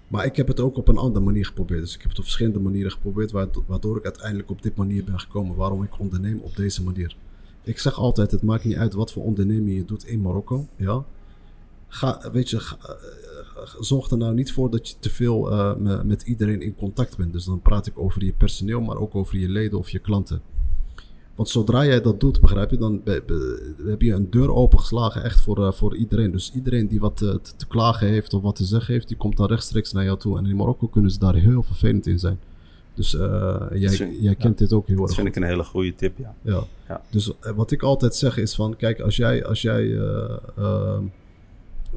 Maar 0.08 0.24
ik 0.24 0.36
heb 0.36 0.48
het 0.48 0.60
ook 0.60 0.76
op 0.76 0.88
een 0.88 0.96
andere 0.96 1.24
manier 1.24 1.46
geprobeerd. 1.46 1.80
Dus 1.80 1.94
ik 1.94 2.00
heb 2.00 2.08
het 2.10 2.18
op 2.18 2.24
verschillende 2.24 2.58
manieren 2.58 2.90
geprobeerd. 2.92 3.30
waardo- 3.30 3.64
Waardoor 3.66 3.96
ik 3.96 4.04
uiteindelijk 4.04 4.50
op 4.50 4.62
dit 4.62 4.76
manier 4.76 5.04
ben 5.04 5.20
gekomen. 5.20 5.56
Waarom 5.56 5.82
ik 5.82 5.98
onderneem 6.00 6.38
op 6.38 6.56
deze 6.56 6.82
manier. 6.82 7.16
Ik 7.62 7.78
zeg 7.78 7.94
altijd, 7.98 8.30
het 8.30 8.42
maakt 8.42 8.64
niet 8.64 8.76
uit 8.76 8.92
wat 8.94 9.12
voor 9.12 9.22
onderneming 9.24 9.76
je 9.76 9.84
doet 9.84 10.06
in 10.06 10.20
Marokko. 10.20 10.66
Ja. 10.76 11.04
Ga, 11.88 12.30
weet 12.32 12.50
je, 12.50 12.60
ga- 12.60 12.76
eh, 12.88 13.64
zorg 13.80 14.10
er 14.10 14.16
nou 14.18 14.34
niet 14.34 14.52
voor 14.52 14.70
dat 14.70 14.88
je 14.88 14.94
te 15.00 15.10
veel 15.10 15.50
eh, 15.52 15.74
me- 15.76 16.04
met 16.04 16.22
iedereen 16.22 16.62
in 16.62 16.74
contact 16.74 17.16
bent. 17.16 17.32
Dus 17.32 17.44
dan 17.44 17.60
praat 17.60 17.86
ik 17.86 17.98
over 17.98 18.24
je 18.24 18.32
personeel, 18.32 18.80
maar 18.80 18.96
ook 18.96 19.14
over 19.14 19.38
je 19.38 19.48
leden 19.48 19.78
of 19.78 19.88
je 19.90 19.98
klanten. 19.98 20.40
Want 21.34 21.48
zodra 21.48 21.84
jij 21.84 22.00
dat 22.00 22.20
doet, 22.20 22.40
begrijp 22.40 22.70
je, 22.70 22.76
dan 22.78 23.00
be- 23.04 23.22
be- 23.26 23.74
heb 23.86 24.02
je 24.02 24.12
een 24.12 24.30
deur 24.30 24.52
opengeslagen 24.54 25.24
echt 25.24 25.40
voor, 25.40 25.66
eh, 25.66 25.72
voor 25.72 25.96
iedereen. 25.96 26.30
Dus 26.32 26.52
iedereen 26.54 26.88
die 26.88 27.00
wat 27.00 27.16
te, 27.16 27.40
te 27.56 27.66
klagen 27.66 28.06
heeft 28.08 28.34
of 28.34 28.42
wat 28.42 28.56
te 28.56 28.64
zeggen 28.64 28.92
heeft, 28.94 29.08
die 29.08 29.16
komt 29.16 29.36
dan 29.36 29.46
rechtstreeks 29.46 29.92
naar 29.92 30.04
jou 30.04 30.18
toe. 30.18 30.38
En 30.38 30.46
in 30.46 30.56
Marokko 30.56 30.86
kunnen 30.86 31.10
ze 31.10 31.18
daar 31.18 31.34
heel 31.34 31.62
vervelend 31.62 32.06
in 32.06 32.18
zijn. 32.18 32.38
Dus 32.94 33.10
jij, 33.10 33.90
vind- 33.90 34.16
jij 34.20 34.34
kent 34.34 34.58
dit 34.58 34.72
ook 34.72 34.86
heel 34.86 34.96
Dat 34.96 35.06
erg 35.06 35.14
vind 35.14 35.28
ik 35.28 35.36
een 35.36 35.42
hele 35.42 35.64
goede 35.64 35.94
tip, 35.94 36.18
ja. 36.18 36.34
ja. 36.42 36.64
Ja. 36.88 37.02
Dus 37.10 37.30
wat 37.54 37.70
ik 37.70 37.82
altijd 37.82 38.14
zeg 38.14 38.36
is 38.36 38.54
van, 38.54 38.76
kijk, 38.76 39.00
als 39.00 39.16
jij, 39.16 39.44
als 39.44 39.62
jij 39.62 39.98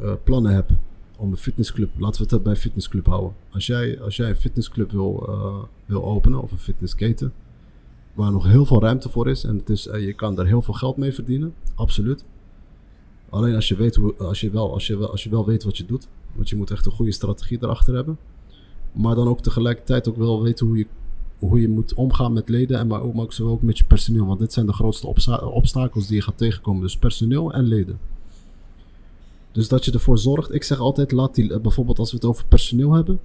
eh, 0.01 0.13
plannen 0.23 0.53
hebt 0.53 0.71
om 1.17 1.31
een 1.31 1.37
fitnessclub, 1.37 1.89
laten 1.97 2.27
we 2.27 2.33
het 2.35 2.43
bij 2.43 2.51
een 2.51 2.59
fitnessclub 2.59 3.05
houden. 3.05 3.33
Als 3.51 3.67
jij, 3.67 4.01
als 4.01 4.15
jij 4.15 4.29
een 4.29 4.35
fitnessclub 4.35 4.91
wil, 4.91 5.25
eh, 5.27 5.63
wil 5.85 6.05
openen 6.05 6.41
of 6.41 6.51
een 6.51 6.57
fitnessketen, 6.57 7.33
waar 8.13 8.31
nog 8.31 8.45
heel 8.45 8.65
veel 8.65 8.81
ruimte 8.81 9.09
voor 9.09 9.29
is 9.29 9.43
en 9.43 9.57
het 9.57 9.69
is, 9.69 9.87
eh, 9.87 10.05
je 10.05 10.13
kan 10.13 10.35
daar 10.35 10.45
heel 10.45 10.61
veel 10.61 10.73
geld 10.73 10.97
mee 10.97 11.13
verdienen, 11.13 11.53
absoluut. 11.75 12.25
Alleen 13.29 13.55
als 13.55 13.67
je, 13.67 13.75
weet 13.75 13.95
hoe, 13.95 14.15
als, 14.15 14.41
je 14.41 14.49
wel, 14.49 14.73
als, 14.73 14.87
je 14.87 14.97
wel, 14.97 15.11
als 15.11 15.23
je 15.23 15.29
wel 15.29 15.45
weet 15.45 15.63
wat 15.63 15.77
je 15.77 15.85
doet, 15.85 16.07
want 16.35 16.49
je 16.49 16.55
moet 16.55 16.71
echt 16.71 16.85
een 16.85 16.91
goede 16.91 17.11
strategie 17.11 17.57
erachter 17.61 17.95
hebben. 17.95 18.17
Maar 18.91 19.15
dan 19.15 19.27
ook 19.27 19.41
tegelijkertijd 19.41 20.09
ook 20.09 20.17
wel 20.17 20.41
weten 20.41 20.67
hoe 20.67 20.77
je 20.77 20.87
hoe 21.39 21.61
je 21.61 21.69
moet 21.69 21.93
omgaan 21.93 22.33
met 22.33 22.49
leden 22.49 22.79
en 22.79 22.87
maar 22.87 23.01
ook, 23.01 23.13
maar 23.13 23.27
ook, 23.41 23.61
met 23.61 23.77
je 23.77 23.83
personeel. 23.83 24.25
Want 24.25 24.39
dit 24.39 24.53
zijn 24.53 24.65
de 24.65 24.73
grootste 24.73 25.07
obsta- 25.07 25.45
obstakels 25.45 26.07
die 26.07 26.15
je 26.15 26.21
gaat 26.21 26.37
tegenkomen. 26.37 26.81
Dus 26.81 26.97
personeel 26.97 27.53
en 27.53 27.63
leden. 27.63 27.99
Dus 29.51 29.67
dat 29.67 29.85
je 29.85 29.91
ervoor 29.91 30.17
zorgt. 30.19 30.53
Ik 30.53 30.63
zeg 30.63 30.79
altijd, 30.79 31.11
laat 31.11 31.35
die, 31.35 31.53
eh, 31.53 31.59
bijvoorbeeld 31.59 31.99
als 31.99 32.09
we 32.11 32.15
het 32.17 32.25
over 32.25 32.45
personeel 32.45 32.93
hebben. 32.93 33.19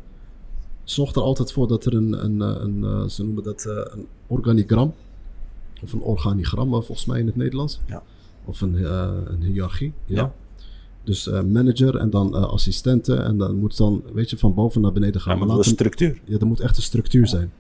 Zorg 0.85 1.15
er 1.15 1.23
altijd 1.23 1.53
voor 1.53 1.69
dat 1.69 1.85
er 1.85 1.95
een, 1.95 2.25
een, 2.25 2.43
eh, 2.43 2.63
een, 2.63 2.85
eh, 2.85 3.09
ze 3.09 3.25
noemen 3.25 3.43
dat 3.43 3.65
een 3.65 4.07
organigram. 4.27 4.95
Of 5.83 5.93
een 5.93 6.01
organigram 6.03 6.71
volgens 6.71 7.05
mij 7.07 7.21
in 7.21 7.27
het 7.27 7.37
Nederlands. 7.37 7.81
Ja. 7.87 8.03
Of 8.45 8.61
een, 8.61 8.85
een 9.33 9.43
hiërarchie. 9.43 9.93
Ja. 10.07 10.17
Ja. 10.17 10.33
Dus 11.05 11.27
manager 11.27 11.97
en 11.97 12.11
dan 12.11 12.35
assistenten. 12.51 13.25
En 13.25 13.39
dan 13.39 13.57
moet 13.57 13.77
dan, 13.77 14.03
weet 14.13 14.31
je, 14.31 14.39
van 14.39 14.55
boven 14.55 14.81
naar 14.81 14.93
beneden 14.93 15.21
gaan. 15.21 15.39
Ja, 15.39 15.45
maar 15.45 15.59
is 15.59 15.65
hem- 15.65 15.75
structuur. 15.75 16.21
ja, 16.25 16.39
er 16.39 16.47
moet 16.47 16.61
echt 16.61 16.77
een 16.77 16.83
structuur 16.83 17.27
zijn. 17.27 17.53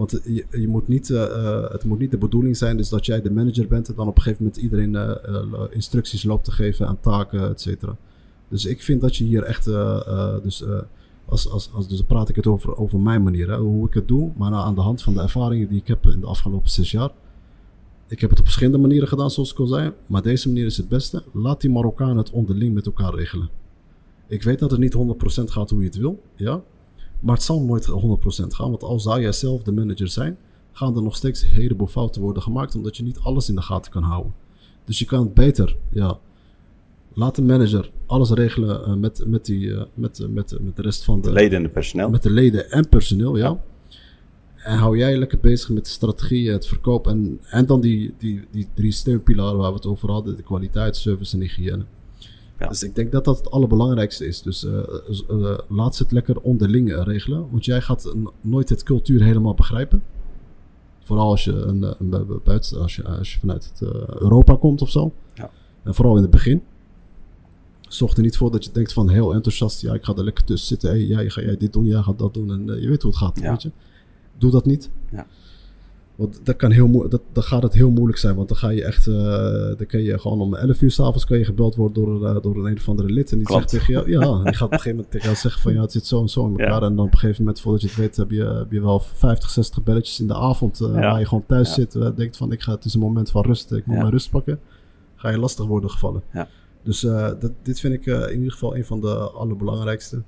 Want 0.00 0.20
je, 0.24 0.46
je 0.50 0.68
moet 0.68 0.88
niet, 0.88 1.10
eh, 1.10 1.24
eh, 1.24 1.70
het 1.70 1.84
moet 1.84 1.98
niet 1.98 2.10
de 2.10 2.18
bedoeling 2.18 2.56
zijn 2.56 2.76
dus 2.76 2.88
dat 2.88 3.06
jij 3.06 3.22
de 3.22 3.30
manager 3.30 3.68
bent 3.68 3.88
en 3.88 3.94
dan 3.94 4.08
op 4.08 4.16
een 4.16 4.22
gegeven 4.22 4.44
moment 4.44 4.62
iedereen 4.62 4.96
eh, 4.96 5.62
instructies 5.70 6.22
loopt 6.22 6.44
te 6.44 6.52
geven 6.52 6.86
aan 6.86 7.00
taken, 7.00 7.48
et 7.48 7.60
cetera. 7.60 7.96
Dus 8.48 8.64
ik 8.64 8.82
vind 8.82 9.00
dat 9.00 9.16
je 9.16 9.24
hier 9.24 9.42
echt, 9.42 9.64
dus, 10.42 10.64
als, 11.24 11.50
als, 11.50 11.70
als, 11.72 11.88
dus 11.88 11.96
dan 11.96 12.06
praat 12.06 12.28
ik 12.28 12.36
het 12.36 12.46
over, 12.46 12.76
over 12.76 13.00
mijn 13.00 13.22
manier, 13.22 13.50
hè, 13.50 13.56
hoe 13.56 13.86
ik 13.86 13.94
het 13.94 14.08
doe, 14.08 14.30
maar 14.36 14.50
nou, 14.50 14.64
aan 14.64 14.74
de 14.74 14.80
hand 14.80 15.02
van 15.02 15.14
de 15.14 15.20
ervaringen 15.20 15.68
die 15.68 15.80
ik 15.80 15.86
heb 15.86 16.06
in 16.06 16.20
de 16.20 16.26
afgelopen 16.26 16.70
zes 16.70 16.90
jaar. 16.90 17.10
Ik 18.06 18.20
heb 18.20 18.30
het 18.30 18.38
op 18.38 18.44
verschillende 18.44 18.78
manieren 18.78 19.08
gedaan, 19.08 19.30
zoals 19.30 19.52
ik 19.52 19.58
al 19.58 19.66
zei, 19.66 19.92
maar 20.06 20.22
deze 20.22 20.48
manier 20.48 20.66
is 20.66 20.76
het 20.76 20.88
beste. 20.88 21.22
Laat 21.32 21.60
die 21.60 21.70
Marokkanen 21.70 22.16
het 22.16 22.30
onderling 22.30 22.74
met 22.74 22.86
elkaar 22.86 23.14
regelen. 23.14 23.48
Ik 24.28 24.42
weet 24.42 24.58
dat 24.58 24.70
het 24.70 24.80
niet 24.80 24.96
100% 24.96 24.98
gaat 25.44 25.70
hoe 25.70 25.80
je 25.80 25.86
het 25.86 25.96
wil, 25.96 26.22
ja. 26.34 26.62
Maar 27.20 27.34
het 27.34 27.44
zal 27.44 27.62
nooit 27.62 27.86
100% 27.86 27.92
gaan, 28.46 28.70
want 28.70 28.82
al 28.82 29.00
zou 29.00 29.20
jij 29.20 29.32
zelf 29.32 29.62
de 29.62 29.72
manager 29.72 30.08
zijn, 30.08 30.38
gaan 30.72 30.96
er 30.96 31.02
nog 31.02 31.16
steeds 31.16 31.42
een 31.42 31.48
heleboel 31.48 31.86
fouten 31.86 32.22
worden 32.22 32.42
gemaakt, 32.42 32.74
omdat 32.74 32.96
je 32.96 33.02
niet 33.02 33.18
alles 33.18 33.48
in 33.48 33.54
de 33.54 33.62
gaten 33.62 33.92
kan 33.92 34.02
houden. 34.02 34.34
Dus 34.84 34.98
je 34.98 35.04
kan 35.04 35.22
het 35.22 35.34
beter, 35.34 35.76
ja. 35.90 36.18
Laat 37.12 37.36
de 37.36 37.42
manager 37.42 37.90
alles 38.06 38.30
regelen 38.30 38.84
eh, 38.84 38.94
met, 38.94 39.22
met, 39.26 39.44
die, 39.44 39.74
eh, 39.74 39.82
met, 39.94 40.20
eh, 40.20 40.28
met, 40.28 40.56
met 40.60 40.76
de 40.76 40.82
rest 40.82 41.04
van 41.04 41.20
de, 41.20 41.28
De 41.28 41.34
leden 41.34 41.64
en 41.64 41.70
personeel. 41.70 42.10
met 42.10 42.22
de 42.22 42.30
leden 42.30 42.70
en 42.70 42.88
personeel, 42.88 43.36
ja. 43.36 43.60
En 44.56 44.78
hou 44.78 44.98
jij 44.98 45.16
lekker 45.16 45.38
bezig 45.38 45.68
met 45.68 45.84
de 45.84 45.90
strategie, 45.90 46.50
het 46.50 46.66
verkoop 46.66 47.06
en, 47.06 47.40
en 47.50 47.66
dan 47.66 47.80
die, 47.80 48.14
die, 48.18 48.44
die 48.50 48.68
drie 48.74 48.92
steunpilaren 48.92 49.58
waar 49.58 49.70
we 49.70 49.76
het 49.76 49.86
over 49.86 50.10
hadden: 50.10 50.36
de 50.36 50.42
kwaliteit, 50.42 50.96
service 50.96 51.36
en 51.36 51.42
hygiëne. 51.42 51.84
Ja. 52.60 52.68
Dus 52.68 52.82
ik 52.82 52.94
denk 52.94 53.12
dat 53.12 53.24
dat 53.24 53.36
het 53.38 53.50
allerbelangrijkste 53.50 54.26
is. 54.26 54.42
Dus 54.42 54.64
eh, 54.64 54.78
eh, 55.28 55.58
laat 55.68 55.96
ze 55.96 56.02
het 56.02 56.12
lekker 56.12 56.40
onderling 56.40 56.92
eh, 56.92 57.02
regelen. 57.02 57.46
Want 57.50 57.64
jij 57.64 57.80
gaat 57.80 58.14
nooit 58.40 58.68
het 58.68 58.82
cultuur 58.82 59.22
helemaal 59.22 59.54
begrijpen. 59.54 60.02
Vooral 61.02 61.30
als 61.30 61.44
je, 61.44 61.52
een, 61.52 61.82
een, 61.98 62.10
bu- 62.10 62.40
buiten, 62.44 62.80
als 62.80 62.96
je, 62.96 63.04
als 63.04 63.32
je 63.32 63.38
vanuit 63.38 63.72
het, 63.74 63.80
Europa 64.20 64.56
komt 64.56 64.82
of 64.82 64.90
zo. 64.90 65.12
Ja. 65.34 65.50
En 65.82 65.94
vooral 65.94 66.16
in 66.16 66.22
het 66.22 66.30
begin. 66.30 66.62
Zorg 67.80 68.16
er 68.16 68.22
niet 68.22 68.36
voor 68.36 68.50
dat 68.50 68.64
je 68.64 68.70
denkt 68.72 68.92
van 68.92 69.08
heel 69.08 69.34
enthousiast. 69.34 69.80
Ja, 69.80 69.94
ik 69.94 70.04
ga 70.04 70.14
er 70.14 70.24
lekker 70.24 70.44
tussen 70.44 70.68
zitten. 70.68 70.88
Hey, 70.90 71.04
jij, 71.04 71.30
ga 71.30 71.40
jij 71.40 71.56
dit 71.56 71.72
doen? 71.72 71.84
Jij 71.86 72.02
gaat 72.02 72.18
dat 72.18 72.34
doen. 72.34 72.50
En 72.50 72.80
je 72.80 72.88
weet 72.88 73.02
hoe 73.02 73.10
het 73.10 73.20
gaat. 73.20 73.40
Ja. 73.40 73.50
Weet 73.50 73.62
je? 73.62 73.70
Doe 74.38 74.50
dat 74.50 74.66
niet. 74.66 74.90
Ja. 75.10 75.26
Want 76.20 76.40
dat, 76.44 76.56
kan 76.56 76.70
heel 76.70 76.86
moe- 76.88 77.08
dat, 77.08 77.20
dan 77.32 77.42
gaat 77.42 77.62
het 77.62 77.72
heel 77.72 77.90
moeilijk 77.90 78.18
zijn. 78.18 78.34
Want 78.34 78.48
dan 78.48 78.56
ga 78.56 78.68
je 78.68 78.84
echt. 78.84 79.06
eh, 79.06 79.14
dan 79.76 79.86
kun 79.86 80.02
je 80.02 80.18
gewoon 80.18 80.40
om 80.40 80.54
11 80.54 80.80
uur 80.82 80.90
s'avonds 80.90 81.24
gebeld 81.28 81.74
worden 81.76 82.04
door, 82.04 82.26
eh, 82.26 82.42
door 82.42 82.56
een, 82.56 82.64
een 82.70 82.76
of 82.76 82.88
andere 82.88 83.08
lid. 83.12 83.30
En 83.32 83.36
die 83.38 83.46
Klopt. 83.46 83.70
zegt 83.70 83.84
tegen 83.86 84.04
jou. 84.06 84.10
Ja, 84.10 84.42
die 84.44 84.54
gaat 84.54 84.66
op 84.66 84.72
een 84.72 84.78
gegeven 84.78 84.90
moment 84.90 85.10
tegen 85.10 85.26
jou 85.26 85.38
zeggen 85.38 85.62
van 85.62 85.72
ja, 85.74 85.80
het 85.80 85.92
zit 85.92 86.06
zo 86.06 86.20
en 86.20 86.28
zo 86.28 86.44
in 86.44 86.50
elkaar. 86.50 86.80
Ja. 86.80 86.86
En 86.86 86.96
dan 86.96 87.06
op 87.06 87.12
een 87.12 87.18
gegeven 87.18 87.42
moment, 87.42 87.60
voordat 87.60 87.80
je 87.82 87.86
het 87.88 87.96
weet, 87.96 88.16
heb 88.16 88.30
je, 88.30 88.44
heb 88.44 88.72
je 88.72 88.80
wel 88.80 89.00
50, 89.00 89.50
60 89.50 89.82
belletjes 89.82 90.20
in 90.20 90.26
de 90.26 90.34
avond. 90.34 90.80
eh, 90.80 90.88
Ja. 90.88 91.00
Waar 91.00 91.18
je 91.18 91.26
gewoon 91.26 91.46
thuis 91.46 91.68
Ja. 91.68 91.74
zit. 91.74 92.16
denkt 92.16 92.36
van 92.36 92.52
ik 92.52 92.60
ga, 92.62 92.72
het 92.74 92.84
is 92.84 92.94
een 92.94 93.00
moment 93.00 93.30
van 93.30 93.42
rust. 93.44 93.72
Ik 93.72 93.86
moet 93.86 93.96
mijn 93.98 94.10
rust 94.10 94.30
pakken. 94.30 94.60
Ga 95.16 95.28
je 95.30 95.38
lastig 95.38 95.66
worden 95.66 95.90
gevallen. 95.90 96.22
Ja. 96.32 96.48
Dus 96.82 97.00
dat, 97.00 97.50
dit 97.62 97.80
vind 97.80 97.94
ik 97.94 98.06
in 98.06 98.36
ieder 98.36 98.52
geval 98.52 98.76
een 98.76 98.84
van 98.84 99.00
de 99.00 99.14
allerbelangrijkste. 99.30 100.22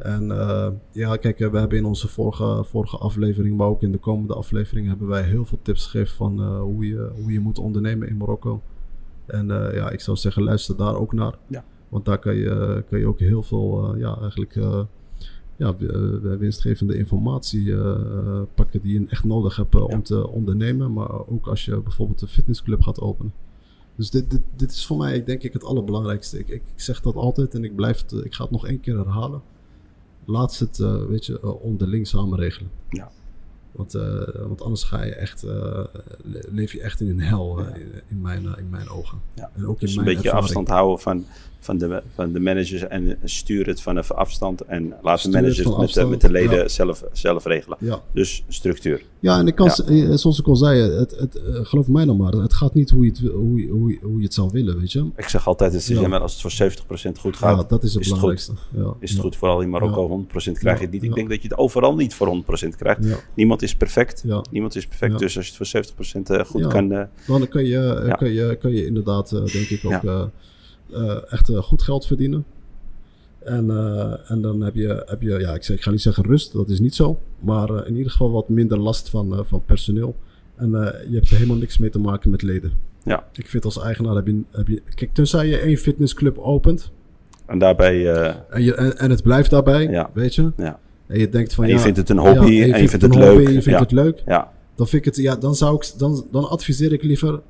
En 0.00 0.30
eh, 0.30 0.68
ja, 0.92 1.16
kijk, 1.16 1.40
eh, 1.40 1.50
we 1.50 1.58
hebben 1.58 1.78
in 1.78 1.84
onze 1.84 2.08
vorige, 2.08 2.64
vorige 2.64 2.96
aflevering, 2.96 3.56
maar 3.56 3.66
ook 3.66 3.82
in 3.82 3.92
de 3.92 3.98
komende 3.98 4.34
aflevering, 4.34 4.86
hebben 4.86 5.06
wij 5.06 5.22
heel 5.22 5.44
veel 5.44 5.58
tips 5.62 5.86
gegeven 5.86 6.16
van 6.16 6.40
eh, 6.40 6.60
hoe, 6.60 6.86
je, 6.86 7.10
hoe 7.14 7.32
je 7.32 7.40
moet 7.40 7.58
ondernemen 7.58 8.08
in 8.08 8.16
Marokko. 8.16 8.62
En 9.26 9.46
ja, 9.48 9.90
ik 9.90 10.00
zou 10.00 10.16
zeggen, 10.16 10.42
luister 10.42 10.76
daar 10.76 10.94
ook 10.94 11.12
naar. 11.12 11.34
Ja. 11.46 11.64
Want 11.88 12.04
daar 12.04 12.18
kan 12.18 12.34
je, 12.34 12.84
kan 12.88 12.98
je 12.98 13.06
ook 13.06 13.18
heel 13.18 13.42
veel, 13.42 13.96
ja, 13.96 14.18
eigenlijk, 14.20 14.54
ja, 15.56 15.76
winstgevende 16.38 16.96
informatie 16.96 17.74
pakken 18.54 18.80
die 18.82 19.00
je 19.00 19.06
echt 19.08 19.24
nodig 19.24 19.56
hebt 19.56 19.72
Ja. 19.72 19.80
om 19.80 20.02
te 20.02 20.28
ondernemen. 20.28 20.92
Maar 20.92 21.28
ook 21.28 21.46
als 21.46 21.64
je 21.64 21.80
bijvoorbeeld 21.80 22.20
een 22.20 22.28
fitnessclub 22.28 22.82
gaat 22.82 23.00
openen. 23.00 23.32
Dus 23.94 24.10
dit, 24.10 24.30
dit, 24.30 24.40
dit 24.56 24.70
is 24.70 24.86
voor 24.86 24.96
mij 24.96 25.24
denk 25.24 25.42
ik 25.42 25.52
het 25.52 25.64
allerbelangrijkste. 25.64 26.38
Ik, 26.38 26.48
ik, 26.48 26.62
ik 26.74 26.80
zeg 26.80 27.00
dat 27.00 27.14
altijd 27.14 27.54
en 27.54 27.64
ik, 27.64 27.74
blijf 27.74 28.00
het, 28.00 28.24
ik 28.24 28.34
ga 28.34 28.42
het 28.42 28.52
nog 28.52 28.66
één 28.66 28.80
keer 28.80 28.96
herhalen. 28.96 29.42
Laat 30.24 30.54
ze 30.54 30.64
het, 30.64 30.78
eh, 30.78 31.04
weet 31.04 31.26
je, 31.26 31.40
eh, 31.40 31.62
onderling 31.62 32.06
samen 32.06 32.38
regelen. 32.38 32.70
Ja. 32.90 33.10
Want, 33.72 33.94
eh, 33.94 34.18
want 34.46 34.62
anders 34.62 34.82
ga 34.82 35.02
je 35.04 35.14
echt, 35.14 35.42
le- 35.42 35.84
leef 36.48 36.72
je 36.72 36.80
echt 36.80 37.00
in 37.00 37.08
een 37.08 37.20
hel 37.20 37.58
in, 37.58 37.92
in 38.08 38.20
mijn, 38.20 38.44
in 38.58 38.70
mijn 38.70 38.88
ogen. 38.88 39.18
Ja. 39.34 39.50
En 39.54 39.66
ook 39.66 39.80
Dus 39.80 39.92
in 39.92 39.98
een 39.98 40.04
mijn 40.04 40.16
beetje 40.16 40.30
ervaring. 40.30 40.56
afstand 40.56 40.68
houden 40.78 41.00
van, 41.00 41.24
van, 41.60 41.78
de, 41.78 42.02
van 42.14 42.32
de 42.32 42.40
managers 42.40 42.82
en 42.82 43.18
stuur 43.24 43.66
het 43.66 43.80
vanaf 43.80 44.10
afstand. 44.12 44.60
En 44.60 44.94
laat 45.02 45.22
de 45.22 45.28
het 45.28 45.36
managers 45.36 45.76
met, 45.76 45.94
de, 45.94 46.06
met 46.06 46.20
de 46.20 46.30
leden 46.30 46.58
ja. 46.58 46.68
zelf, 46.68 47.04
zelf 47.12 47.44
regelen. 47.44 47.76
Ja. 47.80 48.02
Dus 48.12 48.44
structuur. 48.48 49.02
Ja, 49.20 49.38
en 49.38 49.46
ik 49.46 49.54
kan, 49.54 49.66
Ja. 49.66 49.84
eh, 49.84 50.16
zoals 50.16 50.38
ik 50.38 50.46
al 50.46 50.56
zei, 50.56 50.80
het, 50.80 51.16
het, 51.18 51.34
eh, 51.34 51.60
geloof 51.62 51.88
mij 51.88 52.04
nou 52.04 52.18
maar, 52.18 52.32
het 52.32 52.54
gaat 52.54 52.74
niet 52.74 52.90
hoe 52.90 53.04
je 53.04 53.10
het, 53.10 53.20
hoe, 53.20 53.68
hoe, 53.68 53.98
hoe 54.02 54.18
je 54.18 54.24
het 54.24 54.34
zou 54.34 54.48
willen, 54.52 54.78
weet 54.78 54.92
je. 54.92 55.10
Ik 55.16 55.28
zeg 55.28 55.46
altijd, 55.46 55.72
het 55.72 55.88
is, 55.88 55.98
als 55.98 56.32
het 56.32 56.40
voor 56.40 56.50
70% 56.50 57.18
goed 57.18 57.36
gaat, 57.36 57.56
Ja, 57.56 57.64
dat 57.68 57.82
is 57.82 57.94
het 57.94 58.02
is 58.02 58.06
het 58.10 58.20
belangrijkste. 58.20 58.52
Ja, 58.76 58.94
is 59.00 59.10
het 59.10 59.20
goed. 59.20 59.36
Vooral 59.36 59.60
in 59.60 59.70
Marokko, 59.70 60.08
100% 60.08 60.58
krijg 60.58 60.78
je 60.78 60.84
het 60.84 60.92
niet. 60.92 61.02
Ik 61.02 61.14
denk 61.14 61.28
dat 61.28 61.42
je 61.42 61.48
het 61.48 61.58
overal 61.58 61.94
niet 61.94 62.14
voor 62.14 62.42
100% 62.64 62.76
krijgt. 62.76 63.00
Niemand 63.34 63.62
is 63.62 63.76
perfect. 63.76 64.24
Niemand 64.50 64.76
is 64.76 64.86
perfect. 64.86 65.18
Dus 65.18 65.36
als 65.36 65.46
je 65.46 65.78
het 65.78 65.94
voor 65.96 66.06
70% 66.16 66.22
eh, 66.22 66.44
goed 66.44 66.66
kan... 66.66 66.88
Dan 66.88 67.48
kan 67.48 67.64
je, 67.64 68.14
kan 68.18 68.32
je, 68.32 68.56
kan 68.60 68.70
je 68.70 68.86
inderdaad, 68.86 69.30
denk 69.30 69.68
ik, 69.68 69.84
ook 69.84 70.30
echt 71.28 71.48
eh, 71.48 71.56
goed 71.62 71.82
geld 71.82 72.06
verdienen. 72.06 72.44
En, 73.44 73.70
eh, 73.70 74.30
en 74.30 74.40
dan 74.40 74.60
heb 74.60 74.74
je, 74.74 75.02
heb 75.06 75.22
je 75.22 75.38
ja, 75.38 75.54
ik, 75.54 75.62
zeg, 75.62 75.76
ik 75.76 75.82
ga 75.82 75.90
niet 75.90 76.02
zeggen 76.02 76.24
rust, 76.24 76.52
dat 76.52 76.68
is 76.68 76.80
niet 76.80 76.94
zo. 76.94 77.18
Maar 77.38 77.68
eh, 77.70 77.88
in 77.88 77.96
ieder 77.96 78.12
geval 78.12 78.30
wat 78.30 78.48
minder 78.48 78.78
last 78.78 79.08
van, 79.10 79.32
eh, 79.32 79.40
van 79.44 79.62
personeel. 79.66 80.16
En 80.56 80.74
eh, 80.74 81.08
je 81.10 81.14
hebt 81.14 81.28
er 81.30 81.34
helemaal 81.36 81.56
niks 81.56 81.78
mee 81.78 81.90
te 81.90 81.98
maken 81.98 82.30
met 82.30 82.42
leden. 82.42 82.72
ja. 83.02 83.24
Ik 83.32 83.46
vind 83.48 83.64
als 83.64 83.80
eigenaar 83.82 84.14
heb 84.14 84.26
je, 84.26 84.40
heb 84.50 84.68
je... 84.68 84.82
Kijk, 84.94 85.14
tenzij 85.14 85.46
je 85.46 85.58
één 85.58 85.76
fitnessclub 85.76 86.38
opent 86.38 86.90
En 87.46 87.58
daarbij... 87.58 88.12
eh, 88.14 88.34
en, 88.50 88.62
je, 88.62 88.74
en, 88.74 88.98
en 88.98 89.10
het 89.10 89.22
blijft 89.22 89.50
daarbij, 89.50 89.88
Ja. 89.88 90.10
weet 90.14 90.34
je. 90.34 90.52
ja. 90.56 90.78
En 91.06 91.18
je 91.18 91.28
denkt 91.28 91.54
van 91.54 91.64
En 91.64 91.70
ja... 91.70 91.76
je 91.76 91.82
vindt 91.82 91.96
het 91.98 92.08
een 92.08 92.18
hobby 92.18 92.50
ja, 92.52 92.62
en 92.74 92.82
je 92.82 92.88
vindt 92.88 93.04
het 93.04 93.14
leuk. 93.14 93.28
hobby 93.28 93.40
je 93.42 93.62
vindt 93.62 93.64
Ja. 93.64 93.78
het 93.78 93.92
leuk. 93.92 94.22
ja, 94.26 94.52
Dan, 94.74 94.86
vind 94.88 95.06
ik 95.06 95.14
het, 95.14 95.22
ja, 95.24 95.36
dan, 95.36 95.54
zou 95.54 95.74
ik, 95.76 95.92
dan, 95.98 96.26
dan 96.30 96.48
adviseer 96.48 96.92
ik 96.92 97.02
liever 97.02 97.40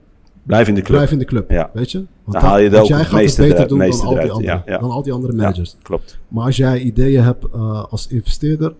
blijf 0.51 0.69
in 0.69 0.75
de 0.75 0.83
club. 0.83 0.97
Blijf 0.97 1.13
in 1.13 1.19
de 1.19 1.25
club, 1.25 1.51
Ja. 1.51 1.71
weet 1.73 1.91
je? 1.91 1.99
Want 1.99 2.41
Dan 2.41 2.43
haal 2.43 2.59
je 2.59 2.77
ook 2.77 2.87
jij 2.87 3.05
gaat 3.05 3.21
het 3.21 3.37
beter 3.37 3.69
doen 3.69 3.79
dan 3.79 4.01
al, 4.01 4.15
die 4.39 4.43
ja, 4.43 4.63
dan 4.67 4.91
al 4.91 5.03
die 5.03 5.13
andere 5.13 5.33
managers. 5.33 5.77
Klopt. 5.83 6.19
Maar 6.29 6.45
als 6.45 6.57
jij 6.57 6.81
ideeën 6.81 7.23
hebt 7.23 7.45
eh, 7.55 7.85
als 7.85 8.07
investeerder, 8.07 8.75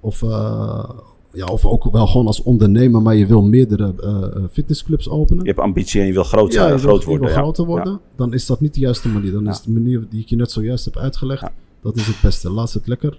of, 0.00 0.22
eh, 0.22 0.90
ja, 1.32 1.46
of 1.46 1.64
ook 1.66 1.90
wel 1.92 2.06
gewoon 2.06 2.26
als 2.26 2.42
ondernemer, 2.42 3.02
maar 3.02 3.14
je 3.14 3.26
wil 3.26 3.42
meerdere 3.42 3.94
eh, 4.02 4.44
fitnessclubs 4.52 5.08
openen. 5.08 5.42
Je 5.42 5.48
hebt 5.50 5.60
ambitie 5.62 6.00
en 6.00 6.06
je 6.06 6.12
wil 6.12 6.24
groot, 6.24 6.52
ja, 6.52 6.58
zijn, 6.58 6.68
wil, 6.68 6.78
groot 6.78 7.00
je 7.00 7.06
worden. 7.06 7.26
wil 7.26 7.36
ja. 7.36 7.42
groter 7.42 7.64
worden, 7.64 8.00
dan 8.16 8.34
is 8.34 8.46
dat 8.46 8.60
niet 8.60 8.74
de 8.74 8.80
juiste 8.80 9.08
manier. 9.08 9.32
Dan 9.32 9.48
is 9.48 9.60
de 9.60 9.70
manier 9.70 10.06
die 10.10 10.20
ik 10.20 10.28
je 10.28 10.36
net 10.36 10.50
zojuist 10.50 10.84
heb 10.84 10.96
uitgelegd, 10.96 11.44
dat 11.82 11.96
is 11.96 12.06
het 12.06 12.16
beste. 12.22 12.50
Laat 12.50 12.72
het 12.72 12.86
lekker 12.86 13.18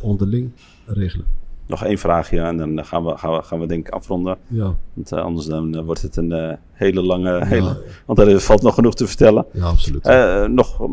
onderling 0.00 0.50
regelen. 0.86 1.26
Nog 1.66 1.84
één 1.84 1.98
vraagje 1.98 2.40
en 2.40 2.56
dan 2.56 2.84
gaan 2.84 3.04
we, 3.04 3.16
gaan 3.16 3.32
we, 3.32 3.42
gaan 3.42 3.60
we 3.60 3.66
denk 3.66 3.86
ik 3.86 3.94
afronden. 3.94 4.36
Ja, 4.46 4.74
Want 4.92 5.12
eh, 5.12 5.22
anders 5.22 5.46
dan, 5.46 5.76
eh, 5.76 5.84
wordt 5.84 6.02
het 6.02 6.16
een 6.16 6.32
eh, 6.32 6.56
hele 6.72 7.02
lange... 7.02 7.46
Hele, 7.46 7.82
want 8.04 8.18
er 8.18 8.40
valt 8.40 8.62
nog 8.62 8.74
genoeg 8.74 8.94
te 8.94 9.06
vertellen. 9.06 9.46
ja 9.52 9.64
absoluut. 9.64 10.04
Nog, 10.48 10.88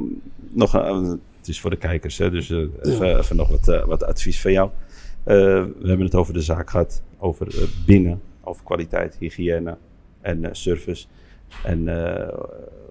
nog 0.49 0.71
het 0.71 1.47
is 1.47 1.61
voor 1.61 1.69
de 1.69 1.75
kijkers, 1.75 2.17
hè, 2.17 2.29
dus 2.29 2.49
even, 2.49 3.17
even 3.17 3.35
nog 3.35 3.49
wat, 3.49 3.83
wat 3.85 4.03
advies 4.03 4.41
van 4.41 4.51
jou. 4.51 4.69
We 5.23 5.71
hebben 5.83 6.05
het 6.05 6.15
over 6.15 6.33
de 6.33 6.41
zaak 6.41 6.69
gehad, 6.69 7.01
over 7.17 7.47
binnen, 7.85 8.21
over 8.43 8.63
kwaliteit, 8.63 9.15
hygiëne 9.19 9.77
en 10.21 10.49
service. 10.51 11.05
En 11.63 11.89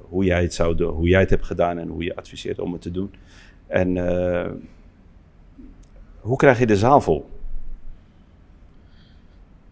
hoe, 0.09 0.25
jij 0.25 0.43
het 0.43 0.55
zou 0.55 0.75
doen, 0.75 0.95
hoe 0.95 1.09
jij 1.09 1.21
het 1.21 1.31
hebt 1.31 1.45
gedaan 1.45 1.79
en 1.79 1.89
hoe 1.89 2.05
je 2.05 2.17
adviseert 2.17 2.59
om 2.59 2.73
het 2.73 2.83
te 2.83 2.91
doen. 2.91 3.11
En 3.67 3.97
hoe 6.21 6.37
krijg 6.37 6.59
je 6.59 6.67
de 6.67 6.77
zaal 6.77 7.01
vol? 7.01 7.27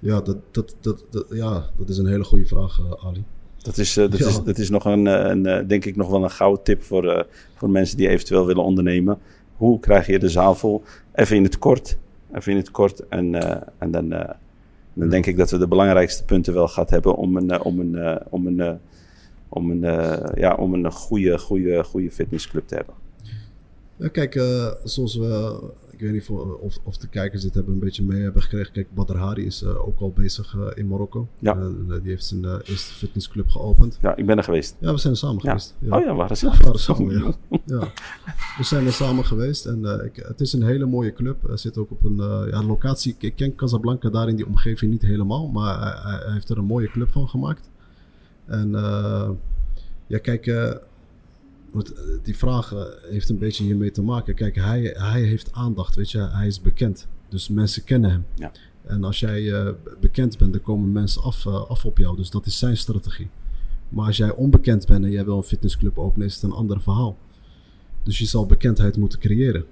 Ja, 0.01 0.21
dat, 0.21 0.37
dat, 0.51 0.75
dat, 0.81 1.05
dat, 1.11 1.27
ja, 1.31 1.71
dat 1.79 1.89
is 1.89 1.99
een 1.99 2.07
hele 2.07 2.25
goede 2.25 2.47
vraag, 2.47 2.79
eh, 2.79 3.07
Ali. 3.07 3.25
Dat 3.63 3.79
is, 3.79 3.97
eh, 3.97 4.11
dat 4.11 4.19
Ja. 4.19 4.27
is, 4.27 4.43
dat 4.43 4.59
is 4.59 4.71
nog 4.71 4.85
een, 4.85 5.07
eh, 5.07 5.29
een, 5.29 5.67
denk 5.67 5.85
ik 5.85 5.97
nog 5.97 6.11
wel 6.11 6.23
een 6.25 6.31
gouden 6.31 6.63
tip 6.63 6.83
voor, 6.83 7.27
voor 7.57 7.71
mensen 7.71 7.97
die 7.97 8.09
eventueel 8.09 8.47
willen 8.47 8.65
ondernemen. 8.65 9.19
Hoe 9.57 9.81
krijg 9.81 10.07
je 10.07 10.19
de 10.19 10.29
zaal 10.29 10.55
vol? 10.55 10.83
Even 11.13 11.37
in 11.37 11.43
het 11.43 11.59
kort. 11.59 11.97
Even 12.35 12.53
in 12.53 12.59
het 12.59 12.71
kort. 12.71 13.09
En, 13.09 13.35
en 13.79 13.91
dan, 13.91 14.09
dan 14.95 15.09
denk 15.09 15.27
ik 15.27 15.37
dat 15.37 15.51
we 15.51 15.59
de 15.59 15.69
belangrijkste 15.69 16.25
punten 16.25 16.55
wel 16.55 16.69
gehad 16.69 16.91
hebben 16.91 17.17
om 17.17 17.37
een, 17.37 17.63
om 17.63 17.81
een, 17.81 18.23
om 18.31 18.47
een, 18.47 18.79
om 19.49 19.71
een, 19.71 19.81
ja, 20.35 20.55
om 20.55 20.75
een 20.75 20.93
goede, 20.93 21.39
goede, 21.39 21.85
goede 21.85 22.11
fitnessclub 22.11 22.67
te 22.67 22.75
hebben. 22.75 22.95
Ja, 23.97 24.09
kijk, 24.09 24.33
zoals 24.85 25.17
we, 25.17 25.61
ik 26.01 26.07
weet 26.07 26.15
niet 26.15 26.39
of, 26.61 26.79
of 26.83 26.97
de 26.97 27.09
kijkers 27.09 27.43
dit 27.43 27.55
hebben 27.55 27.73
een 27.73 27.81
beetje 27.81 28.03
mee 28.03 28.23
hebben 28.23 28.43
gekregen. 28.43 28.73
Kijk, 28.73 28.95
Badr 28.95 29.17
Hari 29.17 29.45
is 29.45 29.63
eh, 29.63 29.87
ook 29.87 30.01
al 30.01 30.13
bezig 30.13 30.57
eh, 30.57 30.67
in 30.75 30.89
Marokko. 30.89 31.29
Ja. 31.39 31.57
Eh, 31.57 31.67
die 31.89 32.11
heeft 32.11 32.25
zijn 32.25 32.45
eerste 32.45 32.95
fitnessclub 32.95 33.49
geopend. 33.49 33.99
Ja, 34.01 34.17
ik 34.17 34.27
ben 34.27 34.37
er 34.37 34.45
geweest. 34.45 34.77
Ja, 34.81 34.93
we 34.93 34.99
zijn 34.99 35.13
er 35.13 35.19
samen 35.19 35.41
Ja. 35.43 35.51
geweest. 35.51 35.75
Oh 35.89 36.05
ja, 36.05 36.15
waar 36.15 36.31
is 36.31 36.41
Ja, 36.41 36.51
we 36.51 36.65
waren 36.65 36.81
samen, 36.81 37.19
ja. 37.19 37.33
ja. 37.77 37.93
We 38.57 38.65
zijn 38.65 38.87
er 38.87 38.93
samen 38.93 39.25
geweest 39.25 39.67
en 39.67 40.05
ik, 40.05 40.17
het 40.17 40.41
is 40.41 40.53
een 40.53 40.63
hele 40.63 40.87
mooie 40.87 41.13
club. 41.13 41.43
Hij 41.47 41.57
zit 41.57 41.79
ook 41.79 41.91
op 41.91 42.05
een 42.05 42.17
ja, 42.51 42.65
locatie. 42.65 43.15
Ik 43.19 43.37
ken 43.37 43.55
Casablanca 43.55 44.11
daar 44.11 44.29
in 44.29 44.37
die 44.37 44.47
omgeving 44.47 44.91
niet 44.91 45.03
helemaal, 45.03 45.49
maar 45.49 46.03
hij, 46.03 46.33
heeft 46.33 46.49
er 46.49 46.59
een 46.59 46.65
mooie 46.65 46.91
club 46.91 47.11
van 47.11 47.29
gemaakt. 47.29 47.71
En 48.47 48.71
ja, 50.07 50.19
kijk, 50.19 50.47
want, 51.73 51.93
eh, 51.93 52.03
die 52.23 52.37
vraag 52.37 52.73
eh, 52.73 52.83
heeft 53.11 53.29
een 53.29 53.39
beetje 53.39 53.65
hiermee 53.65 53.91
te 53.91 54.03
maken. 54.03 54.35
Kijk, 54.35 54.55
hij, 54.55 54.95
hij 54.99 55.23
heeft 55.23 55.53
aandacht, 55.53 55.95
weet 55.97 56.11
je, 56.11 56.19
hij 56.19 56.47
is 56.47 56.61
bekend. 56.61 57.07
Dus 57.29 57.49
mensen 57.49 57.85
kennen 57.85 58.11
hem. 58.11 58.25
Ja. 58.35 58.53
En 58.83 59.05
als 59.05 59.21
jij 59.21 59.53
eh, 59.53 59.73
bekend 60.01 60.39
bent, 60.39 60.53
dan 60.53 60.63
komen 60.63 60.93
mensen 60.93 61.23
af, 61.23 61.47
af 61.47 61.85
op 61.85 61.99
jou. 61.99 62.17
Dus 62.17 62.31
dat 62.31 62.47
is 62.47 62.59
zijn 62.59 62.77
strategie. 62.77 63.29
Maar 63.89 64.07
als 64.07 64.17
jij 64.17 64.35
onbekend 64.35 64.87
bent 64.87 65.05
en 65.05 65.11
jij 65.11 65.25
wil 65.25 65.37
een 65.37 65.43
fitnessclub 65.43 65.99
openen, 65.99 66.27
is 66.27 66.35
het 66.35 66.43
een 66.43 66.53
ander 66.53 66.81
verhaal. 66.81 67.19
Dus 68.03 68.19
je 68.19 68.27
zal 68.27 68.47
bekendheid 68.47 68.97
moeten 68.97 69.19
creëren. 69.19 69.65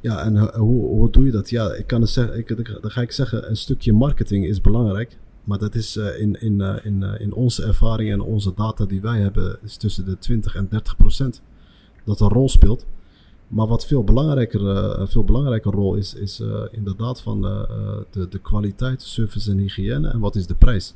Ja, 0.00 0.24
en 0.24 0.36
hoe, 0.56 0.86
hoe 0.86 1.10
doe 1.10 1.24
je 1.24 1.30
dat? 1.30 1.50
Ja, 1.50 1.72
ik 1.72 1.86
kan 1.86 2.00
het 2.00 2.10
zeggen, 2.10 2.38
ik, 2.38 2.56
dan 2.80 2.90
ga 2.90 3.00
ik 3.00 3.12
zeggen, 3.12 3.48
een 3.50 3.56
stukje 3.56 3.92
marketing 3.92 4.46
is 4.46 4.60
belangrijk. 4.60 5.18
Maar 5.44 5.58
dat 5.58 5.74
is 5.74 5.96
eh, 5.96 6.20
in, 6.20 6.40
in, 6.40 6.60
eh, 6.60 6.84
in, 6.84 7.02
eh, 7.02 7.20
in 7.20 7.32
onze 7.32 7.64
ervaring 7.64 8.10
en 8.10 8.20
onze 8.20 8.52
data 8.54 8.84
die 8.84 9.00
wij 9.00 9.20
hebben, 9.20 9.58
is 9.62 9.76
tussen 9.76 10.04
de 10.04 10.18
20 10.18 10.54
en 10.54 10.68
30 10.68 10.96
procent 10.96 11.42
dat 12.04 12.20
een 12.20 12.28
rol 12.28 12.48
speelt. 12.48 12.86
Maar 13.48 13.66
wat 13.66 13.86
veel 13.86 14.04
belangrijker, 14.04 14.60
een 15.00 15.08
veel 15.08 15.24
belangrijker 15.24 15.72
rol 15.72 15.94
is, 15.94 16.14
is 16.14 16.42
inderdaad 16.70 17.20
van 17.20 17.40
de, 18.10 18.26
de 18.30 18.38
kwaliteit, 18.38 19.02
service 19.02 19.50
en 19.50 19.58
hygiëne 19.58 20.08
en 20.08 20.20
wat 20.20 20.36
is 20.36 20.46
de 20.46 20.54
prijs. 20.54 20.94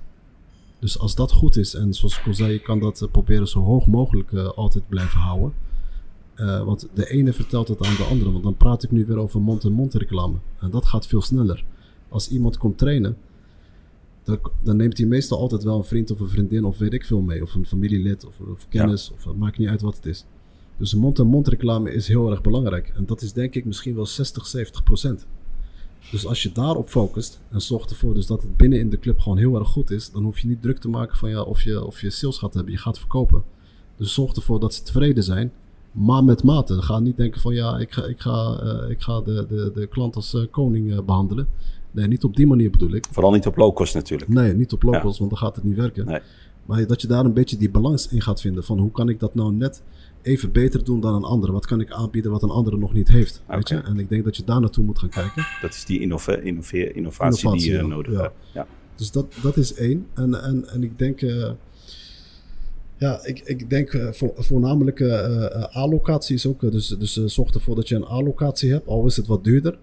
Dus 0.78 0.98
als 0.98 1.14
dat 1.14 1.32
goed 1.32 1.56
is, 1.56 1.74
en 1.74 1.94
zoals 1.94 2.18
ik 2.18 2.26
al 2.26 2.34
zei, 2.34 2.52
je 2.52 2.58
kan 2.58 2.80
dat 2.80 3.08
proberen 3.10 3.48
zo 3.48 3.60
hoog 3.60 3.86
mogelijk 3.86 4.32
altijd 4.34 4.88
blijven 4.88 5.20
houden. 5.20 5.52
Want 6.64 6.88
de 6.94 7.10
ene 7.10 7.32
vertelt 7.32 7.68
het 7.68 7.86
aan 7.86 7.96
de 7.96 8.02
andere. 8.10 8.32
Want 8.32 8.44
dan 8.44 8.56
praat 8.56 8.82
ik 8.82 8.90
nu 8.90 9.06
weer 9.06 9.18
over 9.18 9.40
mond-en-mond 9.40 9.94
reclame. 9.94 10.36
En 10.58 10.70
dat 10.70 10.86
gaat 10.86 11.06
veel 11.06 11.22
sneller. 11.22 11.64
Als 12.08 12.28
iemand 12.28 12.58
komt 12.58 12.78
trainen, 12.78 13.16
dan, 14.28 14.40
dan 14.62 14.76
neemt 14.76 14.98
hij 14.98 15.06
meestal 15.06 15.38
altijd 15.38 15.62
wel 15.62 15.78
een 15.78 15.84
vriend 15.84 16.10
of 16.10 16.20
een 16.20 16.28
vriendin 16.28 16.64
of 16.64 16.78
weet 16.78 16.92
ik 16.92 17.04
veel 17.04 17.20
mee. 17.20 17.42
Of 17.42 17.54
een 17.54 17.66
familielid 17.66 18.24
of, 18.26 18.40
of 18.40 18.66
kennis. 18.68 19.10
Of 19.12 19.24
het 19.24 19.36
maakt 19.36 19.58
niet 19.58 19.68
uit 19.68 19.80
wat 19.80 19.96
het 19.96 20.06
is. 20.06 20.24
Dus 20.76 20.94
mond-en-mond 20.94 21.48
reclame 21.48 21.92
is 21.92 22.08
heel 22.08 22.30
erg 22.30 22.40
belangrijk. 22.40 22.92
En 22.96 23.06
dat 23.06 23.22
is 23.22 23.32
denk 23.32 23.54
ik 23.54 23.64
misschien 23.64 23.94
wel 23.94 24.06
60, 24.06 24.46
70 24.46 24.82
procent. 24.82 25.26
Dus 26.10 26.26
als 26.26 26.42
je 26.42 26.52
daarop 26.52 26.88
focust 26.88 27.40
en 27.48 27.60
zorgt 27.60 27.90
ervoor 27.90 28.14
dus 28.14 28.26
dat 28.26 28.42
het 28.42 28.56
binnen 28.56 28.78
in 28.78 28.90
de 28.90 28.98
club 28.98 29.18
gewoon 29.18 29.38
heel 29.38 29.58
erg 29.58 29.68
goed 29.68 29.90
is, 29.90 30.10
dan 30.10 30.24
hoef 30.24 30.38
je 30.38 30.48
niet 30.48 30.62
druk 30.62 30.78
te 30.78 30.88
maken 30.88 31.16
van 31.16 31.30
ja, 31.30 31.42
of 31.42 31.62
je, 31.62 31.84
of 31.84 32.00
je 32.00 32.10
sales 32.10 32.38
gaat 32.38 32.54
hebben, 32.54 32.72
je 32.72 32.78
gaat 32.78 32.98
verkopen. 32.98 33.42
Dus 33.96 34.14
zorg 34.14 34.32
ervoor 34.32 34.60
dat 34.60 34.74
ze 34.74 34.82
tevreden 34.82 35.24
zijn, 35.24 35.52
maar 35.92 36.24
met 36.24 36.42
mate. 36.42 36.82
Ga 36.82 36.98
niet 36.98 37.16
denken 37.16 37.40
van 37.40 37.54
ja, 37.54 37.78
ik 37.78 37.92
ga, 37.92 38.04
ik 38.04 38.20
ga, 38.20 38.58
eh, 38.62 38.90
ik 38.90 39.02
ga 39.02 39.20
de, 39.20 39.46
de, 39.48 39.70
de 39.74 39.86
klant 39.86 40.16
als 40.16 40.34
eh, 40.34 40.42
koning 40.50 40.92
eh, 40.92 41.02
behandelen. 41.02 41.48
Nee, 41.90 42.06
niet 42.06 42.24
op 42.24 42.36
die 42.36 42.46
manier 42.46 42.70
bedoel 42.70 42.94
ik. 42.94 43.06
Vooral 43.10 43.32
niet 43.32 43.46
op 43.46 43.56
low 43.56 43.74
cost 43.74 43.94
natuurlijk. 43.94 44.30
Nee, 44.30 44.54
niet 44.54 44.72
op 44.72 44.82
low 44.82 45.00
cost, 45.00 45.18
want 45.18 45.30
dan 45.30 45.38
gaat 45.38 45.54
het 45.56 45.64
niet 45.64 45.76
werken. 45.76 46.06
Nee. 46.06 46.20
Maar 46.66 46.86
dat 46.86 47.00
je 47.00 47.06
daar 47.08 47.24
een 47.24 47.32
beetje 47.32 47.56
die 47.56 47.70
balans 47.70 48.08
in 48.08 48.20
gaat 48.22 48.40
vinden. 48.40 48.64
Van 48.64 48.78
hoe 48.78 48.90
kan 48.90 49.08
ik 49.08 49.20
dat 49.20 49.34
nou 49.34 49.52
net 49.52 49.82
even 50.22 50.52
beter 50.52 50.84
doen 50.84 51.00
dan 51.00 51.14
een 51.14 51.22
andere? 51.24 51.52
Wat 51.52 51.66
kan 51.66 51.80
ik 51.80 51.90
aanbieden 51.90 52.30
wat 52.30 52.42
een 52.42 52.50
andere 52.50 52.76
nog 52.78 52.92
niet 52.92 53.08
heeft? 53.08 53.42
Weet 53.48 53.68
je? 53.68 53.76
En 53.76 53.98
ik 53.98 54.08
denk 54.08 54.24
dat 54.24 54.36
je 54.36 54.44
daar 54.44 54.60
naartoe 54.60 54.84
moet 54.84 54.98
gaan 54.98 55.08
kijken. 55.08 55.46
Dat 55.62 55.74
is 55.74 55.84
die 55.84 56.00
innove- 56.00 56.42
innove- 56.42 56.92
innovatie, 56.92 57.50
die 57.52 57.72
je 57.72 57.82
nodig 57.82 58.20
hebt. 58.20 58.34
Ja. 58.54 58.66
Dus 58.94 59.10
dat, 59.10 59.26
dat 59.42 59.56
is 59.56 59.74
één. 59.74 60.06
En, 60.14 60.42
en, 60.42 60.68
en 60.68 60.82
ik 60.82 60.98
denk, 60.98 61.22
eh, 61.22 61.50
ja, 62.96 63.24
ik, 63.24 63.40
ik 63.40 63.70
denk 63.70 63.92
eh, 63.92 64.12
vo- 64.12 64.34
voornamelijk 64.36 65.00
eh, 65.00 65.44
eh, 65.44 65.76
allocatie 65.76 66.34
is 66.34 66.46
ook. 66.46 66.60
dus 66.72 66.88
dus 66.88 67.12
zorg 67.24 67.50
ervoor 67.54 67.74
dat 67.74 67.88
je 67.88 67.94
een 67.94 68.04
allocatie 68.04 68.70
hebt, 68.72 68.86
al 68.88 69.06
is 69.06 69.16
het 69.16 69.26
wat 69.26 69.44
duurder. 69.44 69.78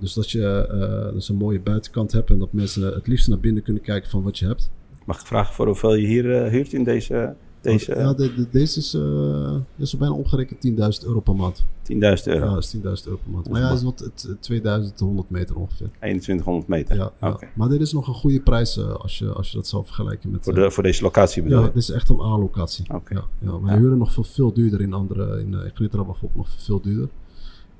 Dus 0.00 0.12
dat 0.14 0.30
je 0.30 0.66
eh, 0.66 1.12
dus 1.14 1.28
een 1.28 1.36
mooie 1.36 1.60
buitenkant 1.60 2.12
hebt 2.12 2.30
en 2.30 2.38
dat 2.38 2.52
mensen 2.52 2.82
het 2.94 3.06
liefst 3.06 3.28
naar 3.28 3.38
binnen 3.38 3.62
kunnen 3.62 3.82
kijken 3.82 4.10
van 4.10 4.22
wat 4.22 4.38
je 4.38 4.46
hebt. 4.46 4.70
Mag 5.04 5.20
ik 5.20 5.26
vragen 5.26 5.54
voor 5.54 5.66
hoeveel 5.66 5.94
je 5.94 6.06
hier 6.06 6.34
eh, 6.42 6.50
huurt 6.50 6.72
in 6.72 6.84
deze, 6.84 7.34
deze 7.60 7.94
ja, 7.96 8.12
de, 8.14 8.34
de- 8.34 8.48
deze 8.50 8.78
is, 8.78 8.94
eh 8.94 9.56
is 9.76 9.96
bijna 9.96 10.14
omgerekend 10.14 11.00
10.000 11.02 11.06
euro 11.06 11.20
per 11.20 11.36
maand. 11.36 11.64
10.000 11.92 11.98
euro? 12.24 12.44
Ja, 12.44 12.54
dat 12.54 12.62
is 12.62 12.76
10.000 12.76 12.80
euro 12.82 13.18
per 13.22 13.30
maand. 13.32 13.48
Maar 13.50 13.60
ja, 13.60 13.70
is 13.70 13.82
wat 13.82 13.98
het, 13.98 14.36
2100 14.40 15.30
meter 15.30 15.56
ongeveer. 15.56 15.90
2100 15.98 16.68
meter? 16.68 16.96
Ja. 17.20 17.38
Maar 17.54 17.68
dit 17.68 17.80
is 17.80 17.92
nog 17.92 18.08
een 18.08 18.14
goede 18.14 18.40
prijs 18.40 18.78
als, 18.80 19.18
je, 19.18 19.32
als 19.32 19.50
je 19.50 19.56
dat 19.56 19.66
zou 19.66 19.84
vergelijken 19.84 20.30
met... 20.30 20.44
Voor, 20.44 20.54
de, 20.54 20.70
voor 20.70 20.82
deze 20.82 21.02
locatie 21.02 21.42
bedoel 21.42 21.60
Ja, 21.60 21.66
dit 21.66 21.76
is 21.76 21.90
echt 21.90 22.08
een 22.08 22.20
A-locatie. 22.20 22.94
Oké. 22.94 23.14
Ja, 23.14 23.24
ja, 23.38 23.60
wij 23.60 23.76
huren 23.76 23.98
nog 23.98 24.12
veel, 24.12 24.24
veel 24.24 24.52
duurder 24.52 24.80
in 24.80 24.92
andere, 24.92 25.40
in, 25.40 25.52
uh, 25.52 25.58
in 25.64 25.72
bijvoorbeeld 25.90 26.34
nog 26.34 26.48
veel 26.58 26.80
duurder. 26.80 27.08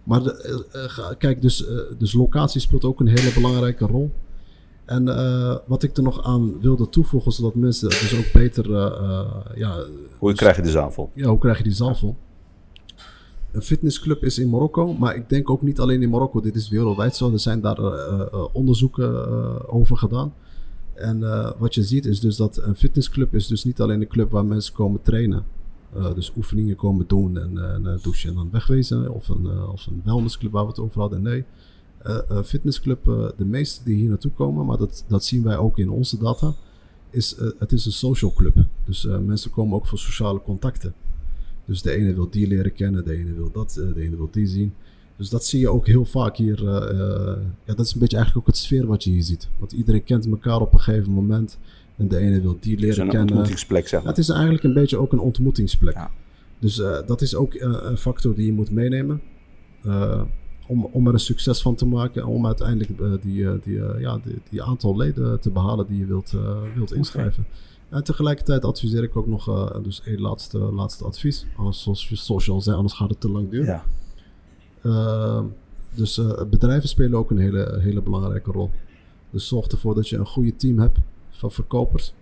Maar 0.08 0.22
de, 0.22 0.68
eh, 0.72 0.84
eh, 0.84 1.16
kijk, 1.18 1.42
dus, 1.42 1.66
eh, 1.66 1.76
dus 1.98 2.12
locatie 2.12 2.60
speelt 2.60 2.84
ook 2.84 3.00
een 3.00 3.06
hele 3.06 3.32
belangrijke 3.34 3.86
rol. 3.86 4.10
En 4.84 5.04
wat 5.66 5.82
ik 5.82 5.96
er 5.96 6.02
nog 6.02 6.24
aan 6.24 6.60
wilde 6.60 6.88
toevoegen, 6.88 7.32
zodat 7.32 7.54
mensen 7.54 7.88
dus 7.88 8.18
ook 8.18 8.32
beter, 8.32 8.70
ja, 9.54 9.84
Hoe 10.18 10.30
dus- 10.30 10.38
krijg 10.38 10.56
je 10.56 10.62
de 10.62 10.70
zaal 10.70 10.90
vol? 10.90 11.10
ja, 11.14 11.28
hoe 11.28 11.38
krijg 11.38 11.58
je 11.58 11.62
die 11.62 11.72
zaal 11.72 11.94
vol? 11.94 12.16
Een 13.52 13.62
fitnessclub 13.62 14.24
is 14.24 14.38
in 14.38 14.50
Marokko, 14.50 14.92
maar 14.92 15.16
ik 15.16 15.28
denk 15.28 15.50
ook 15.50 15.62
niet 15.62 15.80
alleen 15.80 16.02
in 16.02 16.10
Marokko. 16.10 16.40
Dit 16.40 16.54
is 16.54 16.68
wereldwijd 16.68 17.16
zo. 17.16 17.32
Er 17.32 17.40
zijn 17.40 17.60
daar 17.60 17.78
onderzoeken 18.52 19.68
over 19.68 19.96
gedaan. 19.96 20.34
En 20.94 21.20
wat 21.58 21.74
je 21.74 21.82
ziet 21.82 22.06
is 22.06 22.20
dus 22.20 22.36
dat 22.36 22.56
een 22.56 22.76
fitnessclub 22.76 23.34
is 23.34 23.46
dus 23.46 23.64
niet 23.64 23.80
alleen 23.80 24.00
een 24.00 24.08
club 24.08 24.30
waar 24.30 24.44
mensen 24.44 24.74
komen 24.74 25.02
trainen. 25.02 25.44
Eh, 25.94 26.14
dus 26.14 26.32
oefeningen 26.36 26.76
komen 26.76 27.06
doen 27.06 27.38
en, 27.38 27.58
eh, 27.86 28.02
douchen 28.02 28.28
en 28.28 28.34
dan 28.34 28.50
wegwezen. 28.50 29.14
Of 29.14 29.28
een, 29.28 29.46
eh, 29.46 29.72
of 29.72 29.86
een 29.86 30.00
wellnessclub 30.04 30.52
waar 30.52 30.62
we 30.62 30.68
het 30.68 30.78
over 30.78 31.00
hadden. 31.00 31.22
Nee, 31.22 31.44
fitnessclub, 32.44 33.04
de 33.36 33.44
meeste 33.44 33.84
die 33.84 33.96
hier 33.96 34.08
naartoe 34.08 34.30
komen, 34.30 34.66
maar 34.66 34.76
dat, 34.76 35.04
dat 35.08 35.24
zien 35.24 35.42
wij 35.42 35.56
ook 35.56 35.78
in 35.78 35.90
onze 35.90 36.18
data, 36.18 36.54
is 37.10 37.36
het 37.58 37.72
is 37.72 37.86
een 37.86 37.92
social 37.92 38.32
club. 38.32 38.56
Dus 38.84 39.08
mensen 39.24 39.50
komen 39.50 39.76
ook 39.76 39.86
voor 39.86 39.98
sociale 39.98 40.42
contacten. 40.42 40.94
Dus 41.64 41.82
de 41.82 41.90
ene 41.90 42.14
wil 42.14 42.30
die 42.30 42.46
leren 42.46 42.72
kennen, 42.72 43.04
de 43.04 43.16
ene 43.16 43.34
wil 43.34 43.50
dat, 43.52 43.72
de 43.94 44.00
ene 44.02 44.16
wil 44.16 44.28
die 44.30 44.46
zien. 44.46 44.72
Dus 45.16 45.28
dat 45.28 45.44
zie 45.44 45.60
je 45.60 45.68
ook 45.68 45.86
heel 45.86 46.04
vaak 46.04 46.36
hier. 46.36 46.64
ja, 47.64 47.74
dat 47.74 47.86
is 47.86 47.92
een 47.92 48.00
beetje 48.00 48.16
eigenlijk 48.16 48.36
ook 48.36 48.54
het 48.54 48.56
sfeer 48.56 48.86
wat 48.86 49.04
je 49.04 49.10
hier 49.10 49.22
ziet. 49.22 49.48
Want 49.58 49.72
iedereen 49.72 50.04
kent 50.04 50.26
elkaar 50.26 50.60
op 50.60 50.72
een 50.72 50.80
gegeven 50.80 51.12
moment. 51.12 51.58
En 51.98 52.08
de 52.08 52.16
ene 52.16 52.40
wil 52.40 52.56
die 52.60 52.74
Het 52.74 52.80
is 52.84 52.86
leren 52.86 53.00
een 53.04 53.08
kennen. 53.08 53.28
ontmoetingsplek, 53.28 53.88
zeg 53.88 54.00
maar. 54.00 54.08
het 54.08 54.18
is 54.18 54.28
eigenlijk 54.28 54.62
een 54.64 54.72
beetje 54.74 54.96
ook 54.98 55.12
een 55.12 55.18
ontmoetingsplek. 55.20 55.94
Ja. 55.94 56.10
Dus 56.58 56.78
eh, 56.80 56.96
dat 57.06 57.20
is 57.20 57.34
ook 57.34 57.54
eh, 57.54 57.76
een 57.82 57.96
factor 57.96 58.34
die 58.34 58.46
je 58.46 58.52
moet 58.52 58.70
meenemen. 58.70 59.20
eh, 59.82 60.22
om, 60.66 60.84
om 60.84 61.06
er 61.06 61.12
een 61.12 61.20
succes 61.20 61.62
van 61.62 61.74
te 61.74 61.86
maken. 61.86 62.22
En 62.22 62.28
om 62.28 62.46
uiteindelijk 62.46 63.22
die, 63.22 63.58
die, 63.60 63.80
ja, 63.98 64.18
die, 64.24 64.34
die 64.50 64.62
aantal 64.62 64.96
leden 64.96 65.40
te 65.40 65.50
behalen 65.50 65.86
die 65.86 65.98
je 65.98 66.06
wilt, 66.06 66.34
wilt 66.74 66.92
inschrijven. 66.92 67.46
En 67.88 68.04
tegelijkertijd 68.04 68.64
adviseer 68.64 69.02
ik 69.02 69.16
ook 69.16 69.26
nog 69.26 69.72
dus 69.82 70.02
één 70.04 70.20
laatste, 70.20 70.58
laatste 70.58 71.04
advies. 71.04 71.46
Zoals, 71.70 72.08
je- 72.08 72.16
zoals 72.16 72.44
je 72.44 72.50
al 72.52 72.60
zei, 72.60 72.76
anders 72.76 72.94
gaat 72.94 73.10
het 73.10 73.20
te 73.20 73.30
lang 73.30 73.50
duren. 73.50 73.66
Ja. 73.66 73.84
Uh, 74.82 75.40
dus 75.94 76.20
bedrijven 76.50 76.88
spelen 76.88 77.18
ook 77.18 77.30
een 77.30 77.38
hele, 77.38 77.78
hele 77.80 78.02
belangrijke 78.02 78.50
rol. 78.52 78.70
Dus 79.30 79.48
zorg 79.48 79.66
ervoor 79.66 79.94
dat 79.94 80.08
je 80.08 80.16
een 80.16 80.26
goede 80.26 80.56
team 80.56 80.78
hebt 80.78 80.98
van 81.38 81.52
verkopers. 81.52 82.14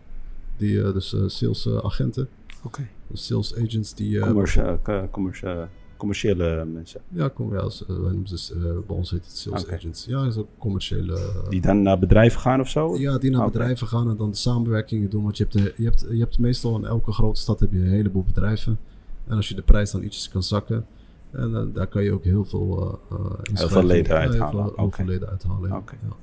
Die, 0.56 0.72
uh, 0.72 0.92
dus 0.92 1.16
salesagenten. 1.26 2.28
Oké. 2.62 2.88
Dus 3.06 3.26
sales 3.26 3.56
agents 3.56 3.94
die... 3.94 4.18
Commercia 4.18 4.78
commercia 5.10 5.68
commerciële 5.96 6.64
mensen. 6.64 7.00
Ja, 7.08 7.28
kom, 7.28 7.52
ja 7.52 7.58
als, 7.58 7.84
wij 7.86 7.96
noemen 7.96 8.38
ze, 8.38 8.82
bij 8.86 8.96
ons 8.96 9.10
heet 9.10 9.24
het 9.24 9.36
sales 9.36 9.68
agents. 9.68 10.04
Ja, 10.04 10.22
dat 10.22 10.32
is 10.32 10.36
ook 10.36 10.48
commerciële... 10.58 11.18
Die 11.48 11.60
dan 11.60 11.82
naar 11.82 11.98
bedrijven 11.98 12.40
gaan 12.40 12.60
of 12.60 12.68
zo? 12.68 12.96
Ja, 12.96 13.18
die 13.18 13.30
naar 13.30 13.46
bedrijven 13.46 13.86
gaan 13.86 14.10
en 14.10 14.16
dan 14.16 14.30
de 14.30 14.36
samenwerkingen 14.36 15.10
doen. 15.10 15.22
Want 15.22 15.36
je 15.36 15.42
hebt, 15.42 15.56
de, 15.56 15.74
je, 15.76 15.84
hebt, 15.84 16.06
je 16.10 16.18
hebt 16.18 16.38
meestal 16.38 16.76
in 16.76 16.84
elke 16.84 17.12
grote 17.12 17.40
stad 17.40 17.60
heb 17.60 17.72
je 17.72 17.78
een 17.78 17.86
heleboel 17.86 18.24
bedrijven. 18.24 18.78
En 19.26 19.36
als 19.36 19.48
je 19.48 19.54
de 19.54 19.62
prijs 19.62 19.90
dan 19.90 20.02
ietsjes 20.02 20.28
kan 20.28 20.42
zakken... 20.42 20.86
En 21.30 21.50
uh, 21.50 21.62
daar 21.74 21.86
kan 21.86 22.02
je 22.02 22.12
ook 22.12 22.24
heel 22.24 22.44
veel 22.44 23.00
uh, 23.12 23.18
Heel 23.42 23.68
veel 23.68 23.84
leden 23.84 24.14
ja, 24.14 24.20
uithalen. 24.20 24.50
Heel 24.50 24.50
veel, 24.50 24.72
heel 24.76 24.84
Oké. 24.84 24.96
veel 24.96 25.04
leden 25.04 25.28
uithalen. 25.28 25.68
Ja. 25.68 25.76
Oké. 25.76 25.94
Ja. 26.02 26.16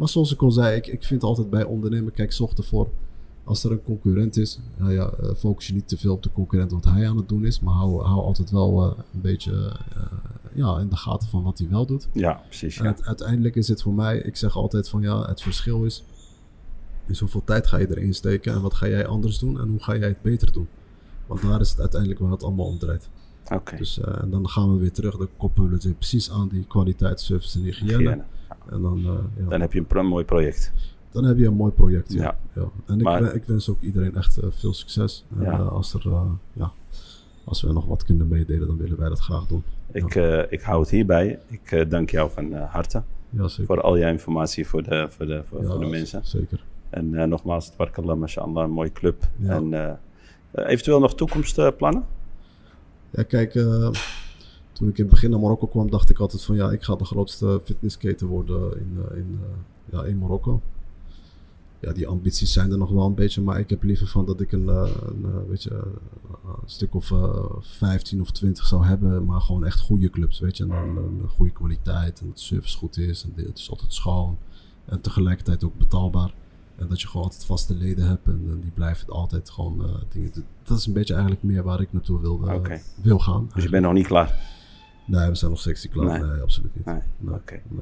Maar 0.00 0.08
zoals 0.08 0.32
ik 0.32 0.42
al 0.42 0.50
zei, 0.50 0.76
ik, 0.76 0.86
ik 0.86 1.04
vind 1.04 1.22
altijd 1.22 1.50
bij 1.50 1.64
ondernemen, 1.64 2.12
kijk, 2.12 2.32
zorg 2.32 2.52
ervoor 2.52 2.88
als 3.44 3.64
er 3.64 3.72
een 3.72 3.82
concurrent 3.82 4.36
is, 4.36 4.58
nou 4.76 4.92
ja, 4.92 5.12
uh, 5.22 5.30
focus 5.36 5.66
je 5.66 5.74
niet 5.74 5.88
te 5.88 5.96
veel 5.96 6.12
op 6.12 6.22
de 6.22 6.32
concurrent 6.32 6.70
wat 6.70 6.84
hij 6.84 7.08
aan 7.08 7.16
het 7.16 7.28
doen 7.28 7.44
is, 7.44 7.60
maar 7.60 7.74
hou, 7.74 8.02
hou 8.02 8.20
altijd 8.20 8.50
wel 8.50 8.86
uh, 8.86 8.92
een 9.14 9.20
beetje 9.20 9.52
uh, 9.52 10.02
ja, 10.54 10.78
in 10.78 10.88
de 10.88 10.96
gaten 10.96 11.28
van 11.28 11.42
wat 11.42 11.58
hij 11.58 11.68
wel 11.68 11.86
doet. 11.86 12.08
Ja, 12.12 12.32
precies. 12.46 12.78
En 12.78 12.86
het, 12.86 13.04
uiteindelijk 13.04 13.56
is 13.56 13.68
het 13.68 13.82
voor 13.82 13.92
mij, 13.92 14.18
ik 14.18 14.36
zeg 14.36 14.56
altijd 14.56 14.88
van 14.88 15.02
ja, 15.02 15.26
het 15.26 15.42
verschil 15.42 15.84
is, 15.84 16.04
is 17.06 17.20
hoeveel 17.20 17.44
tijd 17.44 17.66
ga 17.66 17.76
je 17.76 17.90
erin 17.90 18.14
steken 18.14 18.52
en 18.52 18.60
wat 18.60 18.74
ga 18.74 18.88
jij 18.88 19.06
anders 19.06 19.38
doen 19.38 19.60
en 19.60 19.68
hoe 19.68 19.82
ga 19.82 19.96
jij 19.96 20.08
het 20.08 20.22
beter 20.22 20.52
doen. 20.52 20.68
Want 21.26 21.42
daar 21.42 21.60
is 21.60 21.70
het 21.70 21.80
uiteindelijk 21.80 22.20
waar 22.20 22.30
het 22.30 22.42
allemaal 22.42 22.66
om 22.66 22.78
draait. 22.78 23.08
Oké. 23.52 23.76
Dus 23.76 23.98
uh, 23.98 24.22
en 24.22 24.30
dan 24.30 24.48
gaan 24.48 24.72
we 24.72 24.78
weer 24.78 24.92
terug, 24.92 25.16
dan 25.16 25.28
koppelen 25.36 25.68
we 25.68 25.74
het 25.74 25.84
weer 25.84 25.94
precies 25.94 26.30
aan 26.30 26.48
die 26.48 26.64
kwaliteit, 26.68 27.20
service 27.20 27.58
en 27.58 27.64
hygiëne. 27.64 27.96
Hygiëne. 27.96 28.24
En 28.70 28.82
dan, 28.82 28.98
uh, 28.98 29.04
ja, 29.36 29.48
Dan 29.48 29.60
heb 29.60 29.72
je 29.72 29.84
een 29.88 30.06
mooi 30.06 30.24
project. 30.24 30.72
dan 31.10 31.24
heb 31.24 31.38
je 31.38 31.46
een 31.46 31.54
mooi 31.54 31.72
project. 31.72 32.12
Ja. 32.12 32.36
En 32.86 32.98
ik, 32.98 33.02
Maar- 33.04 33.22
wen- 33.22 33.34
ik 33.34 33.44
wens 33.44 33.68
ook 33.68 33.80
iedereen 33.80 34.16
echt 34.16 34.38
uh, 34.38 34.44
veel 34.50 34.72
succes. 34.72 35.24
En, 35.38 35.42
uh, 35.42 35.68
als, 35.68 35.94
er, 35.94 36.02
ja, 36.52 36.70
als 37.44 37.62
we 37.62 37.72
nog 37.72 37.86
wat 37.86 38.04
kunnen 38.04 38.28
meedelen, 38.28 38.66
dan 38.66 38.76
willen 38.76 38.98
wij 38.98 39.08
dat 39.08 39.18
graag 39.20 39.46
doen. 39.46 39.62
Ik, 39.92 40.14
eh, 40.14 40.42
ik 40.52 40.60
hou 40.60 40.80
het 40.80 40.90
hierbij. 40.90 41.38
Ik 41.48 41.72
eh, 41.72 41.90
dank 41.90 42.10
jou 42.10 42.30
van 42.30 42.54
eh, 42.54 42.72
harte 42.72 43.02
Ja, 43.30 43.48
voor 43.48 43.80
al 43.80 43.98
jouw 43.98 44.10
informatie 44.10 44.66
voor 44.66 44.82
de, 44.82 45.06
voor 45.10 45.26
de, 45.26 45.42
voor, 45.44 45.62
Ja, 45.62 45.66
voor 45.68 45.80
de 45.80 45.86
mensen. 45.86 46.20
Zeker. 46.26 46.64
En 46.90 47.14
eh, 47.14 47.26
nogmaals, 47.26 47.68
Twarkallah, 47.68 48.16
mashallah, 48.18 48.64
een 48.64 48.70
mooie 48.70 48.92
club. 48.92 49.28
Ja. 49.36 49.54
En 49.54 49.74
eh, 49.74 49.90
eh, 50.50 50.68
eventueel 50.72 51.00
nog 51.00 51.14
toekomstplannen? 51.14 52.04
Ja, 53.10 53.22
kijk, 53.22 53.54
toen 54.80 54.88
ik 54.88 54.98
in 54.98 55.04
het 55.04 55.12
begin 55.12 55.30
naar 55.30 55.40
Marokko 55.40 55.66
kwam, 55.66 55.90
dacht 55.90 56.10
ik 56.10 56.18
altijd 56.18 56.42
van 56.42 56.56
ja, 56.56 56.70
ik 56.70 56.82
ga 56.82 56.96
de 56.96 57.04
grootste 57.04 57.60
fitnessketen 57.64 58.26
worden 58.26 58.78
in, 58.78 58.96
uh, 58.96 59.18
in, 59.18 59.30
uh, 59.32 59.40
ja, 59.92 60.04
in 60.04 60.18
Marokko. 60.18 60.60
Ja, 61.80 61.92
die 61.92 62.06
ambities 62.06 62.52
zijn 62.52 62.70
er 62.70 62.78
nog 62.78 62.90
wel 62.90 63.06
een 63.06 63.14
beetje, 63.14 63.40
maar 63.40 63.58
ik 63.58 63.70
heb 63.70 63.82
liever 63.82 64.06
van 64.06 64.24
dat 64.24 64.40
ik 64.40 64.52
een, 64.52 64.64
uh, 64.64 64.90
een, 65.06 65.46
weet 65.48 65.62
je, 65.62 65.74
een 66.44 66.56
stuk 66.64 66.94
of 66.94 67.10
uh, 67.10 67.44
15 67.60 68.20
of 68.20 68.30
20 68.30 68.66
zou 68.66 68.84
hebben, 68.84 69.24
maar 69.24 69.40
gewoon 69.40 69.64
echt 69.64 69.80
goede 69.80 70.10
clubs, 70.10 70.38
weet 70.40 70.56
je. 70.56 70.62
En 70.62 70.68
dan 70.68 70.96
een 70.96 71.28
goede 71.28 71.52
kwaliteit 71.52 72.20
en 72.20 72.26
dat 72.26 72.36
de 72.36 72.42
service 72.42 72.76
goed 72.76 72.96
is 72.96 73.24
en 73.24 73.32
het 73.36 73.58
is 73.58 73.70
altijd 73.70 73.92
schoon 73.92 74.38
en 74.84 75.00
tegelijkertijd 75.00 75.64
ook 75.64 75.78
betaalbaar. 75.78 76.34
En 76.76 76.88
dat 76.88 77.00
je 77.00 77.06
gewoon 77.06 77.24
altijd 77.24 77.44
vaste 77.44 77.74
leden 77.74 78.08
hebt 78.08 78.26
en, 78.26 78.46
en 78.50 78.60
die 78.60 78.72
blijven 78.74 79.08
altijd 79.08 79.50
gewoon 79.50 79.80
uh, 79.80 79.94
dingen. 80.08 80.32
Dat 80.62 80.78
is 80.78 80.86
een 80.86 80.92
beetje 80.92 81.14
eigenlijk 81.14 81.42
meer 81.42 81.62
waar 81.62 81.80
ik 81.80 81.92
naartoe 81.92 82.20
wil, 82.20 82.40
uh, 82.44 82.76
wil 83.02 83.18
gaan. 83.18 83.50
Dus 83.54 83.62
je 83.62 83.70
bent 83.70 83.84
nog 83.84 83.92
niet 83.92 84.06
klaar? 84.06 84.58
Nee, 85.04 85.28
we 85.28 85.34
zijn 85.34 85.50
nog 85.50 85.60
steeds 85.60 85.82
niet 85.82 85.92
klaar. 85.92 86.20
Nee. 86.20 86.30
Nee, 86.30 86.40
absoluut 86.40 86.74
niet. 86.74 86.84
Nee. 86.86 87.00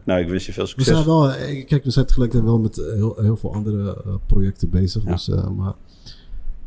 Nou, 0.05 0.21
ik 0.21 0.29
wens 0.29 0.47
je 0.47 0.53
veel 0.53 0.63
We 0.63 0.69
succes. 0.69 0.95
zijn 0.95 1.07
wel, 1.07 1.33
eh, 1.33 1.67
kijk, 1.67 1.85
we 1.85 1.91
zijn 1.91 2.07
tegelijkertijd 2.07 2.51
wel 2.51 2.59
met 2.59 2.79
eh, 2.79 2.93
heel, 2.93 3.17
heel 3.17 3.37
veel 3.37 3.55
andere 3.55 4.03
uh, 4.07 4.15
projecten 4.27 4.71
bezig. 4.71 5.05
Ja. 5.05 5.11
Dus, 5.11 5.29
uh, 5.29 5.49
maar 5.49 5.75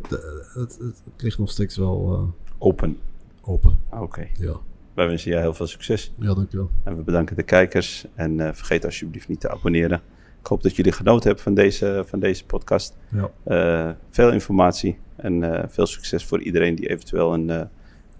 de, 0.09 0.47
het, 0.53 0.77
het, 0.79 1.01
het, 1.03 1.21
ligt 1.21 1.37
nog 1.37 1.49
steeds 1.49 1.77
wel 1.77 2.13
uh, 2.13 2.27
Open. 2.57 2.97
open. 3.41 3.79
Oké. 3.89 4.27
Ja. 4.37 4.55
Wij 4.93 5.07
wensen 5.07 5.31
je 5.31 5.37
heel 5.37 5.53
veel 5.53 5.67
succes. 5.67 6.11
ja, 6.15 6.33
dankjewel. 6.33 6.69
En 6.83 6.97
we 6.97 7.03
bedanken 7.03 7.35
de 7.35 7.43
kijkers. 7.43 8.05
En 8.15 8.55
vergeet 8.55 8.85
alsjeblieft 8.85 9.27
niet 9.27 9.39
te 9.39 9.49
abonneren. 9.49 10.01
Ik 10.39 10.47
hoop 10.47 10.63
dat 10.63 10.75
jullie 10.75 10.91
genoten 10.91 11.25
hebben 11.25 11.43
van 11.43 11.53
deze, 11.53 12.03
van 12.07 12.19
deze 12.19 12.45
podcast. 12.45 12.97
Ja. 13.45 13.97
Veel 14.09 14.31
informatie 14.31 14.97
en 15.15 15.65
veel 15.69 15.85
succes 15.85 16.25
voor 16.25 16.41
iedereen 16.41 16.75
die 16.75 16.89
eventueel 16.89 17.33
een, 17.33 17.69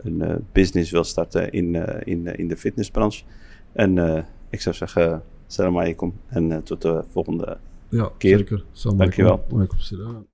een 0.04 0.22
uh, 0.22 0.36
business 0.52 0.91
wil 0.91 1.04
starten 1.04 1.52
in, 1.52 1.74
uh, 1.74 1.84
in, 2.04 2.26
in 2.28 2.47
de 2.47 2.58
fitnessbranche. 2.58 3.24
En 3.74 4.26
ik 4.49 4.62
zou 4.62 4.76
zeggen, 4.76 5.24
Salam 5.47 5.78
alaikum. 5.80 6.14
En 6.28 6.64
tot 6.64 6.82
de 6.82 7.04
volgende 7.08 7.58
Ja, 7.89 8.12
keer. 8.18 8.38
zeker. 8.38 8.64
Salam 8.72 8.97
Dankjewel. 8.97 9.45
alaikum. 9.52 10.30